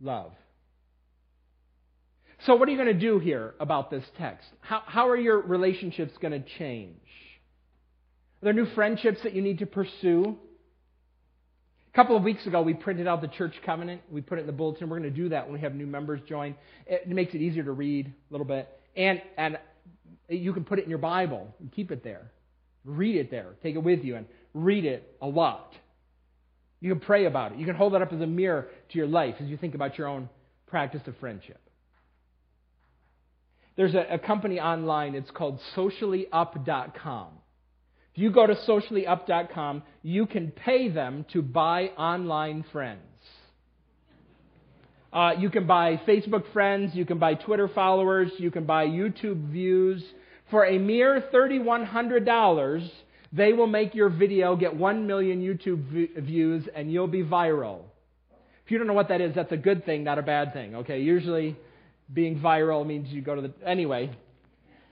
love. 0.00 0.32
So, 2.46 2.54
what 2.54 2.68
are 2.68 2.72
you 2.72 2.78
going 2.78 2.92
to 2.92 2.98
do 2.98 3.18
here 3.18 3.54
about 3.60 3.90
this 3.90 4.04
text? 4.16 4.48
How, 4.60 4.82
how 4.86 5.08
are 5.08 5.16
your 5.16 5.40
relationships 5.40 6.12
going 6.20 6.32
to 6.32 6.48
change? 6.58 6.96
Are 8.40 8.46
there 8.46 8.52
new 8.54 8.66
friendships 8.74 9.18
that 9.24 9.34
you 9.34 9.42
need 9.42 9.58
to 9.58 9.66
pursue? 9.66 10.38
A 11.92 11.96
couple 11.96 12.16
of 12.16 12.22
weeks 12.22 12.46
ago, 12.46 12.62
we 12.62 12.72
printed 12.72 13.06
out 13.06 13.20
the 13.20 13.28
church 13.28 13.54
covenant. 13.66 14.00
We 14.10 14.22
put 14.22 14.38
it 14.38 14.42
in 14.42 14.46
the 14.46 14.54
bulletin. 14.54 14.88
We're 14.88 15.00
going 15.00 15.12
to 15.12 15.16
do 15.16 15.28
that 15.30 15.44
when 15.44 15.54
we 15.54 15.60
have 15.60 15.74
new 15.74 15.86
members 15.86 16.20
join. 16.26 16.54
It 16.86 17.08
makes 17.08 17.34
it 17.34 17.42
easier 17.42 17.64
to 17.64 17.72
read 17.72 18.06
a 18.06 18.32
little 18.32 18.46
bit. 18.46 18.68
And, 18.96 19.20
and 19.36 19.58
you 20.28 20.54
can 20.54 20.64
put 20.64 20.78
it 20.78 20.84
in 20.84 20.88
your 20.88 20.98
Bible 20.98 21.54
and 21.60 21.70
keep 21.70 21.90
it 21.90 22.02
there. 22.02 22.30
Read 22.86 23.16
it 23.16 23.30
there. 23.30 23.56
Take 23.62 23.74
it 23.74 23.82
with 23.82 24.02
you 24.02 24.16
and 24.16 24.24
read 24.54 24.86
it 24.86 25.14
a 25.20 25.26
lot. 25.26 25.74
You 26.80 26.90
can 26.90 27.00
pray 27.00 27.26
about 27.26 27.52
it. 27.52 27.58
You 27.58 27.66
can 27.66 27.76
hold 27.76 27.94
it 27.94 28.00
up 28.00 28.12
as 28.14 28.20
a 28.20 28.26
mirror 28.26 28.68
to 28.90 28.98
your 28.98 29.08
life 29.08 29.34
as 29.40 29.48
you 29.48 29.58
think 29.58 29.74
about 29.74 29.98
your 29.98 30.06
own 30.06 30.30
practice 30.68 31.02
of 31.06 31.16
friendship. 31.18 31.60
There's 33.80 33.94
a, 33.94 34.04
a 34.12 34.18
company 34.18 34.60
online, 34.60 35.14
it's 35.14 35.30
called 35.30 35.58
sociallyup.com. 35.74 37.28
If 38.12 38.18
you 38.20 38.30
go 38.30 38.46
to 38.46 38.54
sociallyup.com, 38.54 39.82
you 40.02 40.26
can 40.26 40.50
pay 40.50 40.90
them 40.90 41.24
to 41.32 41.40
buy 41.40 41.86
online 41.96 42.66
friends. 42.72 43.00
Uh, 45.10 45.30
you 45.38 45.48
can 45.48 45.66
buy 45.66 45.98
Facebook 46.06 46.52
friends, 46.52 46.94
you 46.94 47.06
can 47.06 47.18
buy 47.18 47.32
Twitter 47.32 47.68
followers, 47.68 48.30
you 48.36 48.50
can 48.50 48.66
buy 48.66 48.84
YouTube 48.84 49.50
views. 49.50 50.04
For 50.50 50.66
a 50.66 50.78
mere 50.78 51.30
$3,100, 51.32 52.90
they 53.32 53.54
will 53.54 53.66
make 53.66 53.94
your 53.94 54.10
video 54.10 54.56
get 54.56 54.76
1 54.76 55.06
million 55.06 55.40
YouTube 55.40 56.22
views 56.22 56.68
and 56.76 56.92
you'll 56.92 57.06
be 57.06 57.22
viral. 57.22 57.80
If 58.62 58.72
you 58.72 58.76
don't 58.76 58.86
know 58.86 58.92
what 58.92 59.08
that 59.08 59.22
is, 59.22 59.34
that's 59.34 59.52
a 59.52 59.56
good 59.56 59.86
thing, 59.86 60.04
not 60.04 60.18
a 60.18 60.22
bad 60.22 60.52
thing. 60.52 60.74
Okay, 60.74 61.00
usually 61.00 61.56
being 62.12 62.40
viral 62.40 62.86
means 62.86 63.08
you 63.08 63.22
go 63.22 63.34
to 63.34 63.42
the. 63.42 63.52
Anyway. 63.66 64.10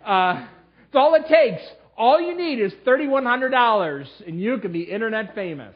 Uh, 0.05 0.47
it's 0.87 0.97
all 0.97 1.15
it 1.15 1.27
takes. 1.29 1.63
All 1.97 2.21
you 2.21 2.37
need 2.37 2.61
is 2.61 2.73
$3,100 2.87 4.07
and 4.27 4.41
you 4.41 4.59
can 4.59 4.73
be 4.73 4.83
internet 4.83 5.35
famous. 5.35 5.75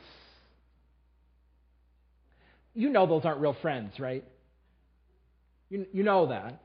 You 2.74 2.88
know 2.88 3.07
those 3.07 3.24
aren't 3.24 3.40
real 3.40 3.57
friends, 3.61 3.99
right? 3.99 4.24
You, 5.68 5.86
you 5.93 6.03
know 6.03 6.28
that. 6.28 6.62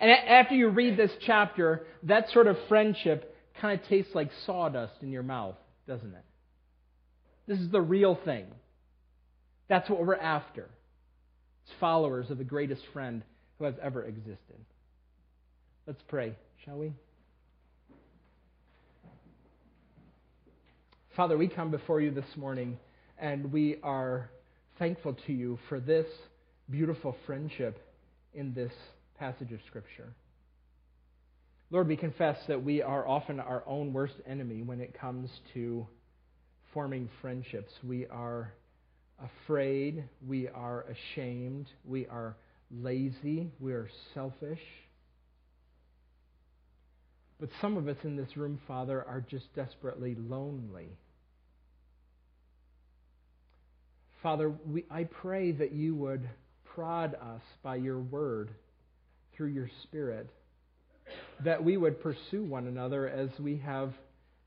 And 0.00 0.10
after 0.10 0.54
you 0.54 0.68
read 0.68 0.96
this 0.96 1.10
chapter, 1.26 1.86
that 2.04 2.30
sort 2.30 2.46
of 2.46 2.56
friendship 2.68 3.34
kind 3.60 3.78
of 3.78 3.86
tastes 3.88 4.14
like 4.14 4.30
sawdust 4.44 4.94
in 5.00 5.10
your 5.10 5.22
mouth, 5.22 5.56
doesn't 5.88 6.14
it? 6.14 6.24
This 7.46 7.58
is 7.58 7.70
the 7.70 7.80
real 7.80 8.18
thing. 8.24 8.46
That's 9.68 9.88
what 9.88 10.04
we're 10.04 10.14
after. 10.14 10.68
It's 11.64 11.74
followers 11.80 12.30
of 12.30 12.38
the 12.38 12.44
greatest 12.44 12.82
friend 12.92 13.22
who 13.58 13.64
has 13.64 13.74
ever 13.82 14.04
existed. 14.04 14.58
Let's 15.86 16.02
pray, 16.08 16.34
shall 16.64 16.78
we? 16.78 16.92
Father, 21.16 21.38
we 21.38 21.46
come 21.46 21.70
before 21.70 22.00
you 22.00 22.10
this 22.10 22.36
morning 22.36 22.76
and 23.18 23.52
we 23.52 23.76
are 23.82 24.30
thankful 24.78 25.16
to 25.26 25.32
you 25.32 25.58
for 25.68 25.78
this 25.78 26.06
beautiful 26.70 27.14
friendship 27.26 27.78
in 28.34 28.52
this 28.54 28.72
passage 29.18 29.52
of 29.52 29.60
Scripture. 29.68 30.12
Lord, 31.70 31.88
we 31.88 31.96
confess 31.96 32.36
that 32.48 32.62
we 32.62 32.82
are 32.82 33.06
often 33.06 33.38
our 33.40 33.62
own 33.66 33.92
worst 33.92 34.14
enemy 34.26 34.62
when 34.62 34.80
it 34.80 34.98
comes 34.98 35.30
to 35.54 35.86
forming 36.72 37.08
friendships. 37.20 37.72
We 37.84 38.06
are 38.06 38.52
afraid, 39.22 40.04
we 40.26 40.48
are 40.48 40.84
ashamed, 41.14 41.66
we 41.84 42.06
are 42.06 42.36
lazy, 42.82 43.50
we 43.60 43.72
are 43.72 43.88
selfish. 44.14 44.60
But 47.40 47.48
some 47.60 47.76
of 47.76 47.88
us 47.88 47.96
in 48.04 48.16
this 48.16 48.36
room, 48.36 48.60
Father, 48.66 49.04
are 49.06 49.24
just 49.28 49.54
desperately 49.54 50.14
lonely. 50.14 50.88
Father, 54.22 54.50
we, 54.66 54.84
I 54.90 55.04
pray 55.04 55.52
that 55.52 55.72
you 55.72 55.94
would 55.96 56.28
prod 56.74 57.14
us 57.14 57.42
by 57.62 57.76
your 57.76 57.98
word 57.98 58.50
through 59.36 59.48
your 59.48 59.68
Spirit, 59.82 60.30
that 61.44 61.62
we 61.62 61.76
would 61.76 62.00
pursue 62.00 62.42
one 62.42 62.66
another 62.66 63.08
as 63.08 63.28
we 63.38 63.58
have, 63.58 63.92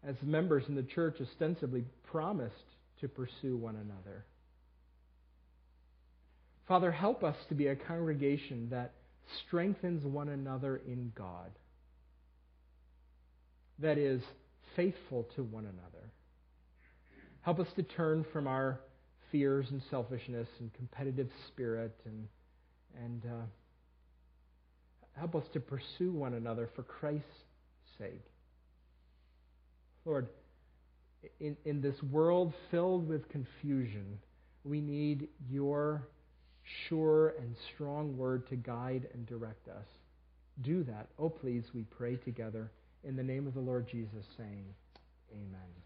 as 0.04 0.16
members 0.24 0.64
in 0.68 0.76
the 0.76 0.84
church, 0.84 1.18
ostensibly 1.22 1.84
promised 2.10 2.56
to 3.02 3.08
pursue 3.08 3.56
one 3.56 3.76
another. 3.76 4.26
Father, 6.68 6.92
help 6.92 7.24
us 7.24 7.36
to 7.50 7.56
be 7.56 7.68
a 7.68 7.76
congregation 7.76 8.68
that 8.70 8.94
strengthens 9.46 10.04
one 10.04 10.30
another 10.30 10.82
in 10.86 11.12
God, 11.16 11.52
that 13.80 13.98
is 13.98 14.22
faithful 14.76 15.28
to 15.36 15.44
one 15.44 15.64
another. 15.64 16.12
Help 17.42 17.60
us 17.60 17.68
to 17.76 17.84
turn 17.84 18.26
from 18.34 18.48
our 18.48 18.82
fears 19.32 19.68
and 19.72 19.82
selfishness 19.90 20.48
and 20.60 20.74
competitive 20.74 21.30
spirit 21.48 21.96
and, 22.06 22.28
and 23.04 23.24
uh, 23.26 23.46
help 25.18 25.36
us 25.36 25.44
to 25.54 25.60
pursue 25.60 26.12
one 26.12 26.34
another 26.34 26.70
for 26.76 26.84
Christ's 26.84 27.26
sake. 27.98 28.24
Lord, 30.06 30.28
in, 31.40 31.58
in 31.66 31.82
this 31.82 32.02
world 32.04 32.54
filled 32.72 33.08
with 33.08 33.28
confusion, 33.30 34.20
we 34.64 34.82
need 34.82 35.28
your 35.50 36.08
sure 36.88 37.36
and 37.40 37.56
strong 37.74 38.18
word 38.18 38.48
to 38.50 38.56
guide 38.56 39.08
and 39.14 39.26
direct 39.26 39.68
us. 39.68 39.86
Do 40.62 40.84
that. 40.84 41.08
Oh, 41.20 41.30
please, 41.30 41.64
we 41.74 41.84
pray 41.84 42.16
together 42.16 42.72
in 43.04 43.16
the 43.16 43.24
name 43.24 43.48
of 43.48 43.54
the 43.54 43.60
Lord 43.60 43.88
Jesus, 43.88 44.26
saying, 44.38 44.66
Amen. 45.32 45.77